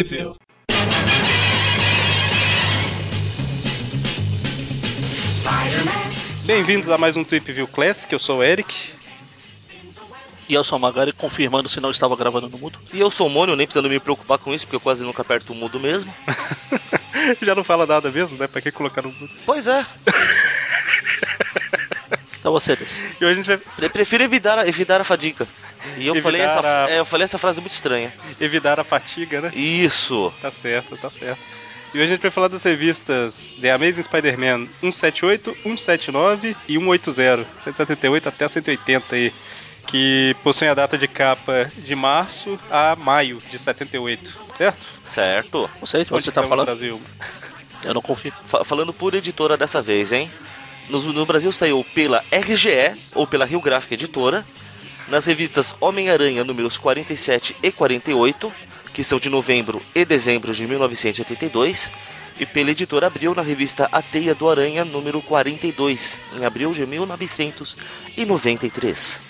View. 0.00 0.34
Bem-vindos 6.46 6.88
a 6.88 6.96
mais 6.96 7.14
um 7.14 7.22
Trip 7.22 7.52
View 7.52 7.68
Classic, 7.68 8.10
eu 8.10 8.18
sou 8.18 8.38
o 8.38 8.42
Eric. 8.42 8.74
E 10.48 10.54
eu 10.54 10.64
sou 10.64 10.78
o 10.78 10.80
Magari, 10.80 11.12
confirmando 11.12 11.68
se 11.68 11.78
não 11.78 11.90
estava 11.90 12.16
gravando 12.16 12.48
no 12.48 12.56
mudo. 12.56 12.78
E 12.90 12.98
eu 12.98 13.10
sou 13.10 13.26
o 13.26 13.30
Mônio, 13.30 13.54
nem 13.54 13.66
precisando 13.66 13.90
me 13.90 14.00
preocupar 14.00 14.38
com 14.38 14.54
isso, 14.54 14.66
porque 14.66 14.76
eu 14.76 14.80
quase 14.80 15.04
nunca 15.04 15.20
aperto 15.20 15.52
o 15.52 15.56
mudo 15.56 15.78
mesmo. 15.78 16.12
Já 17.42 17.54
não 17.54 17.62
fala 17.62 17.84
nada 17.86 18.10
mesmo, 18.10 18.38
né? 18.38 18.46
Pra 18.46 18.62
que 18.62 18.72
colocar 18.72 19.02
no 19.02 19.12
mudo? 19.12 19.30
Pois 19.44 19.66
é. 19.66 19.84
Então 22.40 22.50
você. 22.50 22.72
E 22.72 23.24
hoje 23.24 23.32
a 23.32 23.34
gente 23.34 23.46
vai 23.46 23.60
Eu 23.78 23.90
prefiro 23.90 24.24
evitar, 24.24 24.66
evitar 24.66 25.00
a 25.00 25.04
fadiga. 25.04 25.46
E 25.98 26.06
eu 26.06 26.14
falei, 26.22 26.40
essa, 26.40 26.84
a- 26.84 26.90
é, 26.90 26.98
eu 27.00 27.04
falei 27.04 27.24
essa 27.24 27.38
frase 27.38 27.60
muito 27.60 27.72
estranha. 27.72 28.12
evitar 28.40 28.78
a 28.80 28.84
fatiga, 28.84 29.40
né? 29.40 29.50
Isso. 29.54 30.32
Tá 30.40 30.50
certo, 30.50 30.96
tá 30.96 31.10
certo. 31.10 31.40
E 31.94 31.98
hoje 31.98 32.06
a 32.06 32.14
gente 32.14 32.22
vai 32.22 32.30
falar 32.30 32.48
das 32.48 32.62
revistas 32.62 33.54
The 33.60 33.70
Amazing 33.70 34.02
Spider-Man 34.02 34.66
178, 34.80 35.54
179 35.62 36.56
e 36.68 36.78
180, 36.78 37.46
178 37.62 38.28
até 38.28 38.48
180 38.48 39.14
aí, 39.14 39.32
que 39.86 40.34
possuem 40.42 40.70
a 40.70 40.74
data 40.74 40.96
de 40.96 41.06
capa 41.06 41.70
de 41.76 41.94
março 41.94 42.58
a 42.70 42.96
maio 42.96 43.42
de 43.50 43.58
78, 43.58 44.38
certo? 44.56 44.78
Certo. 45.04 45.70
Não 45.80 45.86
sei 45.86 46.04
se 46.04 46.10
você 46.10 46.30
tá 46.32 46.42
falando. 46.42 46.66
Brasil? 46.66 47.00
Eu 47.84 47.92
não 47.92 48.00
confio. 48.00 48.32
Fa- 48.46 48.64
falando 48.64 48.92
por 48.92 49.12
editora 49.14 49.56
dessa 49.56 49.82
vez, 49.82 50.12
hein? 50.12 50.30
No, 50.88 51.00
no 51.12 51.26
Brasil 51.26 51.50
saiu 51.52 51.84
pela 51.94 52.24
RGE, 52.30 52.96
ou 53.14 53.26
pela 53.26 53.44
Rio 53.44 53.60
Gráfica 53.60 53.94
Editora, 53.94 54.46
nas 55.08 55.24
revistas 55.26 55.74
Homem-Aranha 55.80 56.44
números 56.44 56.78
47 56.78 57.56
e 57.62 57.70
48, 57.72 58.52
que 58.92 59.02
são 59.04 59.18
de 59.18 59.28
novembro 59.28 59.82
e 59.94 60.04
dezembro 60.04 60.52
de 60.54 60.66
1982, 60.66 61.92
e 62.40 62.46
pela 62.46 62.70
editora 62.70 63.06
Abril 63.06 63.34
na 63.34 63.42
revista 63.42 63.88
A 63.92 64.00
Teia 64.02 64.34
do 64.34 64.48
Aranha 64.48 64.84
número 64.84 65.20
42, 65.22 66.18
em 66.36 66.44
abril 66.44 66.72
de 66.72 66.86
1993. 66.86 69.22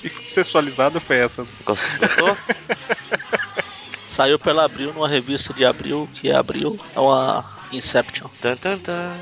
Que 0.00 0.24
sexualizada 0.24 0.98
foi 1.00 1.16
essa? 1.18 1.44
Gost- 1.64 1.86
Gostou? 1.98 2.36
Saiu 4.08 4.38
pela 4.38 4.64
Abril 4.64 4.92
numa 4.92 5.08
revista 5.08 5.52
de 5.54 5.64
Abril, 5.64 6.08
que 6.14 6.28
é 6.30 6.34
Abril, 6.34 6.78
é 6.94 7.00
uma 7.00 7.44
Inception. 7.72 8.28
tan, 8.40 8.56
tan, 8.56 8.78
tan. 8.78 9.14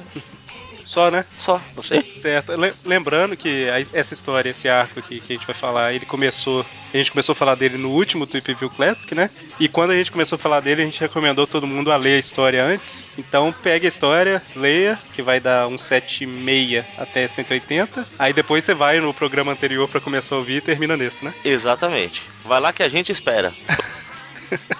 Só, 0.89 1.11
né? 1.11 1.27
Só. 1.37 1.61
Não 1.77 1.83
sei. 1.83 2.03
Certo. 2.17 2.57
Le- 2.57 2.73
Lembrando 2.85 3.37
que 3.37 3.67
essa 3.93 4.15
história, 4.15 4.49
esse 4.51 4.69
arco 4.69 4.99
aqui 4.99 5.21
que 5.21 5.35
a 5.35 5.37
gente 5.37 5.47
vai 5.47 5.55
falar, 5.55 5.93
ele 5.93 6.07
começou. 6.07 6.65
A 6.93 6.97
gente 6.97 7.11
começou 7.13 7.35
a 7.35 7.37
falar 7.37 7.55
dele 7.55 7.77
no 7.77 7.91
último 7.91 8.27
Tweep 8.27 8.55
View 8.55 8.71
Classic, 8.71 9.15
né? 9.15 9.29
E 9.61 9.69
quando 9.69 9.91
a 9.91 9.95
gente 9.97 10.11
começou 10.11 10.37
a 10.37 10.39
falar 10.39 10.61
dele, 10.61 10.81
a 10.83 10.85
gente 10.87 10.99
recomendou 11.01 11.47
todo 11.47 11.67
mundo 11.67 11.93
a 11.93 11.97
ler 11.97 12.17
a 12.17 12.19
história 12.19 12.65
antes. 12.65 13.07
Então 13.19 13.55
pegue 13.63 13.85
a 13.87 13.89
história, 13.91 14.43
leia, 14.57 14.99
que 15.15 15.21
vai 15.21 15.39
dar 15.41 15.67
um 15.69 15.77
7,6 15.77 16.85
até 16.97 17.29
180. 17.29 18.07
Aí 18.19 18.33
depois 18.33 18.65
você 18.65 18.73
vai 18.75 18.99
no 19.01 19.13
programa 19.13 19.53
anterior 19.53 19.87
pra 19.89 20.01
começar 20.01 20.35
a 20.35 20.39
ouvir 20.39 20.57
e 20.57 20.61
termina 20.63 20.97
nesse, 20.97 21.23
né? 21.25 21.35
Exatamente. 21.45 22.23
Vai 22.45 22.61
lá 22.61 22.73
que 22.73 22.83
a 22.83 22.89
gente 22.89 23.13
espera. 23.13 23.53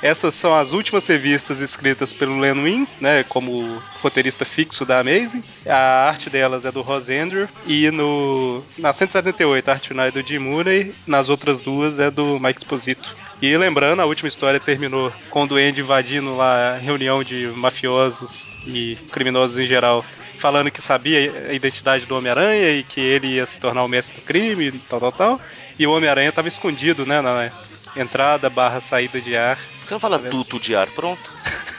Essas 0.03 0.35
são 0.35 0.55
as 0.55 0.73
últimas 0.73 1.07
revistas 1.07 1.61
escritas 1.61 2.13
pelo 2.13 2.39
Len 2.39 2.63
Wein, 2.63 2.89
né, 3.01 3.25
como 3.25 3.83
roteirista 4.01 4.45
fixo 4.45 4.85
da 4.85 5.01
Amazing. 5.01 5.43
A 5.67 6.09
arte 6.09 6.31
delas 6.31 6.65
é 6.65 6.73
do 6.73 6.83
Ross 6.83 7.09
Andrew 7.11 7.49
e 7.67 7.91
no 7.91 8.63
na 8.77 8.93
178 8.93 9.69
a 9.69 9.73
arte 9.73 9.89
final 9.89 10.07
é 10.07 10.11
do 10.11 10.27
Jim 10.27 10.39
Mooney, 10.39 10.95
nas 11.07 11.29
outras 11.29 11.61
duas 11.61 11.99
é 11.99 12.11
do 12.11 12.39
Mike 12.39 12.61
Exposito. 12.61 13.17
E 13.41 13.57
lembrando, 13.57 14.03
a 14.03 14.07
última 14.07 14.29
história 14.29 14.59
terminou 14.59 15.13
com 15.31 15.45
o 15.45 15.47
Duende 15.47 15.81
invadindo 15.81 16.37
lá 16.37 16.75
a 16.75 16.79
reunião 16.79 17.23
de 17.23 17.47
mafiosos 17.55 18.49
e 18.67 18.97
criminosos 19.13 19.59
em 19.59 19.67
geral, 19.67 20.05
falando 20.39 20.71
que 20.73 20.83
sabia 20.83 21.47
a 21.49 21.53
identidade 21.53 22.05
do 22.05 22.17
Homem-Aranha 22.17 22.71
e 22.73 22.83
que 22.83 23.01
ele 23.01 23.29
ia 23.29 23.47
se 23.47 23.59
tornar 23.59 23.85
o 23.85 23.89
mestre 23.89 24.17
do 24.17 24.25
crime, 24.25 24.73
tal, 24.89 25.01
tal, 25.01 25.13
tal. 25.13 25.41
E 25.79 25.87
o 25.87 25.93
Homem-Aranha 25.93 26.31
estava 26.31 26.49
escondido, 26.49 27.07
né, 27.07 27.21
na 27.21 27.53
entrada 27.97 28.49
barra 28.51 28.81
saída 28.81 29.21
de 29.21 29.37
ar 29.37 29.59
Você 29.85 29.95
não 29.95 30.01
fala 30.01 30.19
Tá 30.19 30.29
duto 30.29 30.59
de 30.59 30.75
ar, 30.75 30.89
pronto? 30.89 31.33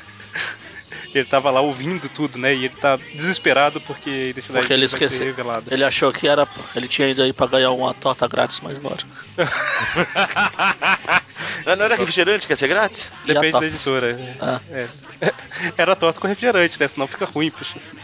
Ele 1.13 1.25
tava 1.25 1.49
lá 1.49 1.59
ouvindo 1.59 2.07
tudo, 2.07 2.37
né? 2.37 2.53
E 2.53 2.65
ele 2.65 2.75
tá 2.75 2.95
desesperado 3.15 3.81
porque 3.81 4.35
Porque 4.45 4.71
ele 4.71 4.85
esqueceu. 4.85 5.35
Ele 5.71 5.83
achou 5.83 6.13
que 6.13 6.27
era. 6.27 6.47
Ele 6.75 6.87
tinha 6.87 7.07
ido 7.07 7.23
aí 7.23 7.33
pra 7.33 7.47
ganhar 7.47 7.71
uma 7.71 7.95
torta 7.95 8.27
grátis, 8.27 8.59
mas 8.61 8.79
não 8.79 8.91
era. 8.91 9.03
Não 11.65 11.85
era 11.85 11.95
refrigerante 11.95 12.47
que 12.47 12.53
ia 12.53 12.55
ser 12.55 12.67
grátis? 12.67 13.11
Depende 13.25 13.59
da 13.59 13.65
editora. 13.65 14.17
Ah. 14.39 14.59
É. 14.71 14.87
Era 15.77 15.95
torta 15.95 16.19
com 16.19 16.27
refrigerante, 16.27 16.79
né? 16.79 16.87
Senão 16.87 17.07
fica 17.07 17.25
ruim 17.25 17.51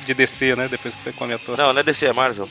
de 0.05 0.13
descer, 0.13 0.57
né? 0.57 0.67
Depois 0.67 0.95
que 0.95 1.01
você 1.01 1.11
come 1.11 1.33
a 1.33 1.39
torta. 1.39 1.63
Não, 1.63 1.73
não 1.73 1.79
é 1.79 1.83
DC, 1.83 2.05
é 2.05 2.13
Marvel. 2.13 2.49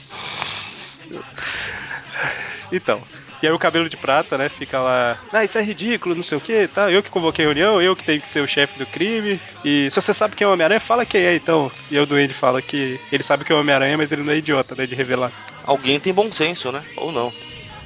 Então. 2.72 3.02
E 3.42 3.46
aí 3.46 3.52
o 3.52 3.58
cabelo 3.58 3.88
de 3.88 3.96
prata, 3.96 4.38
né? 4.38 4.48
Fica 4.48 4.80
lá. 4.80 5.18
Ah, 5.32 5.44
isso 5.44 5.58
é 5.58 5.62
ridículo, 5.62 6.14
não 6.14 6.22
sei 6.22 6.38
o 6.38 6.40
que, 6.40 6.66
tá? 6.68 6.90
Eu 6.90 7.02
que 7.02 7.10
convoquei 7.10 7.44
a 7.44 7.48
reunião, 7.48 7.80
eu 7.82 7.94
que 7.94 8.04
tenho 8.04 8.20
que 8.20 8.28
ser 8.28 8.40
o 8.40 8.48
chefe 8.48 8.78
do 8.78 8.86
crime. 8.86 9.40
E 9.64 9.90
se 9.90 10.00
você 10.00 10.14
sabe 10.14 10.34
quem 10.34 10.44
é 10.44 10.48
o 10.48 10.52
Homem-Aranha, 10.52 10.80
fala 10.80 11.04
quem 11.04 11.22
é 11.22 11.34
então. 11.34 11.70
E 11.90 11.98
o 11.98 12.06
Duende 12.06 12.32
fala 12.32 12.62
que 12.62 12.98
ele 13.12 13.22
sabe 13.22 13.44
que 13.44 13.52
é 13.52 13.54
o 13.54 13.60
Homem-Aranha, 13.60 13.98
mas 13.98 14.12
ele 14.12 14.22
não 14.22 14.32
é 14.32 14.36
idiota, 14.38 14.74
né? 14.74 14.86
De 14.86 14.94
revelar. 14.94 15.32
Alguém 15.64 16.00
tem 16.00 16.12
bom 16.12 16.30
senso, 16.32 16.72
né? 16.72 16.82
Ou 16.96 17.12
não. 17.12 17.32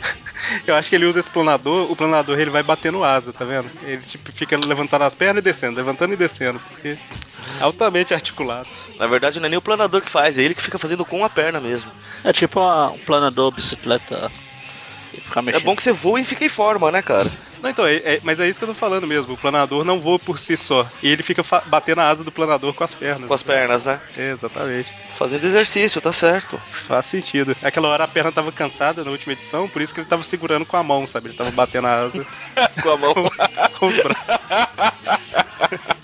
Eu 0.67 0.77
acho 0.77 0.89
que 0.89 0.95
ele 0.95 1.05
usa 1.07 1.19
esse 1.19 1.31
planador, 1.31 1.91
o 1.91 1.97
planador 1.97 2.39
ele 2.39 2.51
vai 2.51 2.63
batendo 2.63 3.03
asa, 3.03 3.33
tá 3.33 3.45
vendo? 3.45 3.69
Ele 3.83 4.01
tipo 4.03 4.31
fica 4.33 4.57
levantando 4.57 5.03
as 5.05 5.15
pernas 5.15 5.41
e 5.41 5.45
descendo, 5.45 5.77
levantando 5.77 6.13
e 6.15 6.17
descendo, 6.17 6.61
porque 6.61 6.91
é 6.91 7.63
altamente 7.63 8.15
articulado. 8.15 8.69
Na 8.99 9.07
verdade, 9.07 9.41
não 9.41 9.47
é 9.47 9.49
nem 9.49 9.59
o 9.59 9.63
planador 9.63 10.01
que 10.01 10.11
faz, 10.11 10.39
é 10.39 10.43
ele 10.43 10.55
que 10.55 10.63
fica 10.63 10.79
fazendo 10.79 11.05
com 11.05 11.25
a 11.25 11.29
perna 11.29 11.61
mesmo. 11.61 11.91
É 12.25 12.33
tipo 12.33 12.61
uma- 12.61 12.93
um 12.93 12.99
planador 12.99 13.51
bicicleta. 13.51 14.31
É 15.55 15.61
bom 15.61 15.75
que 15.75 15.83
você 15.83 15.93
voa 15.93 16.21
e 16.21 16.25
fica 16.25 16.45
em 16.45 16.49
forma, 16.49 16.91
né, 16.91 17.01
cara? 17.03 17.31
Não, 17.63 17.71
então, 17.71 17.87
é- 17.87 17.97
é- 17.97 18.21
mas 18.23 18.39
é 18.39 18.49
isso 18.49 18.59
que 18.59 18.65
eu 18.65 18.69
tô 18.69 18.75
falando 18.75 19.07
mesmo. 19.07 19.33
O 19.35 19.37
planador 19.39 19.85
não 19.85 20.01
voa 20.01 20.19
por 20.19 20.39
si 20.39 20.57
só. 20.57 20.87
E 21.03 21.09
ele 21.09 21.23
fica 21.23 21.43
batendo 21.67 22.01
a 22.01 22.09
asa 22.09 22.23
do 22.23 22.31
planador 22.31 22.73
com 22.75 22.85
as 22.85 22.95
pernas. 22.95 23.27
Com 23.27 23.35
as 23.35 23.43
pernas, 23.43 23.87
né? 23.87 24.01
É, 24.17 24.31
exatamente. 24.33 24.95
Fazendo 25.11 25.45
exercício, 25.45 26.01
tá 26.01 26.13
certo. 26.13 26.61
Faz 26.71 27.07
sentido. 27.07 27.57
Aquela 27.63 27.89
hora 27.89 28.05
a 28.05 28.09
perna 28.09 28.31
tava 28.31 28.53
cansada 28.53 29.05
na 29.05 29.11
última 29.11 29.33
edição, 29.33 29.69
por 29.69 29.83
isso 29.83 29.93
que 29.95 30.01
ele 30.01 30.09
tava 30.09 30.23
segurando 30.23 30.65
com 30.67 30.77
a 30.77 30.83
mão, 30.83 31.07
sabe? 31.07 31.29
Ele 31.29 31.37
tava 31.37 31.51
batendo 31.51 31.87
a 31.87 32.01
asa 32.03 32.27
com 32.83 32.91
a 32.91 32.97
mão. 32.97 33.15
com 33.79 33.87
os 33.87 33.97
braços. 33.97 34.19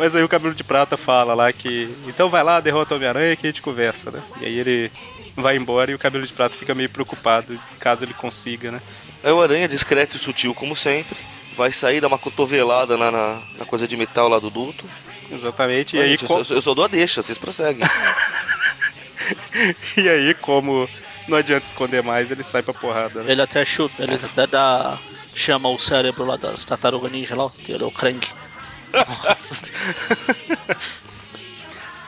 Mas 0.00 0.16
aí 0.16 0.22
o 0.22 0.28
cabelo 0.28 0.54
de 0.54 0.64
prata 0.64 0.96
fala 0.96 1.34
lá 1.34 1.52
que. 1.52 1.94
Então 2.06 2.30
vai 2.30 2.42
lá, 2.42 2.58
derrota 2.58 2.94
o 2.94 2.96
Homem-Aranha 2.96 3.36
que 3.36 3.46
a 3.46 3.50
gente 3.50 3.60
conversa, 3.60 4.10
né? 4.10 4.22
E 4.40 4.46
aí 4.46 4.58
ele 4.58 4.90
vai 5.36 5.56
embora 5.56 5.90
e 5.90 5.94
o 5.94 5.98
cabelo 5.98 6.26
de 6.26 6.32
prata 6.32 6.56
fica 6.56 6.74
meio 6.74 6.88
preocupado 6.88 7.60
caso 7.78 8.02
ele 8.02 8.14
consiga, 8.14 8.72
né? 8.72 8.80
Aí 9.22 9.30
o 9.30 9.42
aranha, 9.42 9.68
discreto 9.68 10.16
e 10.16 10.18
sutil 10.18 10.54
como 10.54 10.74
sempre, 10.74 11.18
vai 11.54 11.70
sair, 11.70 12.00
dar 12.00 12.08
uma 12.08 12.18
cotovelada 12.18 12.96
na, 12.96 13.10
na, 13.10 13.42
na 13.58 13.64
coisa 13.66 13.86
de 13.86 13.94
metal 13.94 14.26
lá 14.26 14.38
do 14.38 14.48
duto. 14.48 14.88
Exatamente. 15.30 15.98
E 15.98 16.00
aí, 16.00 16.10
gente, 16.12 16.22
eu, 16.22 16.28
sou- 16.44 16.56
eu 16.56 16.62
sou 16.62 16.74
do 16.74 16.82
a 16.82 16.88
deixa, 16.88 17.20
vocês 17.20 17.36
prosseguem. 17.36 17.84
e 19.98 20.08
aí, 20.08 20.32
como 20.34 20.88
não 21.28 21.36
adianta 21.36 21.66
esconder 21.66 22.02
mais, 22.02 22.30
ele 22.30 22.42
sai 22.42 22.62
pra 22.62 22.72
porrada, 22.72 23.22
né? 23.22 23.32
Ele 23.32 23.42
até 23.42 23.62
chuta, 23.66 24.02
ele 24.02 24.14
até 24.14 24.46
dá. 24.46 24.98
chama 25.34 25.68
o 25.68 25.78
cérebro 25.78 26.24
lá 26.24 26.36
das 26.36 26.64
tartarugas 26.64 27.12
ninja 27.12 27.36
lá, 27.36 27.50
que 27.50 27.72
ele 27.72 27.84
é 27.84 27.86
o 27.86 27.90
Krang. 27.90 28.18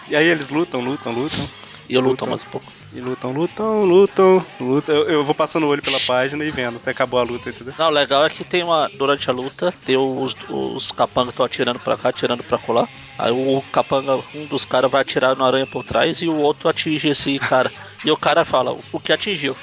E 0.09 0.17
aí 0.17 0.27
eles 0.27 0.49
lutam, 0.51 0.81
lutam, 0.81 1.13
lutam. 1.13 1.49
E 1.89 1.95
eu 1.95 2.01
luto 2.01 2.25
Lutam. 2.25 2.29
mais 2.29 2.43
um 2.43 2.47
pouco. 2.47 2.73
E 2.93 3.01
lutam, 3.01 3.33
lutam, 3.33 3.85
lutam, 3.85 4.47
lutam. 4.61 4.95
Eu, 4.95 5.09
eu 5.09 5.25
vou 5.25 5.35
passando 5.35 5.65
o 5.65 5.69
olho 5.69 5.83
pela 5.83 5.99
página 6.01 6.45
e 6.45 6.51
vendo 6.51 6.81
se 6.81 6.89
acabou 6.89 7.19
a 7.19 7.23
luta, 7.23 7.51
entendeu? 7.51 7.75
Não, 7.79 7.87
o 7.89 7.91
legal 7.91 8.25
é 8.25 8.31
que 8.31 8.45
tem 8.45 8.63
uma. 8.63 8.89
Durante 8.91 9.29
a 9.29 9.33
luta, 9.33 9.73
tem 9.85 9.97
os, 9.97 10.37
os 10.49 10.93
capangas 10.93 11.33
estão 11.33 11.45
atirando 11.47 11.79
pra 11.79 11.97
cá, 11.97 12.11
atirando 12.11 12.43
pra 12.43 12.59
colar. 12.59 12.89
Aí 13.19 13.31
o 13.33 13.63
capanga, 13.73 14.17
um 14.35 14.47
dos 14.47 14.65
caras 14.65 14.91
vai 14.91 15.01
atirar 15.03 15.35
no 15.37 15.45
aranha 15.45 15.67
por 15.67 15.85
trás 15.85 16.21
e 16.23 16.29
o 16.29 16.37
outro 16.37 16.69
atinge 16.69 17.09
esse 17.09 17.39
cara. 17.39 17.71
e 18.05 18.11
o 18.11 18.17
cara 18.17 18.45
fala, 18.45 18.77
o 18.93 19.01
que 19.01 19.13
atingiu? 19.13 19.57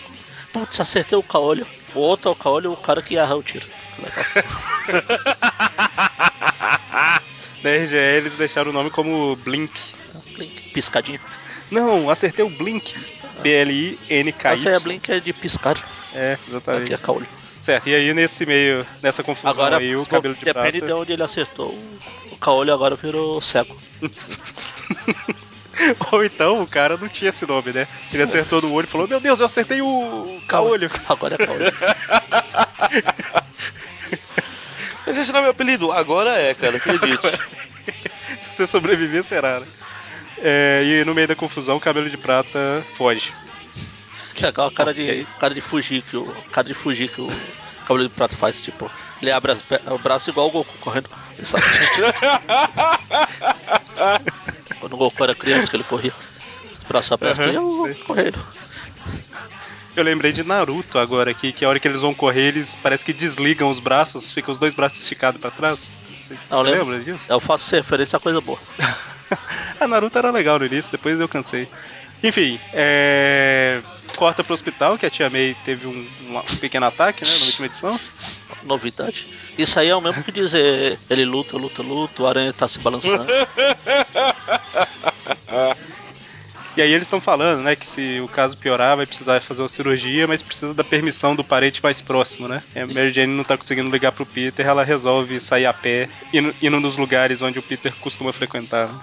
Putz, 0.51 0.80
acertei 0.80 1.18
o 1.18 1.24
caolho. 1.24 1.65
O 1.95 2.00
outro 2.00 2.30
é 2.30 2.31
o 2.31 2.36
caolho, 2.36 2.72
o 2.72 2.77
cara 2.77 3.01
que 3.01 3.18
erra 3.18 3.36
o 3.36 3.44
tiro. 3.44 3.68
Legal. 3.98 4.25
Na 7.63 7.69
RGE 7.71 7.95
eles 7.95 8.33
deixaram 8.33 8.71
o 8.71 8.73
nome 8.73 8.89
como 8.89 9.35
Blink. 9.38 9.79
Blink, 10.35 10.71
piscadinha. 10.71 11.19
Não, 11.69 12.09
acertei 12.09 12.44
o 12.45 12.50
Blink. 12.50 12.95
B-L-I-N-K-Y. 13.41 14.53
Essa 14.53 14.69
aí 14.69 14.75
é 14.75 14.79
Blink 14.79 15.11
é 15.11 15.19
de 15.19 15.33
piscar. 15.33 15.77
É, 16.13 16.33
Aqui 16.33 16.50
exatamente. 16.50 16.94
é 16.94 16.97
caolho. 16.97 17.27
Certo, 17.61 17.88
e 17.88 17.95
aí 17.95 18.13
nesse 18.13 18.45
meio, 18.45 18.85
nessa 19.03 19.21
confusão 19.23 19.51
Agora, 19.51 19.77
aí, 19.77 19.95
o 19.95 20.06
cabelo 20.06 20.33
de 20.33 20.45
depende 20.45 20.79
prata... 20.79 20.85
de 20.88 20.94
onde 20.94 21.13
ele 21.13 21.23
acertou. 21.23 21.69
o- 21.69 22.00
O 22.31 22.38
caolho 22.38 22.73
agora 22.73 22.95
virou 22.95 23.39
cego. 23.41 23.77
Ou 26.12 26.25
então 26.25 26.62
o 26.62 26.67
cara 26.67 26.97
não 26.97 27.07
tinha 27.07 27.29
esse 27.29 27.45
nome, 27.45 27.71
né? 27.71 27.88
Ele 28.13 28.23
acertou 28.23 28.62
no 28.62 28.73
olho 28.73 28.85
e 28.85 28.89
falou, 28.89 29.07
meu 29.07 29.19
Deus, 29.19 29.39
eu 29.39 29.45
acertei 29.45 29.81
o 29.81 30.41
caolho. 30.47 30.89
Agora 31.07 31.35
é 31.35 31.45
caolho. 31.45 31.65
Mas 35.09 35.17
esse 35.17 35.31
não 35.31 35.39
é 35.39 35.41
meu 35.41 35.51
apelido. 35.51 35.91
Agora 35.91 36.38
é, 36.38 36.53
cara, 36.53 36.77
acredite. 36.77 37.27
Se 38.41 38.51
você 38.51 38.67
sobreviver, 38.67 39.23
será, 39.23 39.59
né? 39.59 39.65
É, 40.38 40.83
e 40.85 41.03
no 41.03 41.15
meio 41.15 41.27
da 41.27 41.35
confusão, 41.35 41.77
o 41.77 41.79
cabelo 41.79 42.07
de 42.07 42.15
prata 42.15 42.85
foge. 42.94 43.33
Legal 44.39 44.67
a 44.67 44.71
cara 44.71 44.94
de, 44.94 45.25
cara 45.39 45.56
de 45.56 45.61
fugir 45.61 46.03
que 46.03 46.15
o 46.15 46.31
cara 46.51 46.67
de 46.67 46.75
fugir 46.75 47.09
que 47.09 47.21
o 47.21 47.27
cabelo 47.88 48.07
de 48.07 48.13
prata 48.13 48.35
faz, 48.35 48.61
tipo, 48.61 48.89
ele 49.19 49.35
abre 49.35 49.51
as 49.51 49.63
o 49.88 49.97
braço 49.97 50.29
igual 50.29 50.47
o 50.47 50.51
Goku 50.51 50.77
correndo. 50.77 51.09
Sabe? 51.41 51.63
Quando 54.79 54.94
o 54.94 54.97
Goku 54.97 55.23
era 55.23 55.33
criança 55.33 55.71
que 55.71 55.75
ele 55.75 55.83
corria, 55.85 56.13
os 56.71 56.83
braços 56.83 57.12
abertos 57.12 57.47
e 57.47 57.94
sei. 57.94 58.03
correndo. 58.03 58.39
Eu 60.00 60.04
lembrei 60.06 60.31
de 60.31 60.46
Naruto 60.46 60.98
agora 60.98 61.30
aqui, 61.30 61.51
que 61.51 61.66
a 61.66 61.69
hora 61.69 61.78
que 61.78 61.86
eles 61.86 62.00
vão 62.00 62.13
correr, 62.13 62.48
eles 62.48 62.74
parece 62.81 63.04
que 63.04 63.12
desligam 63.12 63.69
os 63.69 63.81
braços, 63.81 64.31
ficam 64.31 64.54
os 64.54 64.57
dois 64.57 64.74
braços 64.74 65.01
esticados 65.01 65.42
pra 65.42 65.51
trás. 65.51 65.94
Você 66.25 66.38
Não, 66.50 66.62
lembro. 66.62 66.92
lembra 66.92 67.04
disso? 67.04 67.25
Eu 67.28 67.42
faço 67.42 67.75
referência 67.75 68.16
a 68.16 68.19
coisa 68.19 68.40
boa. 68.40 68.57
a 69.78 69.86
Naruto 69.86 70.18
era 70.18 70.31
legal 70.31 70.57
no 70.57 70.66
início, 70.66 70.90
depois 70.90 71.19
eu 71.19 71.28
cansei. 71.28 71.68
Enfim, 72.24 72.57
é... 72.72 73.81
corta 74.16 74.42
pro 74.42 74.54
hospital, 74.54 74.98
que 74.98 75.06
a 75.06 75.10
tia 75.10 75.30
May 75.30 75.54
teve 75.66 75.86
um, 75.86 76.07
um 76.30 76.42
pequeno 76.62 76.86
ataque, 76.86 77.25
né, 77.25 77.31
na 77.38 77.46
última 77.48 77.66
edição. 77.66 78.00
Novidade. 78.63 79.28
Isso 79.57 79.78
aí 79.81 79.90
é 79.90 79.96
o 79.96 80.00
mesmo 80.00 80.24
que 80.24 80.31
dizer 80.31 80.98
ele 81.10 81.25
luta, 81.25 81.57
luta, 81.57 81.81
luta, 81.81 82.24
o 82.24 82.28
aranha 82.28 82.54
tá 82.54 82.69
se 82.69 82.80
balançando. 82.80 83.28
E 86.79 86.81
aí 86.81 86.93
eles 86.93 87.07
estão 87.07 87.19
falando, 87.19 87.61
né, 87.61 87.75
que 87.75 87.85
se 87.85 88.21
o 88.21 88.27
caso 88.29 88.55
piorar, 88.55 88.95
vai 88.95 89.05
precisar 89.05 89.41
fazer 89.41 89.61
uma 89.61 89.67
cirurgia, 89.67 90.25
mas 90.25 90.41
precisa 90.41 90.73
da 90.73 90.81
permissão 90.81 91.35
do 91.35 91.43
parente 91.43 91.83
mais 91.83 91.99
próximo, 91.99 92.47
né? 92.47 92.63
E 92.73 92.79
a 92.79 92.87
Mary 92.87 93.11
Jane 93.11 93.35
não 93.35 93.43
tá 93.43 93.57
conseguindo 93.57 93.89
ligar 93.89 94.13
pro 94.13 94.25
Peter, 94.25 94.65
ela 94.65 94.81
resolve 94.81 95.41
sair 95.41 95.65
a 95.65 95.73
pé, 95.73 96.07
indo, 96.31 96.55
indo 96.61 96.79
nos 96.79 96.95
lugares 96.95 97.41
onde 97.41 97.59
o 97.59 97.61
Peter 97.61 97.93
costuma 97.99 98.31
frequentar. 98.31 98.87
né? 98.87 98.99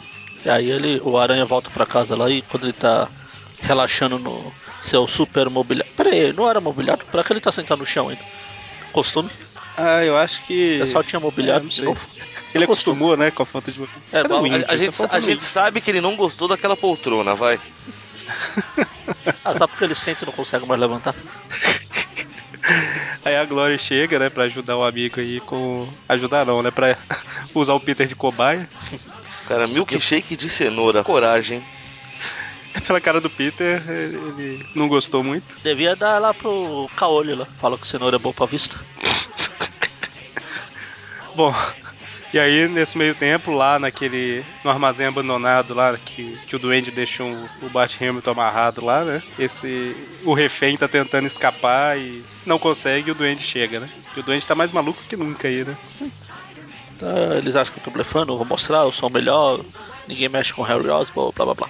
E 0.46 0.48
aí 0.48 0.70
ele, 0.70 1.02
o 1.04 1.18
aranha 1.18 1.44
volta 1.44 1.68
pra 1.68 1.84
casa 1.84 2.16
lá 2.16 2.30
e 2.30 2.40
quando 2.40 2.64
ele 2.64 2.72
tá 2.72 3.10
relaxando 3.60 4.18
no 4.18 4.50
seu 4.80 5.06
super 5.06 5.50
mobiliário. 5.50 5.92
Pera 5.94 6.08
aí, 6.08 6.32
não 6.32 6.48
era 6.48 6.62
mobiliário? 6.62 7.04
Pra 7.12 7.22
que 7.22 7.30
ele 7.30 7.40
tá 7.40 7.52
sentado 7.52 7.80
no 7.80 7.86
chão 7.86 8.08
ainda? 8.08 8.24
Costume? 8.90 9.28
Ah, 9.76 10.02
eu 10.02 10.16
acho 10.16 10.42
que... 10.46 10.76
O 10.76 10.78
pessoal 10.86 11.04
tinha 11.04 11.20
É, 11.20 11.22
mobiliário 11.22 11.64
não 11.64 11.68
de 11.68 11.76
sei. 11.76 11.84
novo. 11.84 12.00
Ele 12.56 12.64
acostumou, 12.64 13.16
né, 13.16 13.30
com 13.30 13.42
a 13.42 13.46
falta 13.46 13.70
de... 13.70 13.82
É, 14.12 14.22
o 14.22 14.66
A, 14.68 14.72
a 14.72 14.76
gente, 14.76 14.90
Tá 14.90 14.92
faltando 14.92 15.16
a 15.16 15.20
gente 15.20 15.42
sabe 15.42 15.80
que 15.80 15.90
ele 15.90 16.00
não 16.00 16.16
gostou 16.16 16.48
daquela 16.48 16.76
poltrona, 16.76 17.34
vai. 17.34 17.58
Ah, 19.44 19.54
sabe 19.54 19.68
porque 19.68 19.84
ele 19.84 19.94
senta 19.94 20.24
e 20.24 20.26
não 20.26 20.32
consegue 20.32 20.66
mais 20.66 20.80
levantar? 20.80 21.14
Aí 23.24 23.36
a 23.36 23.44
Glória 23.44 23.78
chega, 23.78 24.18
né, 24.18 24.28
pra 24.28 24.44
ajudar 24.44 24.76
o 24.76 24.84
amigo 24.84 25.20
aí 25.20 25.38
com... 25.40 25.88
Ajudar 26.08 26.44
não, 26.44 26.60
né, 26.62 26.72
pra 26.72 26.98
usar 27.54 27.74
o 27.74 27.80
Peter 27.80 28.06
de 28.08 28.16
cobaia. 28.16 28.68
Cara, 29.46 29.66
milkshake 29.68 30.34
de 30.36 30.50
cenoura. 30.50 31.04
Coragem. 31.04 31.62
Pela 32.86 33.00
cara 33.00 33.20
do 33.20 33.30
Peter, 33.30 33.82
ele 33.88 34.66
não 34.74 34.88
gostou 34.88 35.22
muito. 35.22 35.56
Devia 35.62 35.96
dar 35.96 36.20
lá 36.20 36.34
pro 36.34 36.90
caolho 36.96 37.36
lá. 37.36 37.46
Fala 37.60 37.78
que 37.78 37.86
cenoura 37.86 38.16
é 38.16 38.18
boa 38.18 38.34
pra 38.34 38.46
vista. 38.46 38.78
Bom, 41.34 41.54
e 42.32 42.38
aí 42.38 42.68
nesse 42.68 42.98
meio 42.98 43.14
tempo, 43.14 43.50
lá 43.50 43.78
naquele. 43.78 44.44
no 44.64 44.70
armazém 44.70 45.06
abandonado 45.06 45.74
lá, 45.74 45.96
que, 45.96 46.36
que 46.46 46.56
o 46.56 46.58
Duende 46.58 46.90
deixou 46.90 47.30
o, 47.62 47.68
Bart 47.70 48.00
Hamilton 48.00 48.30
amarrado 48.30 48.84
lá, 48.84 49.04
né? 49.04 49.22
Esse. 49.38 49.96
O 50.24 50.34
refém 50.34 50.76
tá 50.76 50.88
tentando 50.88 51.26
escapar 51.26 51.98
e 51.98 52.24
não 52.44 52.58
consegue 52.58 53.08
e 53.08 53.12
o 53.12 53.14
Duende 53.14 53.42
chega, 53.42 53.80
né? 53.80 53.88
E 54.16 54.20
o 54.20 54.22
Duende 54.22 54.46
tá 54.46 54.54
mais 54.54 54.72
maluco 54.72 55.02
que 55.08 55.16
nunca 55.16 55.48
aí, 55.48 55.64
né? 55.64 55.76
Tá, 56.98 57.36
eles 57.36 57.54
acham 57.54 57.72
que 57.72 57.80
eu 57.80 57.84
tô 57.84 57.90
blefando, 57.90 58.32
eu 58.32 58.36
vou 58.36 58.46
mostrar, 58.46 58.80
eu 58.80 58.92
sou 58.92 59.08
o 59.08 59.12
melhor. 59.12 59.60
Ninguém 60.08 60.28
mexe 60.28 60.52
com 60.52 60.62
Harry 60.62 60.88
Osborn, 60.88 61.32
blá 61.34 61.44
blá 61.44 61.54
blá. 61.54 61.68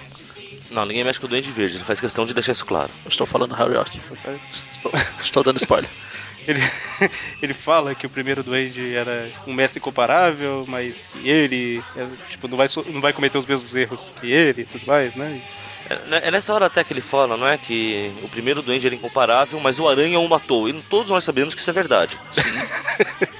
Não, 0.71 0.85
ninguém 0.85 1.03
mexe 1.03 1.19
com 1.19 1.27
o 1.27 1.29
Duende 1.29 1.51
Verde, 1.51 1.77
ele 1.77 1.83
faz 1.83 1.99
questão 1.99 2.25
de 2.25 2.33
deixar 2.33 2.51
isso 2.51 2.65
claro. 2.65 2.89
Eu 3.05 3.09
estou 3.09 3.27
falando 3.27 3.53
Harry 3.53 3.75
Osborn. 3.75 4.39
Estou, 4.73 4.91
estou 5.21 5.43
dando 5.43 5.57
spoiler. 5.57 5.89
Ele, 6.47 6.61
ele 7.41 7.53
fala 7.53 7.93
que 7.93 8.05
o 8.07 8.09
primeiro 8.09 8.41
Duende 8.41 8.95
era 8.95 9.29
um 9.45 9.53
mestre 9.53 9.79
incomparável, 9.79 10.65
mas 10.67 11.07
que 11.07 11.29
ele 11.29 11.83
é, 11.95 12.07
tipo, 12.29 12.47
não, 12.47 12.57
vai, 12.57 12.67
não 12.87 13.01
vai 13.01 13.13
cometer 13.13 13.37
os 13.37 13.45
mesmos 13.45 13.75
erros 13.75 14.11
que 14.19 14.31
ele 14.31 14.61
e 14.61 14.65
tudo 14.65 14.85
mais, 14.87 15.13
né? 15.15 15.41
É, 15.89 16.27
é 16.27 16.31
nessa 16.31 16.53
hora 16.53 16.65
até 16.65 16.83
que 16.83 16.93
ele 16.93 17.01
fala, 17.01 17.37
não 17.37 17.47
é? 17.47 17.57
Que 17.57 18.11
o 18.23 18.29
primeiro 18.29 18.61
Duende 18.61 18.87
era 18.87 18.95
incomparável, 18.95 19.59
mas 19.59 19.79
o 19.79 19.87
Aranha 19.87 20.19
o 20.19 20.27
matou. 20.27 20.69
E 20.69 20.73
todos 20.83 21.09
nós 21.11 21.23
sabemos 21.23 21.53
que 21.53 21.61
isso 21.61 21.69
é 21.69 21.73
verdade. 21.73 22.17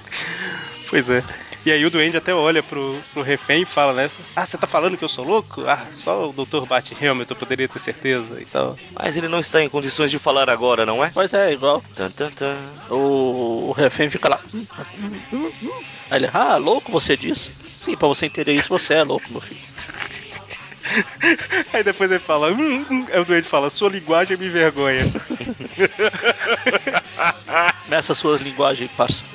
Pois 0.89 1.09
é. 1.09 1.21
E 1.67 1.71
aí 1.73 1.85
o 1.85 1.91
Duende 1.91 2.15
até 2.15 2.33
olha 2.33 2.63
pro, 2.63 3.03
pro 3.11 3.21
refém 3.21 3.63
e 3.63 3.65
fala, 3.65 3.91
né? 3.91 4.07
Ah, 4.33 4.45
você 4.45 4.57
tá 4.57 4.65
falando 4.65 4.97
que 4.97 5.03
eu 5.03 5.09
sou 5.09 5.25
louco? 5.25 5.65
Ah, 5.67 5.89
só 5.91 6.29
o 6.29 6.31
Dr. 6.31 6.65
Bat 6.65 6.95
Hamilton 6.95 7.35
poderia 7.35 7.67
ter 7.67 7.81
certeza 7.81 8.41
e 8.41 8.45
tal. 8.45 8.79
Mas 8.97 9.17
ele 9.17 9.27
não 9.27 9.41
está 9.41 9.61
em 9.61 9.67
condições 9.67 10.09
de 10.09 10.17
falar 10.17 10.49
agora, 10.49 10.85
não 10.85 11.03
é? 11.03 11.11
Mas 11.13 11.33
é 11.33 11.51
igual. 11.51 11.83
Tan, 11.93 12.09
tan, 12.09 12.31
tan. 12.31 12.79
O, 12.89 13.67
o 13.67 13.71
refém 13.73 14.09
fica 14.09 14.29
lá. 14.31 14.39
"Hum, 14.53 14.65
hum, 14.97 15.21
hum, 15.29 15.51
hum." 15.61 15.83
Aí 16.09 16.19
ele, 16.19 16.29
ah, 16.33 16.55
louco 16.55 16.89
você 16.89 17.17
disse? 17.17 17.53
Sim, 17.69 17.97
pra 17.97 18.07
você 18.07 18.27
entender 18.27 18.53
isso, 18.53 18.69
você 18.69 18.93
é 18.93 19.03
louco, 19.03 19.29
meu 19.29 19.41
filho. 19.41 19.59
Aí 21.73 21.83
depois 21.83 22.09
ele 22.09 22.21
fala, 22.21 22.53
hum, 22.53 22.85
hum. 22.89 23.05
Aí 23.11 23.19
o 23.19 23.25
Duende 23.25 23.49
fala, 23.49 23.69
sua 23.69 23.89
linguagem 23.89 24.37
me 24.37 24.47
envergonha. 24.47 25.03
Meça 27.87 28.15
suas 28.15 28.41
linguagens, 28.41 28.89
parça. 28.95 29.25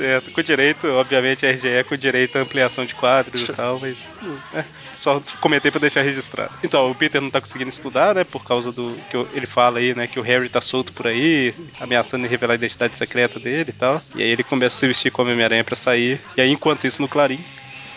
certo, 0.00 0.30
com 0.30 0.42
direito, 0.42 0.86
obviamente 0.88 1.44
a 1.44 1.50
RGE 1.50 1.84
com 1.88 1.96
direito 1.96 2.38
à 2.38 2.40
ampliação 2.40 2.86
de 2.86 2.94
quadros 2.94 3.48
e 3.48 3.52
tal, 3.52 3.78
mas. 3.78 4.16
é, 4.54 4.64
só 4.98 5.20
comentei 5.40 5.70
pra 5.70 5.80
deixar 5.80 6.00
registrado. 6.02 6.52
Então, 6.64 6.90
o 6.90 6.94
Peter 6.94 7.20
não 7.20 7.30
tá 7.30 7.40
conseguindo 7.40 7.68
estudar, 7.70 8.14
né? 8.14 8.24
Por 8.24 8.44
causa 8.44 8.72
do. 8.72 8.96
que 9.10 9.16
ele 9.34 9.46
fala 9.46 9.78
aí, 9.78 9.94
né? 9.94 10.06
Que 10.06 10.18
o 10.18 10.22
Harry 10.22 10.48
tá 10.48 10.60
solto 10.60 10.92
por 10.92 11.06
aí, 11.06 11.54
ameaçando 11.78 12.26
revelar 12.26 12.52
a 12.54 12.56
identidade 12.56 12.96
secreta 12.96 13.38
dele 13.38 13.70
e 13.70 13.72
tal. 13.78 14.00
E 14.14 14.22
aí 14.22 14.28
ele 14.30 14.42
começa 14.42 14.76
a 14.76 14.78
se 14.80 14.86
vestir 14.86 15.10
como 15.12 15.30
Homem-Aranha 15.30 15.64
pra 15.64 15.76
sair. 15.76 16.20
E 16.36 16.40
aí, 16.40 16.50
enquanto 16.50 16.86
isso, 16.86 17.00
no 17.02 17.08
Clarim, 17.08 17.42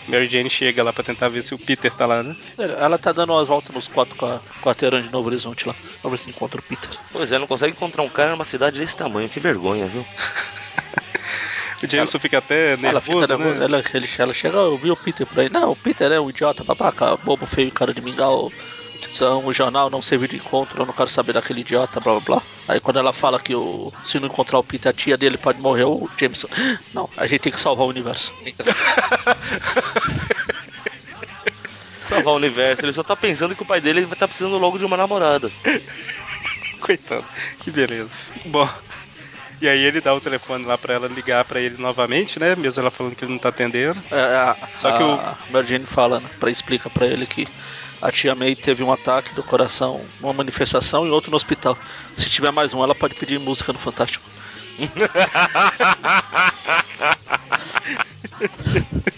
Mary 0.08 0.26
Jane 0.28 0.50
chega 0.50 0.82
lá 0.82 0.92
pra 0.92 1.02
tentar 1.02 1.28
ver 1.30 1.42
se 1.42 1.54
o 1.54 1.58
Peter 1.58 1.90
tá 1.92 2.04
lá, 2.04 2.22
né? 2.22 2.36
Ela 2.58 2.98
tá 2.98 3.12
dando 3.12 3.32
umas 3.32 3.48
voltas 3.48 3.74
nos 3.74 3.88
quatro 3.88 4.14
qua- 4.16 4.40
quarteirões 4.62 5.04
de 5.04 5.10
Novo 5.10 5.28
Horizonte 5.28 5.66
lá. 5.66 5.74
Pra 6.02 6.10
ver 6.10 6.18
se 6.18 6.28
encontra 6.28 6.60
o 6.60 6.62
Peter. 6.62 6.90
Pois 7.10 7.32
é, 7.32 7.38
não 7.38 7.46
consegue 7.46 7.72
encontrar 7.72 8.02
um 8.02 8.08
cara 8.10 8.32
numa 8.32 8.44
cidade 8.44 8.78
desse 8.78 8.94
tamanho. 8.96 9.28
Que 9.30 9.40
vergonha, 9.40 9.86
viu? 9.86 10.04
O 11.84 11.90
Jameson 11.90 12.18
fica 12.18 12.38
até 12.38 12.72
ela 12.72 13.00
fica 13.00 13.18
nervoso, 13.20 13.38
nervosa, 13.38 13.58
né? 13.58 13.64
ela, 13.64 13.84
ele, 13.92 14.08
ela 14.18 14.32
chega, 14.32 14.56
eu 14.56 14.78
vi 14.78 14.90
o 14.90 14.96
Peter 14.96 15.26
por 15.26 15.38
aí. 15.38 15.50
Não, 15.50 15.72
o 15.72 15.76
Peter 15.76 16.10
é 16.10 16.18
um 16.18 16.30
idiota, 16.30 16.64
babaca, 16.64 17.16
bobo, 17.18 17.44
feio, 17.44 17.70
cara 17.70 17.92
de 17.92 18.00
mingau. 18.00 18.50
São 19.12 19.44
o 19.44 19.52
jornal 19.52 19.90
não 19.90 20.00
serviu 20.00 20.26
de 20.26 20.36
encontro, 20.36 20.80
eu 20.80 20.86
não 20.86 20.94
quero 20.94 21.10
saber 21.10 21.34
daquele 21.34 21.60
idiota, 21.60 22.00
blá 22.00 22.14
blá 22.14 22.22
blá. 22.22 22.42
Aí 22.66 22.80
quando 22.80 22.98
ela 22.98 23.12
fala 23.12 23.38
que 23.38 23.54
o, 23.54 23.92
se 24.02 24.18
não 24.18 24.28
encontrar 24.28 24.58
o 24.58 24.64
Peter, 24.64 24.88
a 24.88 24.94
tia 24.94 25.16
dele 25.16 25.36
pode 25.36 25.60
morrer, 25.60 25.84
o 25.84 26.08
Jameson. 26.18 26.48
Não, 26.94 27.10
a 27.16 27.26
gente 27.26 27.42
tem 27.42 27.52
que 27.52 27.60
salvar 27.60 27.84
o 27.84 27.90
universo. 27.90 28.32
Entra. 28.44 28.64
Salvar 32.02 32.34
o 32.34 32.36
universo. 32.36 32.84
Ele 32.84 32.92
só 32.92 33.02
tá 33.02 33.16
pensando 33.16 33.56
que 33.56 33.62
o 33.62 33.66
pai 33.66 33.80
dele 33.80 34.02
vai 34.02 34.12
estar 34.12 34.28
precisando 34.28 34.58
logo 34.58 34.78
de 34.78 34.84
uma 34.84 34.96
namorada. 34.96 35.50
Coitado, 36.80 37.24
que 37.60 37.70
beleza. 37.70 38.10
Bom, 38.44 38.68
e 39.60 39.68
aí 39.68 39.84
ele 39.84 40.00
dá 40.00 40.14
o 40.14 40.20
telefone 40.20 40.64
lá 40.64 40.76
pra 40.76 40.94
ela 40.94 41.08
ligar 41.08 41.44
pra 41.44 41.60
ele 41.60 41.76
novamente, 41.80 42.38
né? 42.38 42.54
Mesmo 42.54 42.80
ela 42.80 42.90
falando 42.90 43.14
que 43.14 43.24
ele 43.24 43.32
não 43.32 43.38
tá 43.38 43.48
atendendo. 43.50 44.00
É, 44.10 44.20
a, 44.36 44.56
Só 44.76 44.88
a, 44.88 44.96
que 44.96 45.02
o- 45.02 45.52
Mary 45.52 45.66
Jane 45.66 45.86
fala, 45.86 46.20
né, 46.20 46.28
pra 46.38 46.50
explica 46.50 46.90
pra 46.90 47.06
ele 47.06 47.26
que 47.26 47.46
a 48.02 48.12
tia 48.12 48.34
May 48.34 48.54
teve 48.54 48.82
um 48.82 48.92
ataque 48.92 49.34
do 49.34 49.42
coração, 49.42 50.02
uma 50.20 50.32
manifestação 50.32 51.06
e 51.06 51.10
outro 51.10 51.30
no 51.30 51.36
hospital. 51.36 51.76
Se 52.16 52.28
tiver 52.28 52.50
mais 52.52 52.74
um, 52.74 52.82
ela 52.82 52.94
pode 52.94 53.14
pedir 53.14 53.38
música 53.40 53.72
no 53.72 53.78
Fantástico. 53.78 54.28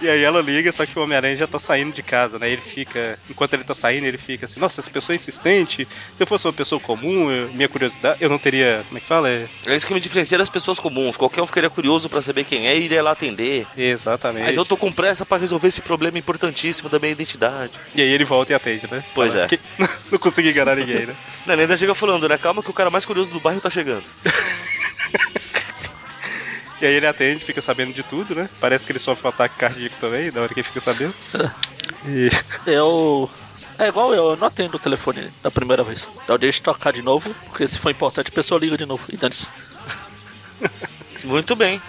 E 0.00 0.08
aí 0.08 0.22
ela 0.24 0.40
liga, 0.40 0.72
só 0.72 0.86
que 0.86 0.98
o 0.98 1.02
Homem-Aranha 1.02 1.36
já 1.36 1.46
tá 1.46 1.58
saindo 1.58 1.92
de 1.92 2.02
casa, 2.02 2.38
né? 2.38 2.48
Ele 2.50 2.62
fica. 2.62 3.18
Enquanto 3.28 3.52
ele 3.54 3.64
tá 3.64 3.74
saindo, 3.74 4.06
ele 4.06 4.16
fica 4.16 4.46
assim, 4.46 4.58
nossa, 4.58 4.80
essa 4.80 4.90
pessoa 4.90 5.14
é 5.14 5.18
insistente. 5.18 5.86
Se 6.16 6.22
eu 6.22 6.26
fosse 6.26 6.46
uma 6.46 6.52
pessoa 6.52 6.80
comum, 6.80 7.30
eu- 7.30 7.52
minha 7.52 7.68
curiosidade, 7.68 8.16
eu 8.20 8.30
não 8.30 8.38
teria. 8.38 8.82
Como 8.88 8.96
é 8.96 9.00
que 9.00 9.06
fala? 9.06 9.28
É, 9.28 9.46
É 9.66 9.76
isso 9.76 9.86
que 9.86 9.92
me 9.92 10.00
diferencia 10.00 10.38
das 10.38 10.48
pessoas 10.48 10.78
comuns. 10.78 11.16
Qualquer 11.16 11.42
um 11.42 11.46
ficaria 11.46 11.68
curioso 11.68 12.08
pra 12.08 12.22
saber 12.22 12.44
quem 12.44 12.66
é 12.66 12.76
e 12.76 12.82
iria 12.84 13.02
lá 13.02 13.10
atender. 13.10 13.66
exatamente. 13.76 14.44
Mas 14.46 14.56
eu 14.56 14.64
tô 14.64 14.76
com 14.76 14.90
pressa 14.90 15.26
pra 15.26 15.36
resolver 15.38 15.68
esse 15.68 15.82
problema 15.82 16.18
importantíssimo 16.18 16.88
da 16.88 16.98
minha 16.98 17.12
identidade. 17.12 17.72
E 17.94 18.00
aí 18.00 18.08
ele 18.08 18.24
volta 18.24 18.52
e 18.52 18.54
atende, 18.54 18.88
né? 18.90 19.04
Pois 19.14 19.32
Fala 19.34 19.44
é. 19.44 19.48
que- 19.48 19.60
não 20.10 20.18
consegui 20.18 20.50
enganar 20.50 20.76
ninguém, 20.76 21.06
né? 21.06 21.16
Não, 21.46 21.54
ele 21.54 21.62
ainda 21.62 21.76
chega 21.76 21.94
falando, 21.94 22.28
né? 22.28 22.38
Calma 22.38 22.62
que 22.62 22.70
o 22.70 22.74
cara 22.74 22.90
mais 22.90 23.04
curioso 23.04 23.30
do 23.30 23.40
bairro 23.40 23.60
tá 23.60 23.68
chegando. 23.68 24.04
E 26.80 26.86
aí 26.86 26.94
ele 26.94 27.06
atende, 27.06 27.44
fica 27.44 27.60
sabendo 27.60 27.92
de 27.92 28.02
tudo, 28.02 28.34
né? 28.34 28.48
Parece 28.60 28.86
que 28.86 28.92
ele 28.92 28.98
sofre 28.98 29.26
um 29.26 29.30
ataque 29.30 29.56
cardíaco 29.56 29.96
também, 30.00 30.30
da 30.30 30.40
hora 30.40 30.52
que 30.54 30.60
ele 30.60 30.66
fica 30.66 30.80
sabendo. 30.80 31.14
E. 32.06 32.30
Eu. 32.66 33.28
É 33.78 33.88
igual 33.88 34.14
eu, 34.14 34.30
eu 34.30 34.36
não 34.36 34.46
atendo 34.46 34.76
o 34.76 34.80
telefone 34.80 35.30
da 35.42 35.50
primeira 35.50 35.82
vez. 35.82 36.08
Eu 36.26 36.38
deixo 36.38 36.62
tocar 36.62 36.92
de 36.92 37.02
novo, 37.02 37.34
porque 37.46 37.66
se 37.68 37.78
for 37.78 37.90
importante 37.90 38.28
a 38.28 38.32
pessoa 38.32 38.58
liga 38.60 38.76
de 38.76 38.86
novo. 38.86 39.02
E 39.12 39.16
dane-se. 39.18 39.48
Muito 41.24 41.54
bem. 41.56 41.80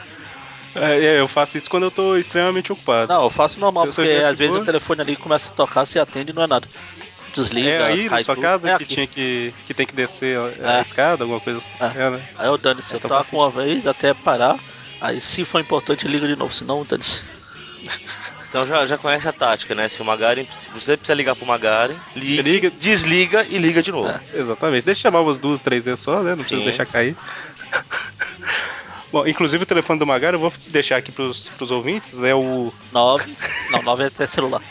É, 0.75 0.99
é, 0.99 1.19
eu 1.19 1.27
faço 1.27 1.57
isso 1.57 1.69
quando 1.69 1.83
eu 1.83 1.91
tô 1.91 2.17
extremamente 2.17 2.71
ocupado. 2.73 3.11
Não, 3.13 3.23
eu 3.23 3.29
faço 3.29 3.59
normal, 3.59 3.85
Se 3.87 3.93
porque 3.93 4.09
às 4.09 4.37
vezes 4.37 4.55
for- 4.55 4.61
o 4.61 4.65
telefone 4.65 5.01
ali 5.01 5.15
começa 5.15 5.49
a 5.49 5.55
tocar, 5.55 5.85
você 5.85 5.99
atende 5.99 6.31
e 6.31 6.35
não 6.35 6.43
é 6.43 6.47
nada. 6.47 6.67
Desliga, 7.33 7.69
é 7.69 7.83
aí 7.83 8.09
na 8.09 8.21
sua 8.21 8.35
tudo. 8.35 8.43
casa 8.43 8.67
é 8.69 8.77
que 8.77 8.83
aqui. 8.83 8.93
tinha 8.93 9.07
que, 9.07 9.53
que 9.65 9.73
tem 9.73 9.85
que 9.85 9.95
descer 9.95 10.37
a, 10.61 10.77
É. 10.79 10.81
escada, 10.81 11.23
alguma 11.23 11.39
coisa 11.39 11.59
assim. 11.59 11.71
É. 11.79 11.85
É, 12.03 12.09
né? 12.09 12.21
Aí 12.37 12.47
eu 12.47 12.57
dane-se, 12.57 12.93
eu 12.93 12.97
Então 12.97 13.09
toco 13.09 13.37
uma 13.37 13.49
vez 13.49 13.87
até 13.87 14.13
parar. 14.13 14.57
Aí 15.01 15.19
se 15.19 15.43
for 15.43 15.59
importante, 15.59 16.07
liga 16.07 16.27
de 16.27 16.35
novo, 16.35 16.53
senão 16.53 16.85
dane-se. 16.87 17.23
Então 18.47 18.67
já, 18.67 18.85
já 18.85 18.97
conhece 18.97 19.27
a 19.27 19.33
tática, 19.33 19.73
né? 19.73 19.89
Se 19.89 20.01
o 20.01 20.05
Magaren, 20.05 20.45
se 20.51 20.69
você 20.69 20.95
precisa 20.95 21.15
ligar 21.15 21.35
pro 21.35 21.45
Magaren, 21.45 21.95
liga, 22.15 22.41
Liga. 22.43 22.69
desliga 22.69 23.43
e 23.49 23.57
liga 23.57 23.81
de 23.81 23.91
novo. 23.91 24.09
É. 24.09 24.21
Exatamente. 24.33 24.83
Deixa 24.85 24.99
eu 24.99 25.03
chamar 25.03 25.21
umas 25.21 25.39
duas, 25.39 25.61
três 25.61 25.85
vezes 25.85 26.01
só, 26.01 26.21
né? 26.21 26.31
Não 26.31 26.37
precisa 26.37 26.61
deixar 26.61 26.85
cair. 26.85 27.15
Bom, 29.11 29.27
inclusive 29.27 29.63
o 29.63 29.67
telefone 29.67 29.99
do 29.99 30.05
Magari 30.05 30.35
eu 30.35 30.39
vou 30.39 30.53
deixar 30.67 30.97
aqui 30.97 31.11
pros, 31.11 31.49
pros 31.49 31.71
ouvintes, 31.71 32.21
é 32.23 32.33
o 32.35 32.71
9. 32.91 33.35
Não, 33.71 33.81
9 33.81 34.03
é 34.03 34.07
até 34.07 34.27
celular. 34.27 34.61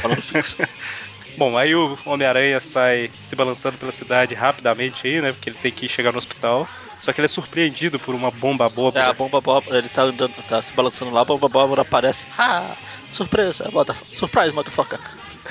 Falando 0.00 0.22
fixo. 0.22 0.56
Bom, 1.36 1.56
aí 1.56 1.74
o 1.74 1.98
Homem-Aranha 2.04 2.60
sai 2.60 3.10
se 3.24 3.34
balançando 3.34 3.78
pela 3.78 3.90
cidade 3.92 4.34
rapidamente 4.34 5.06
aí, 5.06 5.20
né? 5.20 5.32
Porque 5.32 5.48
ele 5.48 5.58
tem 5.60 5.72
que 5.72 5.88
chegar 5.88 6.12
no 6.12 6.18
hospital. 6.18 6.68
Só 7.02 7.12
que 7.12 7.20
ele 7.20 7.26
é 7.26 7.28
surpreendido 7.28 7.98
por 7.98 8.14
uma 8.14 8.30
bomba 8.30 8.68
boba. 8.68 9.00
É, 9.00 9.08
a 9.08 9.12
bomba 9.12 9.40
Bóbora, 9.40 9.76
ele 9.76 9.88
tá 9.88 10.02
andando, 10.02 10.32
tá 10.48 10.62
se 10.62 10.72
balançando 10.72 11.10
lá, 11.10 11.22
a 11.22 11.24
bomba 11.24 11.48
Bóbora 11.48 11.82
aparece. 11.82 12.24
Ah, 12.38 12.76
surpresa, 13.10 13.68
mother, 13.72 13.96
surprise, 14.06 14.52
motherfucker. 14.52 15.00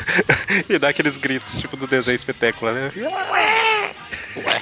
e 0.69 0.79
dá 0.79 0.89
aqueles 0.89 1.17
gritos, 1.17 1.59
tipo 1.59 1.75
do 1.75 1.85
desenho 1.85 2.15
espetáculo, 2.15 2.71
né? 2.71 2.91
Ué. 2.95 4.61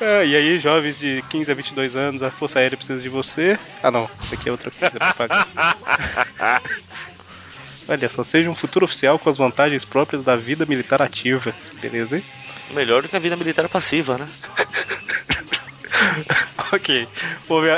Ah, 0.00 0.24
e 0.24 0.34
aí, 0.34 0.58
jovens 0.58 0.96
de 0.96 1.22
15 1.30 1.52
a 1.52 1.54
22 1.54 1.94
anos, 1.94 2.22
a 2.22 2.32
Força 2.32 2.58
Aérea 2.58 2.76
precisa 2.76 3.00
de 3.00 3.08
você. 3.08 3.56
Ah, 3.80 3.92
não, 3.92 4.10
isso 4.20 4.34
aqui 4.34 4.48
é 4.48 4.52
outra 4.52 4.72
coisa. 4.72 4.94
é. 6.40 6.88
Olha 7.90 8.10
só, 8.10 8.22
seja 8.22 8.50
um 8.50 8.54
futuro 8.54 8.84
oficial 8.84 9.18
com 9.18 9.30
as 9.30 9.38
vantagens 9.38 9.84
próprias 9.84 10.22
da 10.22 10.36
vida 10.36 10.66
militar 10.66 11.00
ativa. 11.00 11.54
Beleza, 11.80 12.18
hein? 12.18 12.24
Melhor 12.70 13.00
do 13.00 13.08
que 13.08 13.16
a 13.16 13.20
vida 13.20 13.34
militar 13.34 13.66
passiva, 13.68 14.18
né? 14.18 14.28
ok. 16.72 17.08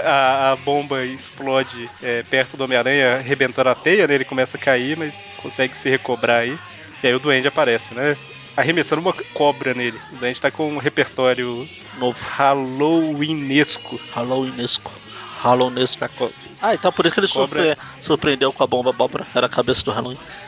A, 0.04 0.52
a- 0.52 0.56
bomba 0.56 1.04
explode 1.04 1.90
é, 2.00 2.22
perto 2.22 2.56
do 2.56 2.64
Homem-Aranha, 2.64 3.16
arrebentando 3.18 3.68
a 3.68 3.74
teia, 3.74 4.06
né? 4.06 4.14
Ele 4.14 4.24
começa 4.24 4.56
a 4.56 4.60
cair, 4.60 4.96
mas 4.96 5.30
consegue 5.36 5.76
se 5.76 5.88
recobrar 5.88 6.40
aí. 6.40 6.58
E 7.02 7.06
aí 7.06 7.14
o 7.14 7.18
Duende 7.18 7.48
aparece, 7.48 7.94
né? 7.94 8.16
Arremessando 8.56 9.00
uma 9.00 9.14
cobra 9.32 9.72
nele. 9.74 10.02
O 10.10 10.16
Duende 10.16 10.40
tá 10.40 10.50
com 10.50 10.70
um 10.72 10.78
repertório 10.78 11.68
Novo. 11.92 12.24
halloweenesco. 12.24 14.00
Halloweenesco. 14.10 14.92
Halloweenesco. 15.42 15.98
Sacou? 15.98 16.30
Ah, 16.60 16.74
então 16.74 16.92
por 16.92 17.06
isso 17.06 17.14
que 17.14 17.20
ele 17.20 17.28
surpre- 17.28 17.76
surpreendeu 18.00 18.52
com 18.52 18.62
a 18.62 18.66
bomba 18.66 18.92
Bóbora. 18.92 19.26
Era 19.34 19.46
a 19.46 19.48
cabeça 19.48 19.82
do 19.82 19.92
Halloween. 19.92 20.18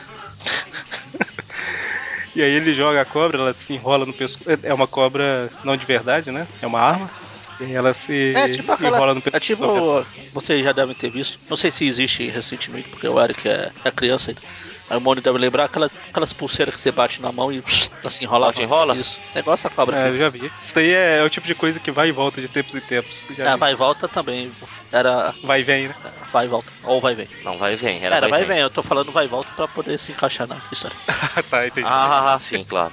E 2.35 2.41
aí 2.41 2.51
ele 2.51 2.73
joga 2.73 3.01
a 3.01 3.05
cobra, 3.05 3.37
ela 3.37 3.53
se 3.53 3.73
enrola 3.73 4.05
no 4.05 4.13
pescoço. 4.13 4.49
É 4.63 4.73
uma 4.73 4.87
cobra 4.87 5.51
não 5.63 5.77
de 5.77 5.85
verdade, 5.85 6.31
né? 6.31 6.47
É 6.61 6.67
uma 6.67 6.79
arma. 6.79 7.11
Ela 7.59 7.93
se 7.93 8.33
É 8.35 8.49
tipo 8.49 8.71
aquela. 8.71 8.97
enrola 8.97 9.13
no 9.13 9.19
É 9.19 9.23
pescoço. 9.39 9.45
tipo. 9.45 10.05
Vocês 10.33 10.63
já 10.63 10.71
devem 10.71 10.95
ter 10.95 11.09
visto. 11.09 11.37
Não 11.49 11.57
sei 11.57 11.71
se 11.71 11.85
existe 11.85 12.27
recentemente, 12.29 12.89
porque 12.89 13.07
o 13.07 13.21
Eric 13.21 13.47
é, 13.47 13.71
é 13.83 13.91
criança 13.91 14.31
ainda. 14.31 14.41
Aí 14.89 14.97
o 14.97 15.01
Mônio 15.01 15.23
deve 15.23 15.37
lembrar 15.39 15.63
aquela, 15.63 15.89
aquelas 16.09 16.33
pulseiras 16.33 16.75
que 16.75 16.81
você 16.81 16.91
bate 16.91 17.21
na 17.21 17.31
mão 17.31 17.51
e 17.51 17.63
ela 18.01 18.09
se 18.11 18.21
enrola. 18.23 18.47
Bate 18.47 18.61
enrola? 18.61 18.95
Isso. 18.97 19.17
É 19.33 19.39
igual 19.39 19.53
essa 19.53 19.69
cobra. 19.69 19.97
É, 19.97 20.03
eu 20.03 20.09
assim. 20.09 20.17
já 20.17 20.29
vi. 20.29 20.51
Isso 20.61 20.75
daí 20.75 20.91
é, 20.91 21.19
é 21.19 21.23
o 21.23 21.29
tipo 21.29 21.47
de 21.47 21.55
coisa 21.55 21.79
que 21.79 21.89
vai 21.89 22.09
e 22.09 22.11
volta 22.11 22.41
de 22.41 22.49
tempos 22.49 22.75
em 22.75 22.81
tempos. 22.81 23.23
Já 23.35 23.45
É, 23.51 23.53
vi. 23.53 23.59
vai 23.59 23.71
e 23.71 23.75
volta 23.75 24.09
também. 24.09 24.51
Era. 24.91 25.33
Vai 25.41 25.61
e 25.61 25.63
vem, 25.63 25.87
né? 25.87 25.95
Vai 26.33 26.45
e 26.45 26.49
volta. 26.49 26.69
Ou 26.83 26.99
vai 26.99 27.13
e 27.13 27.15
vem. 27.15 27.27
Não, 27.45 27.57
vai 27.57 27.73
e 27.73 27.75
vem. 27.77 28.03
Era, 28.03 28.17
Era, 28.17 28.27
vai 28.27 28.41
e 28.41 28.45
vem. 28.45 28.55
vem. 28.55 28.61
Eu 28.63 28.69
tô 28.69 28.83
falando 28.83 29.09
vai 29.11 29.23
e 29.23 29.27
volta 29.29 29.51
pra 29.55 29.69
poder 29.69 29.97
se 29.97 30.11
encaixar 30.11 30.47
na 30.47 30.57
história. 30.71 30.97
tá, 31.49 31.65
entendi. 31.65 31.87
Ah, 31.89 32.37
sim, 32.41 32.65
claro. 32.65 32.91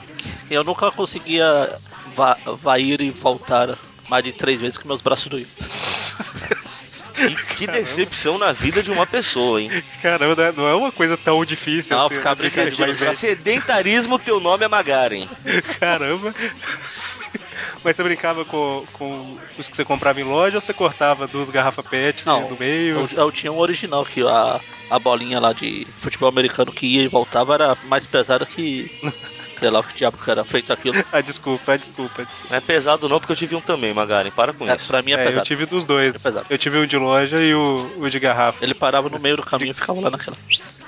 Eu 0.48 0.62
nunca 0.62 0.92
conseguia 0.92 1.76
va 2.14 2.38
vai 2.62 2.82
ir 2.82 3.00
e 3.00 3.10
voltar 3.10 3.76
mais 4.10 4.24
de 4.24 4.32
três 4.32 4.60
vezes 4.60 4.76
que 4.76 4.86
meus 4.86 5.00
braços 5.00 5.28
doíam. 5.28 5.46
Que, 7.14 7.34
que 7.56 7.66
decepção 7.66 8.38
na 8.38 8.52
vida 8.52 8.82
de 8.82 8.90
uma 8.90 9.06
pessoa, 9.06 9.60
hein? 9.60 9.70
Caramba, 10.00 10.34
né? 10.42 10.54
não 10.56 10.66
é 10.66 10.74
uma 10.74 10.90
coisa 10.90 11.16
tão 11.16 11.44
difícil 11.44 11.96
Não, 11.96 12.06
assim. 12.06 12.16
ficar 12.16 12.36
né? 12.36 12.48
Brincando. 12.48 13.16
Sedentarismo, 13.16 14.18
teu 14.18 14.40
nome 14.40 14.64
é 14.64 14.68
Magaren. 14.68 15.26
Caramba. 15.78 16.34
Mas 17.84 17.96
você 17.96 18.02
brincava 18.02 18.44
com, 18.44 18.84
com 18.94 19.38
os 19.58 19.68
que 19.68 19.76
você 19.76 19.84
comprava 19.84 20.20
em 20.20 20.24
loja 20.24 20.56
ou 20.56 20.60
você 20.60 20.72
cortava 20.72 21.26
duas 21.26 21.48
garrafas 21.50 21.86
PET 21.86 22.26
Não, 22.26 22.48
no 22.48 22.56
meio? 22.58 23.08
Eu, 23.12 23.24
eu 23.24 23.32
tinha 23.32 23.52
um 23.52 23.58
original 23.58 24.04
que 24.04 24.22
a, 24.22 24.60
a 24.90 24.98
bolinha 24.98 25.40
lá 25.40 25.52
de 25.52 25.86
futebol 26.00 26.28
americano 26.28 26.72
que 26.72 26.86
ia 26.86 27.02
e 27.02 27.08
voltava 27.08 27.54
era 27.54 27.78
mais 27.84 28.06
pesada 28.06 28.44
que. 28.44 28.90
Sei 29.60 29.68
lá 29.70 29.80
o 29.80 29.84
que 29.84 29.94
diabo 29.94 30.16
que 30.16 30.30
era 30.30 30.42
feito 30.44 30.72
aquilo. 30.72 30.96
Ah, 31.12 31.20
desculpa, 31.20 31.72
ah, 31.72 31.76
desculpa, 31.76 32.24
desculpa. 32.24 32.48
Não 32.50 32.56
é 32.56 32.60
pesado 32.60 33.08
não, 33.08 33.20
porque 33.20 33.32
eu 33.32 33.36
tive 33.36 33.54
um 33.54 33.60
também, 33.60 33.92
Magaren. 33.92 34.30
Para 34.30 34.52
com 34.52 34.66
É, 34.68 34.74
isso. 34.74 34.86
pra 34.88 35.02
mim 35.02 35.12
é, 35.12 35.16
É, 35.16 35.20
eu 35.20 35.26
pesado. 35.26 35.46
tive 35.46 35.66
dos 35.66 35.84
dois. 35.86 36.16
É 36.16 36.18
pesado. 36.18 36.46
Eu 36.48 36.56
tive 36.58 36.78
o 36.78 36.86
de 36.86 36.96
loja 36.96 37.38
e 37.42 37.54
o, 37.54 37.92
o 37.98 38.08
de 38.10 38.18
garrafa. 38.18 38.64
Ele 38.64 38.72
parava 38.74 39.08
no 39.10 39.18
meio 39.18 39.36
do 39.36 39.42
caminho 39.42 39.70
e 39.72 39.74
ficava 39.74 40.00
lá 40.00 40.10
naquela. 40.10 40.36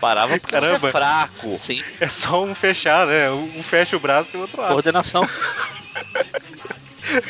Parava 0.00 0.38
porque 0.38 0.56
você 0.56 0.60
Caramba. 0.62 0.88
é 0.88 0.90
fraco. 0.90 1.58
Sim, 1.58 1.82
É 2.00 2.08
só 2.08 2.42
um 2.42 2.54
fechar, 2.54 3.06
né? 3.06 3.30
Um 3.30 3.62
fecha 3.62 3.96
o 3.96 4.00
braço 4.00 4.36
e 4.36 4.38
o 4.38 4.40
outro 4.42 4.60
abre. 4.60 4.72
coordenação. 4.72 5.28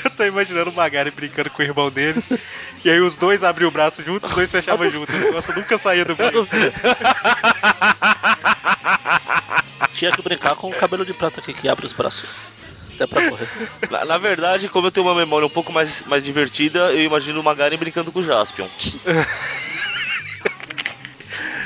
Eu 0.05 0.11
tô 0.11 0.25
imaginando 0.25 0.71
o 0.71 0.73
Magari 0.73 1.11
brincando 1.11 1.49
com 1.51 1.63
o 1.63 1.65
irmão 1.65 1.91
dele. 1.91 2.23
e 2.85 2.91
aí 2.91 3.01
os 3.01 3.17
dois 3.17 3.43
abriam 3.43 3.69
o 3.69 3.73
braço 3.73 4.03
juntos, 4.03 4.29
os 4.31 4.37
dois 4.37 4.51
fechavam 4.51 4.89
juntos. 4.91 5.13
O 5.15 5.19
negócio 5.19 5.55
nunca 5.57 5.77
saía 5.79 6.05
do 6.05 6.15
meio. 6.19 6.47
Tinha 9.95 10.11
que 10.11 10.23
brincar 10.23 10.55
com 10.57 10.69
o 10.71 10.75
cabelo 10.75 11.05
de 11.05 11.13
prata 11.15 11.41
aqui 11.41 11.53
que 11.53 11.69
abre 11.69 11.87
os 11.87 11.93
braços. 11.93 12.29
Até 12.95 13.07
pra 13.07 13.29
correr. 13.31 13.49
Na, 13.91 14.05
na 14.05 14.19
verdade, 14.19 14.69
como 14.69 14.87
eu 14.87 14.91
tenho 14.91 15.07
uma 15.07 15.15
memória 15.15 15.47
um 15.47 15.51
pouco 15.51 15.73
mais, 15.73 16.03
mais 16.05 16.25
divertida, 16.25 16.93
eu 16.93 17.03
imagino 17.05 17.41
o 17.41 17.45
Magaren 17.45 17.77
brincando 17.77 18.11
com 18.13 18.19
o 18.21 18.23
Jaspion. 18.25 18.69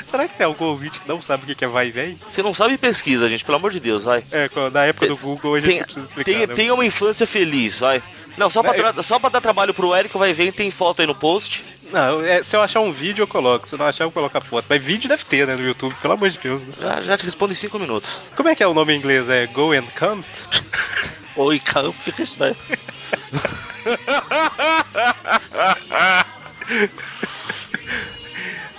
Será 0.09 0.25
que 0.27 0.37
tem 0.37 0.45
algum 0.45 0.65
ouvinte 0.65 0.99
que 0.99 1.07
não 1.07 1.19
sabe 1.21 1.51
o 1.51 1.55
que 1.55 1.65
é 1.65 1.67
vai 1.67 1.87
e 1.89 1.91
vem? 1.91 2.17
Você 2.27 2.41
não 2.41 2.53
sabe 2.53 2.77
pesquisa, 2.77 3.27
gente, 3.27 3.43
pelo 3.43 3.57
amor 3.57 3.71
de 3.71 3.79
Deus, 3.79 4.05
vai. 4.05 4.23
É, 4.31 4.49
na 4.71 4.85
época 4.85 5.05
do 5.07 5.17
Google 5.17 5.55
a 5.55 5.59
gente 5.59 5.69
Tem- 5.69 5.83
precisa 5.83 6.05
explicar. 6.05 6.31
Tenha, 6.31 6.47
né? 6.47 6.53
tenha 6.55 6.73
uma 6.73 6.85
infância 6.85 7.27
feliz, 7.27 7.81
vai. 7.81 8.01
Não, 8.37 8.49
só 8.49 8.63
pra, 8.63 8.73
tra- 8.73 9.03
só 9.03 9.19
pra 9.19 9.29
dar 9.29 9.41
trabalho 9.41 9.73
pro 9.73 9.93
Eric, 9.95 10.17
vai 10.17 10.31
ver, 10.31 10.53
tem 10.53 10.71
foto 10.71 11.01
aí 11.01 11.07
no 11.07 11.13
post. 11.15 11.65
Não, 11.91 12.21
é, 12.25 12.43
se 12.43 12.55
eu 12.55 12.61
achar 12.61 12.79
um 12.81 12.91
vídeo 12.91 13.23
eu 13.23 13.27
coloco, 13.27 13.67
se 13.67 13.73
eu 13.75 13.79
não 13.79 13.85
achar 13.87 14.03
eu 14.03 14.11
coloco 14.11 14.37
a 14.37 14.41
foto. 14.41 14.65
Mas 14.69 14.83
vídeo 14.83 15.07
deve 15.07 15.23
ter, 15.23 15.47
né, 15.47 15.55
no 15.55 15.63
YouTube, 15.65 15.93
pelo 15.95 16.13
amor 16.13 16.29
de 16.29 16.37
Deus. 16.37 16.61
né? 16.61 16.73
Já, 16.79 17.01
já 17.01 17.17
te 17.17 17.25
respondo 17.25 17.53
em 17.53 17.55
5 17.55 17.79
minutos. 17.79 18.19
Como 18.35 18.49
é 18.49 18.55
que 18.55 18.63
é 18.63 18.67
o 18.67 18.73
nome 18.73 18.93
em 18.93 18.97
inglês? 18.97 19.29
É 19.29 19.47
Go 19.47 19.71
and 19.71 19.85
Come? 19.97 20.23
Ou 21.35 21.53
em 21.53 21.59
campo 21.59 21.99
fica 22.01 22.23
estranho. 22.23 22.55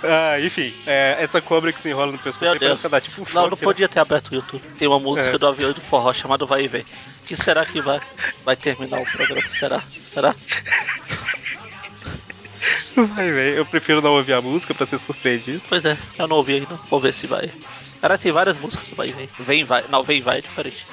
Ah, 0.01 0.39
enfim, 0.39 0.73
é, 0.87 1.17
essa 1.19 1.41
cobra 1.41 1.73
que 1.73 1.81
se 1.81 1.89
enrola 1.89 2.11
no 2.13 2.17
pescoço 2.17 2.49
Meu 2.49 2.57
Deus. 2.57 2.81
dá 2.83 3.01
tipo 3.01 3.21
um 3.21 3.25
Não, 3.33 3.43
não 3.43 3.49
né? 3.49 3.57
podia 3.61 3.89
ter 3.89 3.99
aberto 3.99 4.29
o 4.31 4.35
YouTube. 4.35 4.61
Tem 4.77 4.87
uma 4.87 4.99
música 4.99 5.35
É. 5.35 5.37
do 5.37 5.45
avião 5.45 5.73
do 5.73 5.81
forró 5.81 6.13
chamado 6.13 6.47
Vai 6.47 6.63
e 6.63 6.67
Vem. 6.69 6.85
Que 7.25 7.35
será 7.35 7.65
que 7.65 7.81
vai, 7.81 7.99
vai 8.45 8.55
terminar 8.55 9.01
o 9.01 9.05
programa? 9.05 9.41
Será? 9.51 9.83
Será? 10.05 10.33
Vai, 13.15 13.31
velho. 13.31 13.57
Eu 13.57 13.65
prefiro 13.65 14.01
não 14.01 14.13
ouvir 14.13 14.33
a 14.33 14.41
música 14.41 14.73
pra 14.73 14.85
ser 14.85 14.97
surpreendido. 14.97 15.61
Pois 15.67 15.83
é, 15.85 15.97
eu 16.17 16.27
não 16.27 16.37
ouvi 16.37 16.55
ainda. 16.55 16.79
Vou 16.89 16.99
ver 16.99 17.13
se 17.13 17.27
vai. 17.27 17.51
Cara, 18.01 18.17
tem 18.17 18.31
várias 18.31 18.57
músicas 18.57 18.89
Vai 18.91 19.09
e 19.09 19.11
Vem. 19.11 19.29
Vem, 19.39 19.63
vai. 19.63 19.83
Não, 19.89 20.03
Vem, 20.03 20.21
vai 20.21 20.39
é 20.39 20.41
diferente. 20.41 20.85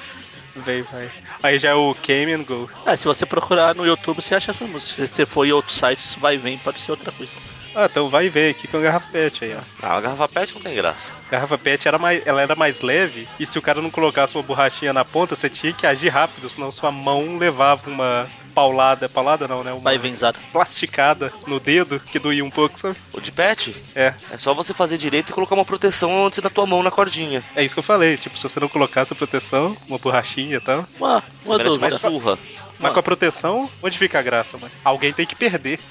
Vem, 0.55 0.81
vai. 0.83 1.09
Aí 1.43 1.59
já 1.59 1.69
é 1.69 1.73
o 1.73 1.95
Came 1.95 2.33
and 2.33 2.43
Go. 2.43 2.69
É, 2.85 2.95
se 2.95 3.05
você 3.05 3.25
procurar 3.25 3.75
no 3.75 3.85
YouTube, 3.85 4.21
você 4.21 4.35
acha 4.35 4.51
essa 4.51 4.65
música. 4.65 5.07
Se 5.07 5.13
você 5.13 5.25
for 5.25 5.45
em 5.45 5.51
outros 5.51 5.77
sites, 5.77 6.15
Vai 6.15 6.35
e 6.35 6.37
Vem 6.37 6.57
pode 6.57 6.81
ser 6.81 6.91
outra 6.91 7.11
coisa. 7.11 7.37
Ah, 7.75 7.85
então 7.85 8.09
vai 8.09 8.25
e 8.25 8.29
vem 8.29 8.49
aqui 8.49 8.67
com 8.67 8.77
a 8.77 8.81
garrafa 8.81 9.07
PET 9.11 9.45
aí, 9.45 9.53
ó. 9.53 9.61
Ah, 9.83 9.97
a 9.97 10.01
garrafa 10.01 10.27
PET 10.27 10.55
não 10.55 10.61
tem 10.61 10.75
graça. 10.75 11.15
A 11.27 11.31
garrafa 11.31 11.59
PET 11.59 11.87
era 11.87 11.99
mais, 11.99 12.25
ela 12.25 12.41
era 12.41 12.55
mais 12.55 12.81
leve 12.81 13.27
e 13.39 13.45
se 13.45 13.59
o 13.59 13.61
cara 13.61 13.83
não 13.83 13.91
colocasse 13.91 14.35
uma 14.35 14.41
borrachinha 14.41 14.91
na 14.91 15.05
ponta, 15.05 15.35
você 15.35 15.47
tinha 15.47 15.71
que 15.71 15.85
agir 15.85 16.09
rápido, 16.09 16.49
senão 16.49 16.71
sua 16.71 16.91
mão 16.91 17.37
levava 17.37 17.87
uma 17.87 18.27
paulada, 18.61 19.07
paulada 19.07 19.47
não, 19.47 19.63
né? 19.63 19.71
Uma 19.71 19.81
Vai 19.81 19.99
Venzada. 19.99 20.39
plasticada 20.51 21.31
no 21.45 21.59
dedo 21.59 21.99
que 22.11 22.17
doía 22.17 22.43
um 22.43 22.49
pouco, 22.49 22.79
sabe? 22.79 22.97
O 23.13 23.21
de 23.21 23.31
PET 23.31 23.75
É, 23.95 24.15
é 24.31 24.37
só 24.37 24.51
você 24.51 24.73
fazer 24.73 24.97
direito 24.97 25.29
e 25.29 25.33
colocar 25.33 25.53
uma 25.53 25.63
proteção 25.63 26.25
antes 26.25 26.39
da 26.39 26.49
tua 26.49 26.65
mão 26.65 26.81
na 26.81 26.89
cordinha. 26.89 27.43
é 27.55 27.63
isso 27.63 27.75
que 27.75 27.79
eu 27.79 27.83
falei. 27.83 28.17
Tipo, 28.17 28.35
se 28.35 28.41
você 28.41 28.59
não 28.59 28.67
colocasse 28.67 29.13
a 29.13 29.15
proteção, 29.15 29.77
uma 29.87 29.99
borrachinha 29.99 30.57
e 30.57 30.59
tal. 30.59 30.87
Uma, 30.97 31.23
uma 31.45 31.59
dúvida. 31.59 31.81
mais 31.81 31.93
surra. 32.01 32.39
Mas 32.79 32.93
com 32.93 32.99
a 32.99 33.03
proteção, 33.03 33.69
onde 33.83 33.95
fica 33.95 34.17
a 34.17 34.23
graça, 34.23 34.57
mano? 34.57 34.71
Alguém 34.83 35.13
tem 35.13 35.27
que 35.27 35.35
perder. 35.35 35.79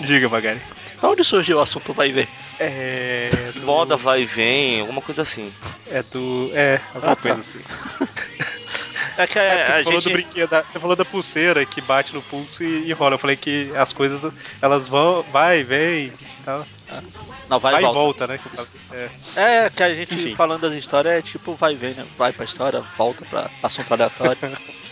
Diga, 0.00 0.28
Magari. 0.28 0.60
Onde 1.02 1.22
surgiu 1.24 1.58
o 1.58 1.60
assunto 1.60 1.92
Vai 1.92 2.08
e 2.08 2.12
Vem? 2.12 2.28
É. 2.58 3.30
do- 3.54 3.66
Moda 3.66 3.96
vai 3.96 4.22
e 4.22 4.24
vem, 4.24 4.80
alguma 4.80 5.02
coisa 5.02 5.22
assim. 5.22 5.52
É 5.90 6.02
do. 6.02 6.50
É, 6.54 6.80
alguma 6.94 7.12
Ah, 7.12 7.16
tá. 7.16 7.22
coisa 7.34 7.40
assim. 7.40 7.60
É 9.16 9.26
que 9.26 9.38
É, 9.38 9.66
você, 9.66 9.72
a 9.80 9.84
falou 9.84 10.00
gente... 10.00 10.10
do 10.10 10.12
brinquedo, 10.12 10.50
da- 10.50 10.62
você 10.62 10.80
falou 10.80 10.96
da 10.96 11.04
pulseira 11.04 11.64
que 11.64 11.80
bate 11.80 12.14
no 12.14 12.22
pulso 12.22 12.62
e, 12.64 12.86
e 12.88 12.92
rola. 12.92 13.14
Eu 13.14 13.18
falei 13.18 13.36
que 13.36 13.70
as 13.76 13.92
coisas, 13.92 14.32
elas 14.60 14.88
vão, 14.88 15.22
vai, 15.24 15.62
vem 15.62 16.06
e 16.06 16.12
tal. 16.44 16.66
Não, 17.48 17.58
vai, 17.60 17.72
Vai, 17.74 17.82
e 17.82 17.84
volta. 17.92 18.26
volta, 18.26 18.26
né? 18.26 18.40
É. 19.36 19.64
É, 19.66 19.70
que 19.70 19.82
a 19.82 19.94
gente 19.94 20.14
Enfim. 20.14 20.34
falando 20.34 20.62
das 20.62 20.72
histórias 20.74 21.18
é 21.18 21.22
tipo 21.22 21.54
vai 21.54 21.72
e 21.74 21.76
vem, 21.76 21.94
né? 21.94 22.06
Vai 22.16 22.32
pra 22.32 22.44
história, 22.44 22.80
volta 22.96 23.24
pra 23.26 23.50
assunto 23.62 23.92
aleatório. 23.92 24.38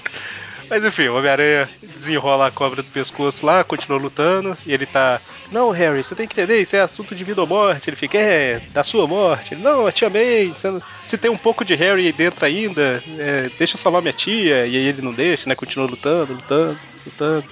Mas 0.73 0.83
enfim, 0.87 1.09
o 1.09 1.19
Homem-Aranha 1.19 1.69
desenrola 1.83 2.47
a 2.47 2.51
cobra 2.51 2.83
do 2.83 2.89
pescoço 2.89 3.45
lá, 3.45 3.63
continua 3.63 3.99
lutando, 4.01 4.57
e 4.65 4.73
ele 4.73 4.87
tá. 4.87 5.21
Não, 5.51 5.69
Harry, 5.69 6.03
você 6.03 6.15
tem 6.15 6.27
que 6.27 6.33
entender, 6.41 6.63
isso 6.63 6.75
é 6.75 6.81
assunto 6.81 7.15
de 7.15 7.23
vida 7.25 7.43
ou 7.43 7.47
morte. 7.47 7.91
Ele 7.91 7.97
fica, 7.97 8.17
é, 8.17 8.59
da 8.73 8.83
sua 8.83 9.07
morte. 9.07 9.53
Ele, 9.53 9.63
não, 9.63 9.85
eu 9.85 9.93
te 9.93 10.07
amei. 10.07 10.55
Não- 10.65 10.81
se 11.05 11.19
tem 11.19 11.31
um 11.31 11.37
pouco 11.37 11.63
de 11.63 11.75
Harry 11.75 12.07
aí 12.07 12.13
dentro 12.13 12.47
ainda, 12.47 13.05
é, 13.19 13.51
deixa 13.59 13.75
eu 13.75 13.79
salvar 13.79 14.01
minha 14.01 14.15
tia. 14.15 14.67
E 14.67 14.75
aí 14.75 14.87
ele 14.87 15.03
não 15.03 15.13
deixa, 15.13 15.47
né? 15.47 15.55
Continua 15.55 15.87
lutando, 15.87 16.33
lutando, 16.33 16.79
lutando. 17.05 17.45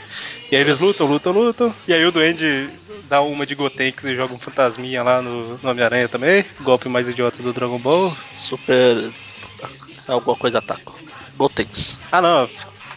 E 0.50 0.56
aí 0.56 0.62
eles 0.62 0.78
lutam, 0.78 1.06
lutam, 1.06 1.30
lutam. 1.30 1.74
E 1.86 1.92
aí 1.92 2.02
o 2.06 2.10
Duende 2.10 2.70
dá 3.06 3.20
uma 3.20 3.44
de 3.44 3.54
Gotenks 3.54 4.02
e 4.06 4.16
joga 4.16 4.32
um 4.32 4.38
fantasminha 4.38 5.02
lá 5.02 5.20
no, 5.20 5.58
no 5.58 5.70
Homem-Aranha 5.70 6.08
também. 6.08 6.42
Golpe 6.62 6.88
mais 6.88 7.06
idiota 7.06 7.42
do 7.42 7.52
Dragon 7.52 7.78
Ball. 7.78 8.16
Super. 8.34 9.10
Alguma 10.08 10.36
coisa 10.38 10.56
ataca. 10.56 10.92
Gotenks. 11.36 11.98
Ah, 12.10 12.22
não. 12.22 12.48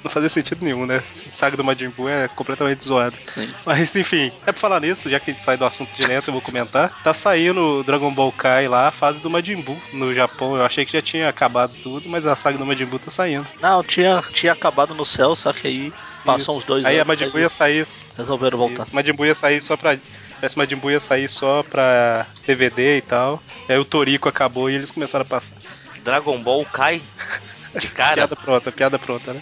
Não 0.03 0.11
fazia 0.11 0.29
sentido 0.29 0.63
nenhum, 0.65 0.85
né? 0.85 1.01
A 1.25 1.31
saga 1.31 1.55
do 1.55 1.63
Majin 1.63 1.89
Buu 1.89 2.09
é 2.09 2.27
completamente 2.27 2.83
zoada. 2.83 3.15
Sim. 3.25 3.49
Mas 3.65 3.95
enfim, 3.95 4.31
é 4.45 4.51
pra 4.51 4.59
falar 4.59 4.81
nisso, 4.81 5.09
já 5.09 5.19
que 5.19 5.31
a 5.31 5.33
gente 5.33 5.41
sai 5.43 5.55
do 5.55 5.65
assunto 5.65 5.89
direto, 5.95 6.27
eu 6.27 6.33
vou 6.33 6.41
comentar. 6.41 7.01
Tá 7.03 7.13
saindo 7.13 7.79
o 7.79 7.83
Dragon 7.83 8.11
Ball 8.13 8.31
Kai 8.33 8.67
lá, 8.67 8.89
a 8.89 8.91
fase 8.91 9.19
do 9.21 9.29
Majin 9.29 9.61
Buu 9.61 9.79
no 9.93 10.13
Japão. 10.13 10.57
Eu 10.57 10.65
achei 10.65 10.85
que 10.85 10.93
já 10.93 11.01
tinha 11.01 11.29
acabado 11.29 11.73
tudo, 11.81 12.09
mas 12.09 12.27
a 12.27 12.35
saga 12.35 12.57
do 12.57 12.65
Majin 12.65 12.85
Buu 12.85 12.99
tá 12.99 13.09
saindo. 13.09 13.47
Não, 13.61 13.81
tinha, 13.83 14.21
tinha 14.33 14.51
acabado 14.51 14.93
no 14.93 15.05
céu, 15.05 15.35
só 15.35 15.53
que 15.53 15.67
aí 15.67 15.93
passou 16.25 16.55
Isso. 16.55 16.59
uns 16.59 16.63
dois 16.65 16.83
Aí 16.85 16.97
a 16.99 17.03
anos. 17.03 17.07
Majin 17.07 17.29
Buu 17.31 17.39
ia 17.39 17.49
sair. 17.49 17.87
resolveram 18.17 18.57
voltar. 18.57 18.83
Isso. 18.83 18.93
Majin 18.95 19.13
Buu 19.13 19.25
ia 19.25 19.35
sair 19.35 19.61
só 19.61 19.77
pra. 19.77 19.97
Esse 20.41 20.57
Majin 20.57 20.75
Buu 20.75 20.91
ia 20.91 20.99
sair 20.99 21.29
só 21.29 21.63
pra 21.63 22.25
DVD 22.45 22.97
e 22.97 23.01
tal. 23.01 23.41
Aí 23.69 23.77
o 23.77 23.85
Toriko 23.85 24.27
acabou 24.27 24.69
e 24.69 24.75
eles 24.75 24.91
começaram 24.91 25.23
a 25.23 25.27
passar. 25.27 25.55
Dragon 26.03 26.37
Ball 26.43 26.65
cai 26.65 27.01
de 27.79 27.87
cara. 27.87 28.15
Piada 28.15 28.35
pronta, 28.35 28.69
piada 28.71 28.99
pronta, 28.99 29.31
né? 29.33 29.41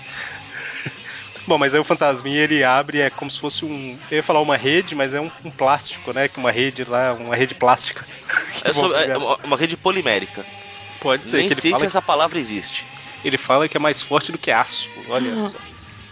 Bom, 1.47 1.57
mas 1.57 1.73
aí 1.73 1.79
o 1.79 1.83
fantasminha 1.83 2.41
ele 2.43 2.63
abre, 2.63 3.01
é 3.01 3.09
como 3.09 3.29
se 3.29 3.39
fosse 3.39 3.65
um. 3.65 3.97
Eu 4.09 4.17
ia 4.17 4.23
falar 4.23 4.41
uma 4.41 4.55
rede, 4.55 4.95
mas 4.95 5.13
é 5.13 5.19
um, 5.19 5.29
um 5.43 5.51
plástico, 5.51 6.13
né? 6.13 6.27
Que 6.27 6.37
uma 6.39 6.51
rede 6.51 6.83
lá, 6.83 7.13
uma 7.13 7.35
rede 7.35 7.55
plástica. 7.55 8.05
Que 8.61 8.69
É, 8.69 8.73
só- 8.73 8.95
é 8.95 9.17
uma, 9.17 9.57
rede 9.57 9.77
polimérica. 9.77 10.45
Pode 10.99 11.25
ser 11.25 11.37
Nem 11.37 11.47
que 11.47 11.53
ele 11.53 11.61
sei 11.61 11.71
fala, 11.71 11.79
se 11.79 11.85
essa 11.87 12.01
palavra 12.01 12.37
existe. 12.37 12.85
ele 13.23 13.37
fala 13.37 13.67
que 13.67 13.77
é 13.77 13.79
mais 13.79 14.01
forte 14.01 14.31
do 14.31 14.37
que 14.37 14.51
aço. 14.51 14.89
Olha 15.09 15.49
só. 15.49 15.57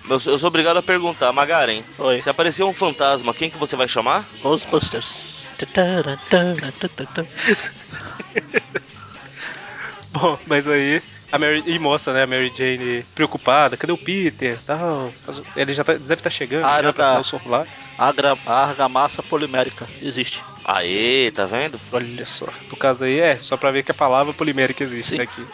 Eu 0.10 0.20
sou, 0.20 0.34
eu 0.34 0.40
sou 0.40 0.48
obrigado 0.48 0.78
a 0.78 0.82
perguntar, 0.82 1.32
Magaren, 1.32 1.84
Oi. 2.00 2.22
se 2.22 2.30
aparecer 2.30 2.64
um 2.64 2.74
fantasma, 2.74 3.34
quem 3.34 3.50
que 3.50 3.58
você 3.58 3.76
vai 3.76 3.88
chamar? 3.88 4.28
Ghostbusters. 4.42 5.48
Bom, 10.12 10.38
mas 10.48 10.68
aí 10.68 11.02
a 11.32 11.38
Mary 11.40 11.64
e 11.66 11.78
mostra, 11.80 12.14
né, 12.14 12.24
a 12.24 12.28
Mary 12.28 12.52
Jane 12.56 13.04
preocupada, 13.16 13.78
cadê 13.78 13.92
o 13.94 13.98
Peter? 13.98 14.58
Tal. 14.66 15.12
Ele 15.56 15.74
já 15.74 15.84
tá- 15.84 15.94
deve 15.94 16.14
estar 16.16 16.30
chegando, 16.30 16.66
Ah, 16.66 16.78
né, 16.78 16.84
já 16.84 16.94
pra 16.94 17.22
tá. 17.22 17.22
o. 17.22 17.68
Agra, 17.98 18.38
a 18.46 18.54
argamassa 18.66 19.22
polimérica 19.24 19.88
existe. 20.02 20.44
Aê, 20.66 21.32
tá 21.32 21.46
vendo? 21.46 21.80
Olha 21.92 22.26
só. 22.28 22.48
No 22.70 22.78
caso 22.78 23.04
aí 23.04 23.20
é 23.20 23.38
só 23.42 23.58
pra 23.58 23.72
ver 23.72 23.84
que 23.84 23.92
a 23.92 23.94
palavra 23.96 24.34
polimérica 24.34 24.84
existe 24.84 25.16
Sim. 25.16 25.22
aqui. 25.22 25.46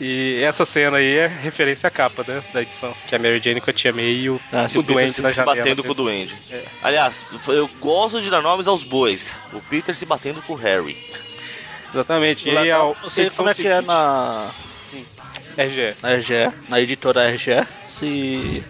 E 0.00 0.42
essa 0.42 0.66
cena 0.66 0.96
aí 0.98 1.16
é 1.16 1.26
referência 1.26 1.86
à 1.86 1.90
capa, 1.90 2.24
né, 2.26 2.42
da 2.52 2.60
edição, 2.62 2.92
que 3.06 3.14
é 3.14 3.18
a 3.18 3.20
Mary 3.20 3.40
Jane 3.42 3.60
com 3.60 3.70
a 3.70 3.72
Tia 3.72 3.92
May 3.92 4.04
e 4.04 4.28
o, 4.30 4.40
Ah, 4.52 4.66
o 4.74 4.82
Duende 4.82 5.12
se, 5.12 5.22
na 5.22 5.28
se 5.30 5.36
janela. 5.36 5.56
batendo 5.56 5.82
com 5.84 5.90
o. 5.90 5.94
Duende. 5.94 6.34
É. 6.50 6.64
Aliás, 6.82 7.24
eu 7.48 7.68
gosto 7.80 8.20
de 8.20 8.28
dar 8.28 8.42
nomes 8.42 8.66
aos 8.68 8.82
bois. 8.84 9.40
O 9.52 9.60
Peter 9.60 9.94
se 9.94 10.04
batendo 10.04 10.42
com 10.42 10.54
o 10.54 10.56
Harry. 10.56 10.96
Exatamente. 11.92 12.48
E 12.48 12.50
aí 12.50 12.56
a 12.56 12.60
Legal. 12.62 12.96
Não 13.02 13.08
sei 13.08 13.30
como 13.30 13.48
é 13.48 13.54
que 13.54 13.66
é 13.68 13.70
seguinte- 13.76 13.86
na, 13.86 14.50
RGE. 15.56 15.94
na 16.02 16.10
RGE, 16.16 16.52
na 16.68 16.80
editora 16.80 17.30
RGE, 17.30 17.66
se. 17.84 18.64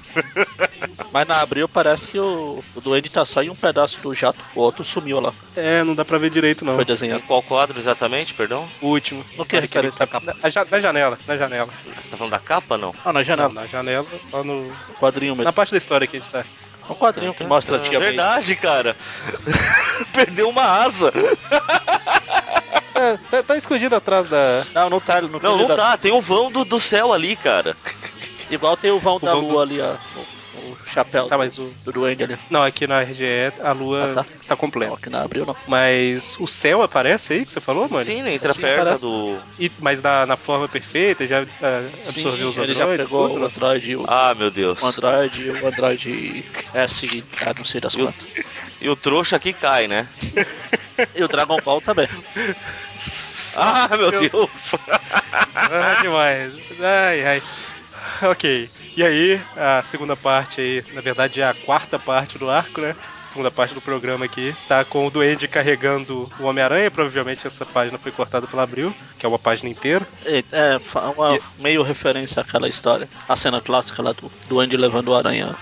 Mas 1.12 1.26
na 1.28 1.40
Abril 1.40 1.68
parece 1.68 2.08
que 2.08 2.18
o, 2.18 2.62
o 2.74 2.80
Duende 2.80 3.08
tá 3.10 3.24
só 3.24 3.42
em 3.42 3.50
um 3.50 3.54
pedaço 3.54 4.00
do 4.00 4.14
jato, 4.14 4.38
o 4.54 4.60
outro 4.60 4.84
sumiu 4.84 5.20
lá. 5.20 5.32
É, 5.56 5.82
não 5.84 5.94
dá 5.94 6.04
pra 6.04 6.18
ver 6.18 6.30
direito 6.30 6.64
não. 6.64 6.74
Foi 6.74 6.82
Em 6.82 6.86
desenhado. 6.86 7.22
qual 7.22 7.42
quadro 7.42 7.78
exatamente, 7.78 8.34
perdão? 8.34 8.68
O 8.80 8.88
último. 8.88 9.24
No 9.36 9.44
que 9.46 9.56
é 9.56 9.60
referência 9.60 10.04
à 10.04 10.06
tá- 10.06 10.20
capa? 10.20 10.36
Na, 10.42 10.64
na 10.70 10.80
janela, 10.80 11.18
na 11.26 11.36
janela. 11.36 11.68
Você 12.00 12.10
tá 12.10 12.16
falando 12.16 12.32
da 12.32 12.38
capa, 12.38 12.76
não? 12.76 12.94
Ah, 13.04 13.12
na 13.12 13.20
Não, 13.20 13.24
janela, 13.24 13.52
na 13.52 13.66
janela, 13.66 14.06
lá 14.32 14.42
no. 14.44 14.66
no 14.68 14.94
quadrinho 14.98 15.34
mesmo. 15.34 15.44
Na 15.44 15.52
parte 15.52 15.70
da 15.72 15.78
história 15.78 16.06
que 16.06 16.16
a 16.16 16.20
gente 16.20 16.30
tá. 16.30 16.44
Um 16.90 16.94
quadrinho 16.94 17.32
que 17.34 17.44
mostra 17.44 17.76
a 17.76 17.78
tia 17.80 17.98
May. 17.98 18.08
Verdade, 18.08 18.56
cara. 18.56 18.96
Perdeu 20.12 20.48
uma 20.48 20.62
asa. 20.84 21.12
É, 22.96 23.16
tá, 23.28 23.42
tá 23.42 23.56
escondido 23.56 23.96
atrás 23.96 24.28
da. 24.28 24.64
Não, 24.72 24.88
não 24.88 25.00
tá. 25.00 25.20
No 25.20 25.40
Não, 25.40 25.58
não 25.58 25.66
da- 25.66 25.74
tá. 25.74 25.96
Tem 25.96 26.12
o 26.12 26.20
vão 26.20 26.48
do, 26.48 26.64
do 26.64 26.78
céu 26.78 27.12
ali, 27.12 27.34
cara. 27.34 27.76
Igual 28.48 28.76
tem 28.76 28.92
o 28.92 29.00
vão 29.00 29.18
da 29.18 29.32
vão 29.32 29.40
lua 29.40 29.52
dos- 29.54 29.62
ali, 29.62 29.80
ó. 29.80 29.96
Chapéu 30.94 31.26
Tá, 31.28 31.36
mas 31.36 31.58
o. 31.58 31.74
do 31.84 31.92
Duende 31.92 32.22
ali. 32.22 32.38
Não, 32.48 32.62
aqui 32.62 32.86
na 32.86 33.00
RGE 33.02 33.52
a 33.62 33.72
lua 33.72 34.10
Ah, 34.10 34.14
tá. 34.14 34.26
tá. 34.46 34.56
completa. 34.56 34.90
Não, 34.90 34.96
aqui 34.96 35.10
na 35.10 35.22
Abril 35.22 35.44
não. 35.44 35.56
Mas 35.66 36.36
o 36.38 36.46
céu 36.46 36.82
aparece 36.82 37.32
aí 37.32 37.44
que 37.44 37.52
você 37.52 37.60
falou, 37.60 37.88
mano? 37.88 38.04
Sim, 38.04 38.20
entra 38.28 38.52
Sim, 38.52 38.60
perto 38.62 38.84
parece. 38.84 39.02
do. 39.02 39.38
E, 39.58 39.70
mas 39.80 40.00
na, 40.00 40.24
na 40.24 40.36
forma 40.36 40.68
perfeita, 40.68 41.26
já 41.26 41.42
ah, 41.60 41.88
absorveu 41.92 42.48
os 42.48 42.54
Sim, 42.54 42.62
ele 42.62 42.74
já 42.74 42.84
androides, 42.84 43.06
pegou 43.06 43.28
tudo, 43.28 43.42
o? 43.42 43.46
Android, 43.46 43.96
o, 43.96 44.04
Ah, 44.06 44.34
meu 44.34 44.50
Deus. 44.50 44.80
o 44.82 44.86
Android, 44.86 45.50
o 45.50 45.66
Android 45.66 46.44
S, 46.72 47.24
ah, 47.44 47.54
não 47.56 47.64
sei 47.64 47.80
das 47.80 47.94
E 47.94 48.00
o- 48.02 48.04
quantas. 48.04 48.26
E 48.80 48.88
o 48.88 48.94
trouxa 48.96 49.36
aqui 49.36 49.52
cai, 49.52 49.88
né? 49.88 50.06
E 51.14 51.24
o 51.24 51.28
Dragon 51.28 51.56
Ball 51.64 51.80
também. 51.80 52.08
Ah, 53.56 53.88
meu 53.96 54.10
meu- 54.10 54.20
Deus. 54.28 54.74
Ah, 55.54 55.96
demais. 56.00 56.54
Ai, 56.80 57.24
ai. 57.26 57.42
Ok. 58.22 58.68
E 58.96 59.02
aí, 59.02 59.40
a 59.56 59.82
segunda 59.82 60.14
parte 60.16 60.60
aí, 60.60 60.84
na 60.92 61.00
verdade 61.00 61.40
é 61.40 61.44
a 61.44 61.52
quarta 61.54 61.98
parte 61.98 62.38
do 62.38 62.48
arco, 62.48 62.80
né? 62.80 62.94
Segunda 63.26 63.50
parte 63.50 63.74
do 63.74 63.80
programa 63.80 64.24
aqui, 64.24 64.54
tá 64.68 64.84
com 64.84 65.04
o 65.06 65.10
Duende 65.10 65.48
carregando 65.48 66.30
o 66.38 66.44
Homem-Aranha. 66.44 66.88
Provavelmente 66.92 67.44
essa 67.44 67.66
página 67.66 67.98
foi 67.98 68.12
cortada 68.12 68.46
pela 68.46 68.62
Abril, 68.62 68.94
que 69.18 69.26
é 69.26 69.28
uma 69.28 69.38
página 69.38 69.68
inteira. 69.68 70.06
É, 70.24 70.44
é 70.52 70.80
uma 71.16 71.34
E- 71.36 71.40
meio 71.58 71.82
referência 71.82 72.40
àquela 72.42 72.68
história. 72.68 73.08
A 73.28 73.34
cena 73.34 73.60
clássica 73.60 74.00
lá 74.00 74.12
do, 74.48 74.60
Andy 74.60 74.76
levando 74.76 75.08
o 75.08 75.14
aranha. 75.16 75.56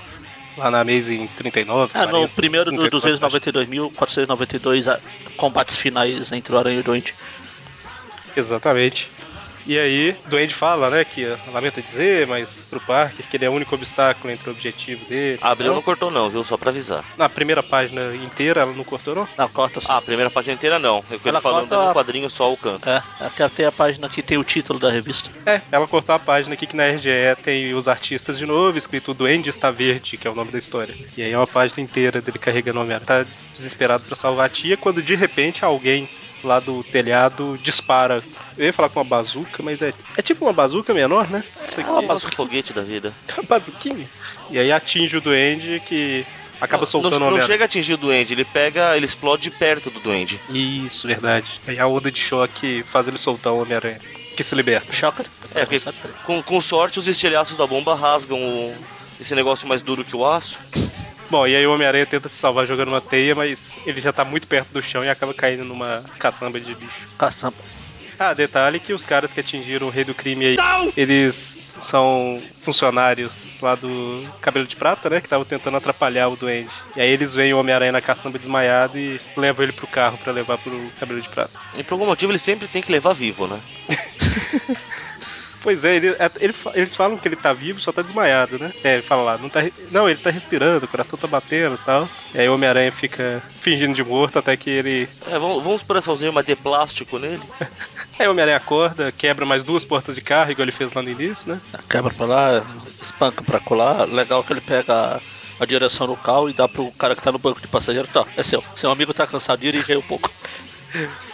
Lá 0.58 0.70
na 0.70 0.80
Amazing 0.82 1.28
39. 1.28 1.92
Ah, 1.94 2.02
no 2.04 2.10
40, 2.12 2.32
primeiro 2.34 2.70
do 2.70 2.76
39, 2.90 3.18
292.492 3.18 4.88
a- 4.88 5.00
combates 5.38 5.76
finais 5.76 6.30
entre 6.32 6.54
o 6.54 6.58
aranha 6.58 6.76
e 6.76 6.80
o 6.80 6.84
Duende. 6.84 7.14
Exatamente. 8.36 9.10
E 9.66 9.78
aí, 9.78 10.16
Duende 10.26 10.54
fala, 10.54 10.90
né, 10.90 11.04
que 11.04 11.24
lamenta 11.52 11.80
dizer, 11.80 12.26
mas 12.26 12.60
pro 12.68 12.80
Parker 12.80 13.26
que 13.28 13.36
ele 13.36 13.44
é 13.44 13.50
o 13.50 13.52
único 13.52 13.74
obstáculo 13.74 14.32
entre 14.32 14.48
o 14.48 14.52
objetivo 14.52 15.04
dele. 15.04 15.38
Abriu 15.40 15.66
Então, 15.66 15.74
não 15.76 15.82
cortou 15.82 16.10
não, 16.10 16.28
viu? 16.28 16.42
Só 16.42 16.56
pra 16.56 16.70
avisar. 16.70 17.04
Na 17.16 17.28
primeira 17.28 17.62
página 17.62 18.14
inteira 18.16 18.62
ela 18.62 18.72
não 18.72 18.84
cortou, 18.84 19.14
não? 19.14 19.28
Não, 19.38 19.48
corta 19.48 19.78
assim. 19.78 19.88
Ah, 19.90 19.98
a 19.98 20.02
primeira 20.02 20.30
página 20.30 20.54
inteira 20.54 20.78
não. 20.78 21.04
Eu 21.10 21.20
Ela 21.24 21.40
falando 21.40 21.68
corta- 21.68 21.86
no 21.88 21.94
quadrinho 21.94 22.28
só 22.30 22.52
o 22.52 22.56
canto. 22.56 22.88
É, 22.88 23.02
aqui 23.20 23.48
tem 23.50 23.66
a 23.66 23.72
página 23.72 24.08
que 24.08 24.22
tem 24.22 24.36
o 24.38 24.44
título 24.44 24.78
da 24.78 24.90
revista. 24.90 25.30
É, 25.46 25.60
ela 25.70 25.86
cortou 25.86 26.14
a 26.14 26.18
página 26.18 26.54
aqui 26.54 26.66
que 26.66 26.76
na 26.76 26.84
RGE 26.88 27.10
tem 27.44 27.72
os 27.74 27.88
artistas 27.88 28.36
de 28.38 28.46
novo, 28.46 28.76
escrito 28.76 29.14
Duende 29.14 29.48
está 29.48 29.70
verde, 29.70 30.16
que 30.16 30.26
é 30.26 30.30
o 30.30 30.34
nome 30.34 30.50
da 30.50 30.58
história. 30.58 30.94
E 31.16 31.22
aí 31.22 31.30
é 31.32 31.36
uma 31.38 31.46
página 31.46 31.80
inteira 31.82 32.20
dele 32.20 32.38
carregando 32.38 32.78
o 32.78 32.82
Homem-Aranha. 32.82 33.06
Tá 33.06 33.24
desesperado 33.54 34.04
pra 34.04 34.16
salvar 34.16 34.46
a 34.46 34.48
tia, 34.48 34.76
quando 34.76 35.02
de 35.02 35.14
repente 35.14 35.64
alguém 35.64 36.08
lá 36.46 36.60
do 36.60 36.82
telhado 36.84 37.58
dispara. 37.62 38.22
Eu 38.56 38.66
ia 38.66 38.72
falar 38.72 38.88
com 38.88 38.98
uma 39.00 39.04
bazuca, 39.04 39.62
mas 39.62 39.80
é, 39.82 39.92
é 40.16 40.22
tipo 40.22 40.44
uma 40.44 40.52
bazuca 40.52 40.92
menor, 40.94 41.28
né? 41.30 41.42
Isso 41.66 41.80
aqui. 41.80 41.90
Ah, 41.90 42.02
passa 42.02 42.28
o 42.28 42.34
foguete 42.34 42.72
da 42.72 42.82
vida. 42.82 43.12
Uma 43.36 43.42
bazuquinha. 43.44 44.08
E 44.50 44.58
aí 44.58 44.70
atinge 44.72 45.16
o 45.16 45.20
Duende 45.20 45.80
que 45.86 46.24
acaba 46.60 46.82
Não, 46.82 46.86
soltando 46.86 47.10
não, 47.12 47.16
o 47.16 47.20
não 47.20 47.26
Homem-Aranha. 47.28 47.52
chega 47.52 47.64
a 47.64 47.66
atingir 47.66 47.94
o 47.94 47.96
duende, 47.96 48.34
ele 48.34 48.44
pega, 48.44 48.96
ele 48.96 49.04
explode 49.06 49.50
perto 49.50 49.90
do 49.90 49.98
duende. 50.00 50.38
Isso, 50.50 51.08
verdade. 51.08 51.60
Aí 51.66 51.78
a 51.78 51.86
onda 51.88 52.10
de 52.10 52.20
choque 52.20 52.82
faz 52.84 53.08
ele 53.08 53.18
soltar 53.18 53.52
o 53.52 53.60
Homem-Aranha. 53.62 53.98
Que 54.36 54.44
se 54.44 54.54
liberta. 54.54 54.92
Shocker? 54.92 55.26
É, 55.54 55.66
porque 55.66 55.82
com, 56.24 56.42
com 56.42 56.60
sorte 56.60 56.98
os 56.98 57.06
estilhaços 57.08 57.56
da 57.56 57.66
bomba 57.66 57.94
rasgam 57.94 58.38
o- 58.40 58.74
esse 59.20 59.34
negócio 59.34 59.66
mais 59.68 59.82
duro 59.82 60.04
que 60.04 60.14
o 60.16 60.24
aço. 60.26 60.58
Bom, 61.32 61.46
e 61.46 61.56
aí 61.56 61.66
o 61.66 61.72
Homem-Aranha 61.72 62.04
tenta 62.04 62.28
se 62.28 62.36
salvar 62.36 62.66
jogando 62.66 62.88
uma 62.88 63.00
teia, 63.00 63.34
mas 63.34 63.74
ele 63.86 64.02
já 64.02 64.12
tá 64.12 64.22
muito 64.22 64.46
perto 64.46 64.68
do 64.68 64.82
chão 64.82 65.02
e 65.02 65.08
acaba 65.08 65.32
caindo 65.32 65.64
numa 65.64 66.04
caçamba 66.18 66.60
de 66.60 66.74
bicho. 66.74 67.08
Caçamba. 67.16 67.56
Ah, 68.18 68.34
detalhe 68.34 68.78
que 68.78 68.92
os 68.92 69.06
caras 69.06 69.32
que 69.32 69.40
atingiram 69.40 69.86
o 69.86 69.90
rei 69.90 70.04
do 70.04 70.14
crime 70.14 70.44
aí, 70.44 70.56
eles 70.94 71.58
são 71.80 72.42
funcionários 72.60 73.50
lá 73.62 73.74
do 73.74 74.28
Cabelo 74.42 74.66
de 74.66 74.76
Prata, 74.76 75.08
né? 75.08 75.22
Que 75.22 75.26
estavam 75.26 75.46
tentando 75.46 75.78
atrapalhar 75.78 76.28
o 76.28 76.36
Duende. 76.36 76.68
E 76.94 77.00
aí 77.00 77.08
eles 77.08 77.34
veem 77.34 77.54
o 77.54 77.58
Homem-Aranha 77.58 77.92
na 77.92 78.02
caçamba 78.02 78.38
desmaiado 78.38 78.98
e 78.98 79.18
levam 79.34 79.62
ele 79.62 79.72
pro 79.72 79.86
carro 79.86 80.18
pra 80.18 80.34
levar 80.34 80.58
pro 80.58 80.92
Cabelo 81.00 81.22
de 81.22 81.30
Prata. 81.30 81.58
E 81.78 81.82
por 81.82 81.94
algum 81.94 82.04
motivo 82.04 82.30
ele 82.30 82.38
sempre 82.38 82.68
tem 82.68 82.82
que 82.82 82.92
levar 82.92 83.14
vivo, 83.14 83.46
né? 83.46 83.58
Pois 85.62 85.84
é, 85.84 85.94
ele, 85.94 86.08
é, 86.08 86.30
ele, 86.40 86.54
eles 86.74 86.96
falam 86.96 87.16
que 87.16 87.28
ele 87.28 87.36
tá 87.36 87.52
vivo, 87.52 87.80
só 87.80 87.92
tá 87.92 88.02
desmaiado, 88.02 88.58
né? 88.58 88.72
É, 88.82 88.94
ele 88.94 89.02
fala 89.02 89.22
lá, 89.22 89.38
não, 89.38 89.48
tá, 89.48 89.60
não, 89.90 90.08
ele 90.08 90.18
tá 90.18 90.30
respirando, 90.30 90.84
o 90.86 90.88
coração 90.88 91.18
tá 91.18 91.28
batendo 91.28 91.76
e 91.76 91.84
tal. 91.84 92.08
E 92.34 92.40
aí 92.40 92.48
o 92.48 92.54
Homem-Aranha 92.54 92.90
fica 92.90 93.42
fingindo 93.60 93.94
de 93.94 94.02
morto 94.02 94.38
até 94.38 94.56
que 94.56 94.68
ele. 94.68 95.08
É, 95.26 95.38
vamos, 95.38 95.62
vamos 95.62 95.82
por 95.82 95.96
essa 95.96 96.10
usina 96.10 96.42
de 96.42 96.56
plástico 96.56 97.18
nele. 97.18 97.42
aí 98.18 98.26
o 98.26 98.32
Homem-Aranha 98.32 98.56
acorda, 98.56 99.12
quebra 99.12 99.46
mais 99.46 99.62
duas 99.62 99.84
portas 99.84 100.16
de 100.16 100.20
carro, 100.20 100.50
igual 100.50 100.64
ele 100.64 100.72
fez 100.72 100.92
lá 100.92 101.00
no 101.00 101.10
início, 101.10 101.52
né? 101.52 101.60
Quebra 101.88 102.12
pra 102.12 102.26
lá, 102.26 102.66
espanca 103.00 103.44
pra 103.44 103.60
colar. 103.60 104.04
Legal 104.08 104.42
que 104.42 104.52
ele 104.52 104.60
pega 104.60 105.20
a 105.60 105.64
direção 105.64 106.08
do 106.08 106.16
carro 106.16 106.50
e 106.50 106.52
dá 106.52 106.66
pro 106.66 106.90
cara 106.92 107.14
que 107.14 107.22
tá 107.22 107.30
no 107.30 107.38
banco 107.38 107.60
de 107.60 107.68
passageiro. 107.68 108.08
Tá, 108.08 108.26
é 108.36 108.42
seu. 108.42 108.64
Seu 108.74 108.90
amigo 108.90 109.14
tá 109.14 109.26
cansado, 109.26 109.60
dirige 109.60 109.92
aí 109.92 109.98
um 109.98 110.02
pouco. 110.02 110.28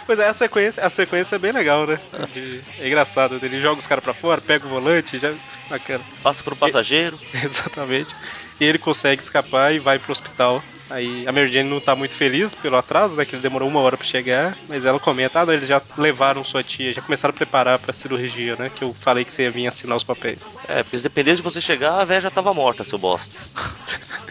Pois 0.05 0.19
é, 0.19 0.27
a 0.27 0.33
sequência, 0.33 0.85
a 0.85 0.89
sequência 0.89 1.35
é 1.35 1.39
bem 1.39 1.51
legal, 1.51 1.85
né? 1.85 1.99
De, 2.33 2.61
é 2.79 2.87
engraçado, 2.87 3.39
ele 3.41 3.61
joga 3.61 3.79
os 3.79 3.87
caras 3.87 4.03
pra 4.03 4.13
fora, 4.13 4.41
pega 4.41 4.65
o 4.65 4.69
volante, 4.69 5.19
já. 5.19 5.33
Bacana. 5.69 6.03
Passa 6.23 6.43
pro 6.43 6.55
passageiro. 6.55 7.19
E, 7.33 7.37
exatamente. 7.45 8.15
E 8.59 8.65
ele 8.65 8.77
consegue 8.77 9.21
escapar 9.21 9.73
e 9.73 9.79
vai 9.79 9.99
pro 9.99 10.11
hospital. 10.11 10.63
Aí 10.89 11.27
a 11.27 11.31
Mary 11.31 11.49
Jane 11.49 11.69
não 11.69 11.79
tá 11.79 11.95
muito 11.95 12.15
feliz 12.15 12.55
pelo 12.55 12.75
atraso, 12.75 13.15
né? 13.15 13.23
Que 13.23 13.35
ele 13.35 13.43
demorou 13.43 13.69
uma 13.69 13.79
hora 13.79 13.95
pra 13.95 14.05
chegar. 14.05 14.57
Mas 14.67 14.83
ela 14.83 14.99
comenta: 14.99 15.39
ah, 15.39 15.45
não, 15.45 15.53
eles 15.53 15.67
já 15.67 15.81
levaram 15.97 16.43
sua 16.43 16.63
tia, 16.63 16.91
já 16.91 17.01
começaram 17.01 17.33
a 17.33 17.37
preparar 17.37 17.77
pra 17.77 17.93
cirurgia, 17.93 18.55
né? 18.55 18.71
Que 18.73 18.83
eu 18.83 18.93
falei 18.93 19.23
que 19.23 19.31
você 19.31 19.43
ia 19.43 19.51
vir 19.51 19.67
assinar 19.67 19.95
os 19.95 20.03
papéis. 20.03 20.53
É, 20.67 20.81
porque 20.81 20.97
se 20.97 21.03
dependesse 21.03 21.37
de 21.37 21.43
você 21.43 21.61
chegar, 21.61 21.99
a 21.99 22.05
velha 22.05 22.21
já 22.21 22.31
tava 22.31 22.53
morta, 22.53 22.83
seu 22.83 22.97
bosta. 22.97 23.37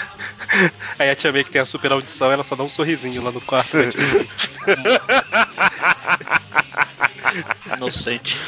Aí 0.99 1.11
a 1.11 1.17
tia 1.17 1.33
May 1.33 1.45
que 1.45 1.51
tem 1.51 1.61
a 1.61 1.67
super 1.67 1.93
audição, 1.93 2.33
ela 2.33 2.45
só 2.45 2.57
dá 2.57 2.65
um 2.65 2.71
sorrisinho 2.71 3.23
lá 3.23 3.31
no 3.31 3.41
quarto. 3.41 3.77
Né? 3.77 3.91
Inocente. 7.77 8.41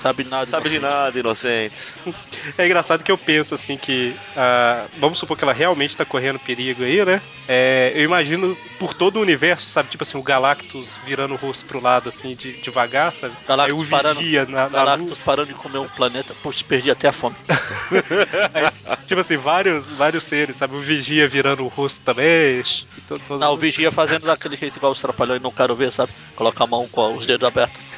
Sabe 0.00 0.24
nada. 0.24 0.46
Sabe 0.46 0.70
de 0.70 0.78
nada, 0.78 1.18
inocentes. 1.18 1.96
É 2.56 2.64
engraçado 2.64 3.04
que 3.04 3.12
eu 3.12 3.18
penso 3.18 3.54
assim 3.54 3.76
que. 3.76 4.14
Uh, 4.34 4.88
vamos 4.98 5.18
supor 5.18 5.36
que 5.36 5.44
ela 5.44 5.52
realmente 5.52 5.96
tá 5.96 6.04
correndo 6.04 6.38
perigo 6.38 6.82
aí, 6.82 7.04
né? 7.04 7.20
É, 7.46 7.92
eu 7.94 8.04
imagino 8.04 8.56
por 8.78 8.94
todo 8.94 9.16
o 9.16 9.20
universo, 9.20 9.68
sabe? 9.68 9.88
Tipo 9.90 10.02
assim, 10.02 10.18
o 10.18 10.22
Galactus 10.22 10.98
virando 11.04 11.34
o 11.34 11.36
rosto 11.36 11.66
pro 11.66 11.80
lado, 11.80 12.08
assim, 12.08 12.34
de, 12.34 12.54
devagar, 12.54 13.12
sabe? 13.12 13.34
Galactus 13.46 13.88
parando, 13.88 14.20
vigia 14.20 14.46
na, 14.46 14.62
na 14.62 14.68
Galactus 14.68 15.18
parando 15.18 15.52
de 15.52 15.54
comer 15.54 15.78
um 15.78 15.88
planeta, 15.88 16.34
pô, 16.42 16.52
se 16.52 16.64
perdi 16.64 16.90
até 16.90 17.08
a 17.08 17.12
fome. 17.12 17.36
aí, 18.54 18.96
tipo 19.06 19.20
assim, 19.20 19.36
vários, 19.36 19.90
vários 19.90 20.24
seres, 20.24 20.56
sabe? 20.56 20.76
O 20.76 20.80
vigia 20.80 21.28
virando 21.28 21.64
o 21.64 21.68
rosto 21.68 22.00
também. 22.02 22.62
Todo, 23.06 23.38
Não, 23.38 23.52
o 23.52 23.56
vigia 23.56 23.92
fazendo 23.92 24.26
daquele 24.26 24.56
jeito 24.56 24.76
igual 24.76 24.92
os 24.92 25.00
trapalhões, 25.00 25.42
não 25.42 25.50
quero 25.50 25.74
ver, 25.74 25.92
sabe? 25.92 26.12
Coloca 26.34 26.64
a 26.64 26.66
mão 26.66 26.88
com 26.88 27.16
os 27.16 27.26
dedos 27.26 27.46
abertos. 27.46 27.89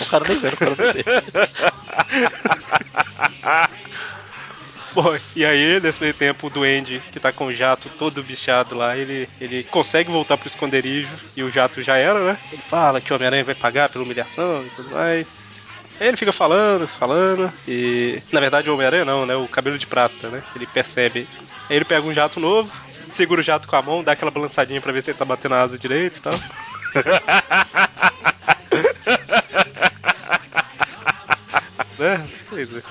O 0.00 0.06
cara 0.06 0.24
nem 0.28 0.38
vendo, 0.38 0.54
o 0.54 0.56
cara 0.56 0.76
nem. 0.94 1.04
Bom, 4.92 5.16
e 5.36 5.44
aí, 5.44 5.80
nesse 5.80 6.00
meio 6.00 6.12
tempo, 6.12 6.48
o 6.48 6.50
Duende, 6.50 7.00
que 7.12 7.20
tá 7.20 7.32
com 7.32 7.46
o 7.46 7.54
jato 7.54 7.88
todo 7.90 8.22
bichado 8.24 8.74
lá, 8.74 8.96
ele, 8.96 9.28
ele 9.40 9.62
consegue 9.64 10.10
voltar 10.10 10.36
pro 10.36 10.48
esconderijo 10.48 11.08
e 11.36 11.44
o 11.44 11.50
jato 11.50 11.80
já 11.80 11.96
era, 11.96 12.18
né? 12.32 12.38
Ele 12.50 12.62
fala 12.62 13.00
que 13.00 13.12
o 13.12 13.16
Homem-Aranha 13.16 13.44
vai 13.44 13.54
pagar 13.54 13.88
pela 13.88 14.04
humilhação 14.04 14.64
e 14.66 14.70
tudo 14.70 14.90
mais. 14.90 15.44
Aí 16.00 16.08
ele 16.08 16.16
fica 16.16 16.32
falando, 16.32 16.88
falando, 16.88 17.52
e 17.68 18.20
na 18.32 18.40
verdade 18.40 18.68
o 18.68 18.74
Homem-Aranha 18.74 19.04
não, 19.04 19.24
né? 19.24 19.36
O 19.36 19.46
cabelo 19.46 19.78
de 19.78 19.86
prata, 19.86 20.28
né? 20.28 20.42
Ele 20.56 20.66
percebe. 20.66 21.28
Aí 21.68 21.76
ele 21.76 21.84
pega 21.84 22.06
um 22.06 22.14
jato 22.14 22.40
novo, 22.40 22.72
segura 23.08 23.40
o 23.40 23.44
jato 23.44 23.68
com 23.68 23.76
a 23.76 23.82
mão, 23.82 24.02
dá 24.02 24.12
aquela 24.12 24.30
balançadinha 24.30 24.80
pra 24.80 24.92
ver 24.92 25.04
se 25.04 25.10
ele 25.10 25.18
tá 25.18 25.24
batendo 25.24 25.54
a 25.54 25.62
asa 25.62 25.78
direito 25.78 26.16
e 26.16 26.20
tal. 26.20 26.34
né? 32.68 32.82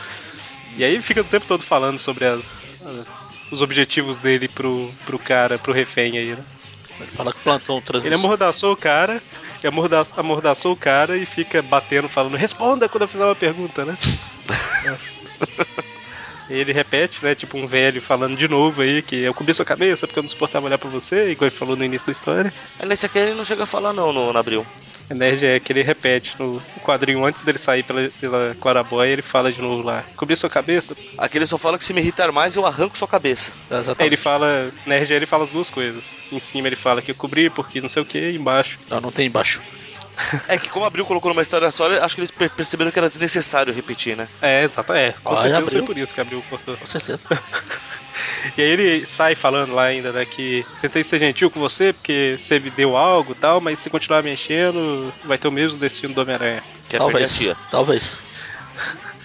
E 0.78 0.84
aí 0.84 0.94
ele 0.94 1.04
fica 1.04 1.22
o 1.22 1.26
tempo 1.26 1.46
todo 1.46 1.64
falando 1.64 2.00
sobre 2.00 2.26
as, 2.26 2.72
as, 2.86 3.40
os 3.52 3.62
objetivos 3.62 4.20
dele 4.20 4.48
pro, 4.48 4.92
pro 5.06 5.20
cara, 5.20 5.60
pro 5.60 5.74
refém 5.74 6.18
aí, 6.18 6.36
né? 6.36 6.44
Ele 7.00 7.12
fala 7.12 7.34
que 7.34 7.40
plantou 7.40 7.78
um 7.78 7.82
Ele 8.06 8.16
amordaçou 8.16 8.74
o 8.74 8.78
cara, 8.78 9.22
amordaçou, 9.64 10.20
amordaçou 10.20 10.74
o 10.74 10.78
cara 10.78 11.18
e 11.18 11.26
fica 11.26 11.62
batendo, 11.62 12.10
falando, 12.10 12.36
responda 12.36 12.90
quando 12.90 13.04
eu 13.04 13.08
fizer 13.08 13.26
uma 13.26 13.36
pergunta, 13.36 13.86
né? 13.86 13.98
E 14.86 15.89
ele 16.50 16.74
repete, 16.74 17.24
né? 17.24 17.36
Tipo 17.36 17.58
um 17.58 17.68
velho 17.68 18.02
falando 18.02 18.36
de 18.36 18.48
novo 18.48 18.82
aí 18.82 19.02
que 19.02 19.18
eu 19.18 19.34
cobri 19.34 19.54
sua 19.54 19.66
cabeça 19.66 20.08
porque 20.08 20.20
eu 20.20 20.24
não 20.24 20.30
suportava 20.30 20.66
olhar 20.66 20.78
pra 20.78 20.90
você, 20.90 21.32
igual 21.32 21.50
ele 21.50 21.58
falou 21.58 21.76
no 21.76 21.84
início 21.84 22.08
da 22.08 22.12
história. 22.12 22.54
Nesse 22.86 23.06
aqui 23.06 23.20
ele 23.20 23.36
não 23.36 23.46
chega 23.46 23.64
a 23.64 23.68
falar 23.68 23.94
não 23.94 24.12
no, 24.12 24.34
no 24.34 24.40
abril. 24.40 24.66
A 25.10 25.14
nerd 25.14 25.44
é 25.44 25.60
que 25.60 25.74
ele 25.74 25.82
repete 25.82 26.36
no 26.38 26.62
quadrinho 26.84 27.26
antes 27.26 27.42
dele 27.42 27.58
sair 27.58 27.82
pela, 27.82 28.10
pela 28.22 28.56
Claraboy, 28.62 29.10
ele 29.10 29.24
fala 29.24 29.52
de 29.52 29.60
novo 29.60 29.82
lá. 29.82 30.04
Cobrir 30.16 30.36
sua 30.36 30.50
cabeça? 30.50 30.96
Aqui 31.18 31.38
ele 31.38 31.48
só 31.48 31.58
fala 31.58 31.80
que 31.80 31.84
se 31.84 31.94
me 31.94 32.00
irritar 32.00 32.32
mais, 32.32 32.56
eu 32.56 32.66
arranco 32.66 32.98
sua 32.98 33.08
cabeça. 33.08 33.52
É, 33.72 34.06
ele 34.06 34.18
fala, 34.18 34.70
nerd 34.86 35.12
ele 35.12 35.26
fala 35.26 35.46
as 35.46 35.52
duas 35.52 35.70
coisas. 35.70 36.06
Em 36.32 36.38
cima 36.38 36.68
ele 36.68 36.76
fala 36.76 37.02
que 37.02 37.10
eu 37.10 37.16
cobri 37.16 37.50
porque 37.50 37.82
não 37.82 37.90
sei 37.90 38.04
o 38.04 38.06
que, 38.06 38.32
embaixo. 38.32 38.78
Não, 38.88 39.02
não 39.02 39.12
tem 39.12 39.26
embaixo. 39.26 39.62
É 40.48 40.58
que 40.58 40.70
como 40.70 40.86
abriu 40.86 41.06
colocou 41.06 41.30
numa 41.32 41.42
história 41.42 41.72
só, 41.72 41.88
acho 42.04 42.16
que 42.16 42.22
eles 42.22 42.32
perceberam 42.32 42.92
que 42.92 43.00
era 43.00 43.08
desnecessário 43.08 43.74
repetir, 43.74 44.18
né? 44.18 44.28
É, 44.42 44.64
exato, 44.64 44.92
é. 44.94 45.14
Com 45.24 45.34
Ah, 45.34 45.38
certeza 45.38 45.58
abriu. 45.58 45.78
foi 45.80 45.88
por 45.88 45.98
isso 45.98 46.14
que 46.14 46.22
abriu 46.22 46.44
cortou. 46.50 46.76
Com 46.78 46.86
certeza. 46.88 47.28
E 48.58 48.62
aí 48.62 48.68
ele 48.70 49.06
sai 49.06 49.34
falando 49.34 49.74
lá 49.74 49.84
ainda, 49.86 50.12
né, 50.12 50.26
que 50.26 50.66
tentei 50.82 51.04
ser 51.06 51.20
gentil 51.20 51.50
com 51.50 51.60
você 51.60 51.94
porque 51.94 52.36
você 52.38 52.60
me 52.60 52.70
deu 52.70 52.98
algo 52.98 53.32
e 53.32 53.36
tal, 53.36 53.62
mas 53.62 53.80
se 53.80 53.90
continuar 53.90 54.22
me 54.24 54.32
enchendo, 54.34 55.14
vai 55.24 55.38
ter 55.38 55.48
o 55.48 55.52
mesmo 55.52 55.78
destino 55.80 56.14
do 56.14 56.22
Homem-Aranha. 56.22 56.62
É 56.92 56.98
talvez. 56.98 57.34
tia. 57.38 57.56
Talvez. 57.72 58.18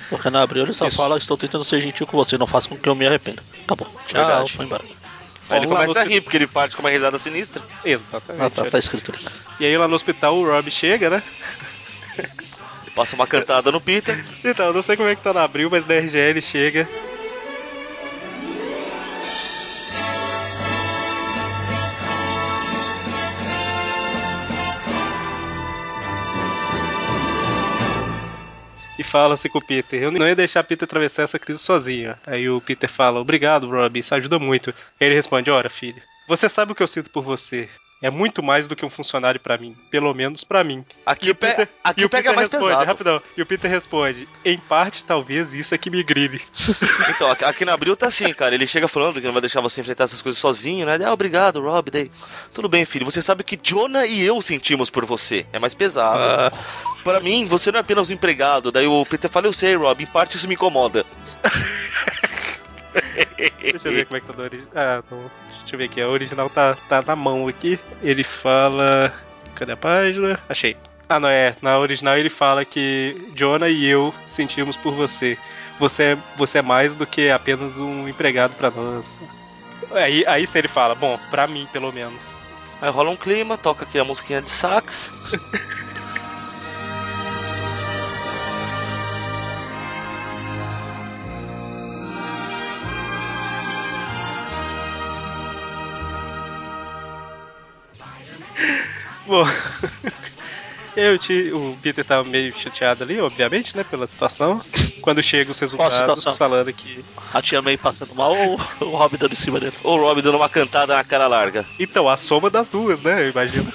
Porque 0.08 0.30
na 0.30 0.42
abril 0.42 0.62
ele 0.64 0.72
só 0.72 0.86
Isso. 0.86 0.96
fala, 0.96 1.18
estou 1.18 1.36
tentando 1.36 1.64
ser 1.64 1.80
gentil 1.80 2.06
com 2.06 2.16
você, 2.16 2.38
não 2.38 2.46
faça 2.46 2.68
com 2.68 2.76
que 2.76 2.88
eu 2.88 2.94
me 2.94 3.04
arrependa. 3.06 3.42
Acabou. 3.64 3.88
Tchau, 4.06 4.24
Verdade. 4.26 4.52
foi 4.52 4.64
embora. 4.64 4.84
Aí 5.48 5.58
ele 5.58 5.66
começa 5.66 6.00
a 6.00 6.04
rir, 6.04 6.20
porque 6.20 6.36
ele 6.36 6.46
parte 6.46 6.76
com 6.76 6.82
uma 6.82 6.90
risada 6.90 7.18
sinistra. 7.18 7.62
Exatamente. 7.84 8.44
Ah, 8.44 8.50
tá, 8.50 8.64
tá 8.70 8.78
escrito 8.78 9.12
ali. 9.14 9.26
E 9.60 9.66
aí 9.66 9.76
lá 9.76 9.86
no 9.86 9.94
hospital 9.94 10.36
o 10.36 10.44
Rob 10.44 10.70
chega, 10.70 11.10
né? 11.10 11.22
Passa 12.94 13.16
uma 13.16 13.26
cantada 13.26 13.72
no 13.72 13.80
Peter. 13.80 14.24
Então, 14.44 14.66
eu 14.66 14.72
não 14.72 14.82
sei 14.82 14.96
como 14.96 15.08
é 15.08 15.16
que 15.16 15.22
tá 15.22 15.32
na 15.32 15.42
abril, 15.42 15.68
mas 15.70 15.86
na 15.86 15.94
RGL 15.94 16.40
chega. 16.40 16.88
Fala 29.14 29.34
assim 29.34 29.48
com 29.48 29.58
o 29.58 29.64
Peter, 29.64 30.02
eu 30.02 30.10
não 30.10 30.26
ia 30.26 30.34
deixar 30.34 30.64
Peter 30.64 30.84
atravessar 30.84 31.22
essa 31.22 31.38
crise 31.38 31.62
sozinho. 31.62 32.16
Aí 32.26 32.50
o 32.50 32.60
Peter 32.60 32.90
fala, 32.90 33.20
obrigado, 33.20 33.70
Rob, 33.70 33.96
isso 33.96 34.12
ajuda 34.12 34.40
muito. 34.40 34.70
Aí 35.00 35.06
ele 35.06 35.14
responde, 35.14 35.52
ora, 35.52 35.70
filho, 35.70 36.02
você 36.26 36.48
sabe 36.48 36.72
o 36.72 36.74
que 36.74 36.82
eu 36.82 36.88
sinto 36.88 37.08
por 37.10 37.22
você. 37.22 37.68
É 38.04 38.10
muito 38.10 38.42
mais 38.42 38.68
do 38.68 38.76
que 38.76 38.84
um 38.84 38.90
funcionário 38.90 39.40
pra 39.40 39.56
mim, 39.56 39.74
pelo 39.90 40.12
menos 40.12 40.44
pra 40.44 40.62
mim. 40.62 40.84
Aqui, 41.06 41.32
pe 41.32 41.46
Peter- 41.46 41.68
aqui 41.82 42.02
e 42.02 42.04
o 42.04 42.08
pega 42.10 42.22
Peter 42.24 42.36
mais 42.36 42.48
responde, 42.52 42.70
pesado. 42.72 42.86
rapidão. 42.86 43.22
E 43.34 43.40
o 43.40 43.46
Peter 43.46 43.70
responde: 43.70 44.28
em 44.44 44.58
parte, 44.58 45.04
talvez 45.06 45.54
isso 45.54 45.74
é 45.74 45.78
que 45.78 45.88
me 45.88 46.02
grille. 46.02 46.40
Então, 47.08 47.30
aqui- 47.30 47.64
na 47.64 47.72
Abril 47.72 47.96
tá 47.96 48.08
assim, 48.08 48.32
cara. 48.34 48.54
Ele 48.54 48.66
chega 48.66 48.86
falando 48.86 49.20
que 49.20 49.26
não 49.26 49.32
vai 49.32 49.40
deixar 49.40 49.60
você 49.62 49.80
enfrentar 49.80 50.04
essas 50.04 50.20
coisas 50.20 50.38
sozinho, 50.38 50.84
né? 50.84 50.98
Ah, 51.04 51.12
obrigado, 51.14 51.62
Rob. 51.62 51.90
Daí, 51.90 52.10
tudo 52.52 52.68
bem, 52.68 52.84
filho. 52.84 53.06
Você 53.06 53.22
sabe 53.22 53.42
que 53.42 53.56
Jonah 53.56 54.04
e 54.06 54.22
eu 54.22 54.42
sentimos 54.42 54.90
por 54.90 55.04
você. 55.06 55.46
É 55.52 55.58
mais 55.58 55.72
pesado. 55.72 56.18
Ah, 56.22 56.52
Pra 57.02 57.20
mim, 57.20 57.46
você 57.46 57.70
não 57.72 57.78
é 57.78 57.80
apenas 57.80 58.08
um 58.10 58.14
empregado. 58.14 58.70
Daí 58.72 58.86
o 58.86 59.04
Peter 59.06 59.30
fala, 59.30 59.46
eu 59.46 59.52
sei, 59.52 59.74
Rob. 59.76 60.02
Em 60.02 60.06
parte 60.06 60.36
isso 60.36 60.46
me 60.48 60.54
incomoda. 60.54 61.04
Deixa 63.60 63.88
eu 63.88 63.92
ver 63.92 64.06
como 64.06 64.16
é 64.16 64.20
que 64.20 64.26
tá 64.26 64.32
do 64.32 64.42
original. 64.42 64.70
Ah, 64.74 65.02
não. 65.10 65.30
Deixa 65.60 65.74
eu 65.74 65.78
ver 65.78 65.84
aqui. 65.84 66.00
A 66.00 66.08
original 66.08 66.50
tá, 66.50 66.76
tá 66.88 67.02
na 67.02 67.16
mão 67.16 67.48
aqui. 67.48 67.78
Ele 68.02 68.24
fala. 68.24 69.12
Cadê 69.54 69.72
a 69.72 69.76
página? 69.76 70.38
Achei. 70.48 70.76
Ah, 71.08 71.20
não 71.20 71.28
é. 71.28 71.56
Na 71.60 71.78
original 71.78 72.16
ele 72.16 72.30
fala 72.30 72.64
que 72.64 73.30
Jonah 73.34 73.68
e 73.68 73.86
eu 73.86 74.14
sentimos 74.26 74.76
por 74.76 74.94
você. 74.94 75.36
Você 75.78 76.02
é, 76.02 76.18
você 76.36 76.58
é 76.58 76.62
mais 76.62 76.94
do 76.94 77.06
que 77.06 77.30
apenas 77.30 77.78
um 77.78 78.08
empregado 78.08 78.54
pra 78.54 78.70
nós. 78.70 79.04
Aí, 79.92 80.24
aí 80.26 80.46
sim 80.46 80.58
ele 80.58 80.68
fala, 80.68 80.94
bom, 80.94 81.18
pra 81.30 81.46
mim 81.46 81.68
pelo 81.72 81.92
menos. 81.92 82.22
Aí 82.80 82.90
rola 82.90 83.10
um 83.10 83.16
clima, 83.16 83.58
toca 83.58 83.84
aqui 83.84 83.98
a 83.98 84.04
musiquinha 84.04 84.40
de 84.40 84.50
sax. 84.50 85.12
Bom. 99.26 99.44
Eu 100.96 101.18
te, 101.18 101.50
o 101.52 101.76
Peter 101.82 102.04
tava 102.04 102.22
meio 102.22 102.56
chateado 102.56 103.02
ali, 103.02 103.20
obviamente, 103.20 103.76
né, 103.76 103.82
pela 103.82 104.06
situação. 104.06 104.62
Quando 105.00 105.20
chegam 105.22 105.50
os 105.50 105.58
resultados 105.58 106.24
falando 106.36 106.72
que. 106.72 107.04
a 107.32 107.42
tia 107.42 107.60
May 107.60 107.76
passando 107.76 108.14
mal 108.14 108.32
ou 108.32 108.60
o 108.80 108.96
Rob 108.96 109.18
dando 109.18 109.32
em 109.32 109.36
cima 109.36 109.58
dele? 109.58 109.74
O 109.82 109.96
Rob 109.96 110.22
dando 110.22 110.36
uma 110.36 110.48
cantada 110.48 110.94
na 110.94 111.02
cara 111.02 111.26
larga. 111.26 111.66
Então, 111.80 112.08
a 112.08 112.16
soma 112.16 112.48
das 112.48 112.70
duas, 112.70 113.00
né? 113.00 113.22
Eu 113.22 113.30
imagino. 113.30 113.72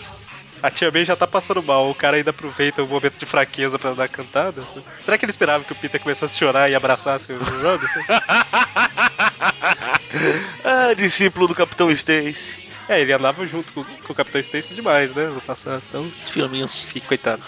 A 0.64 0.72
tia 0.72 0.90
May 0.92 1.04
já 1.04 1.16
tá 1.16 1.28
passando 1.28 1.62
mal, 1.62 1.90
o 1.90 1.96
cara 1.96 2.18
ainda 2.18 2.30
aproveita 2.30 2.84
o 2.84 2.88
momento 2.88 3.18
de 3.18 3.26
fraqueza 3.26 3.78
pra 3.78 3.94
dar 3.94 4.08
cantada. 4.08 4.64
Será 5.04 5.18
que 5.18 5.26
ele 5.26 5.32
esperava 5.32 5.66
que 5.66 5.74
o 5.74 5.76
Peter 5.76 6.02
começasse 6.02 6.36
a 6.36 6.40
chorar 6.40 6.70
e 6.70 6.76
abraçasse 6.76 7.34
o 7.34 7.38
Robinson? 7.38 8.00
ah, 10.64 10.94
discípulo 10.96 11.48
do 11.48 11.56
Capitão 11.56 11.92
Stacy. 11.92 12.68
É, 12.89 12.99
ele 12.99 13.13
andava 13.13 13.45
junto 13.45 13.71
com, 13.71 13.84
com 13.84 14.12
o 14.12 14.15
Capitão 14.15 14.41
Stacy 14.41 14.73
demais, 14.73 15.13
né? 15.13 15.28
No 15.28 15.39
passado. 15.41 15.82
Então, 15.88 16.12
Os 16.19 16.28
filminhos. 16.28 16.84
fica 16.84 17.08
coitado. 17.08 17.43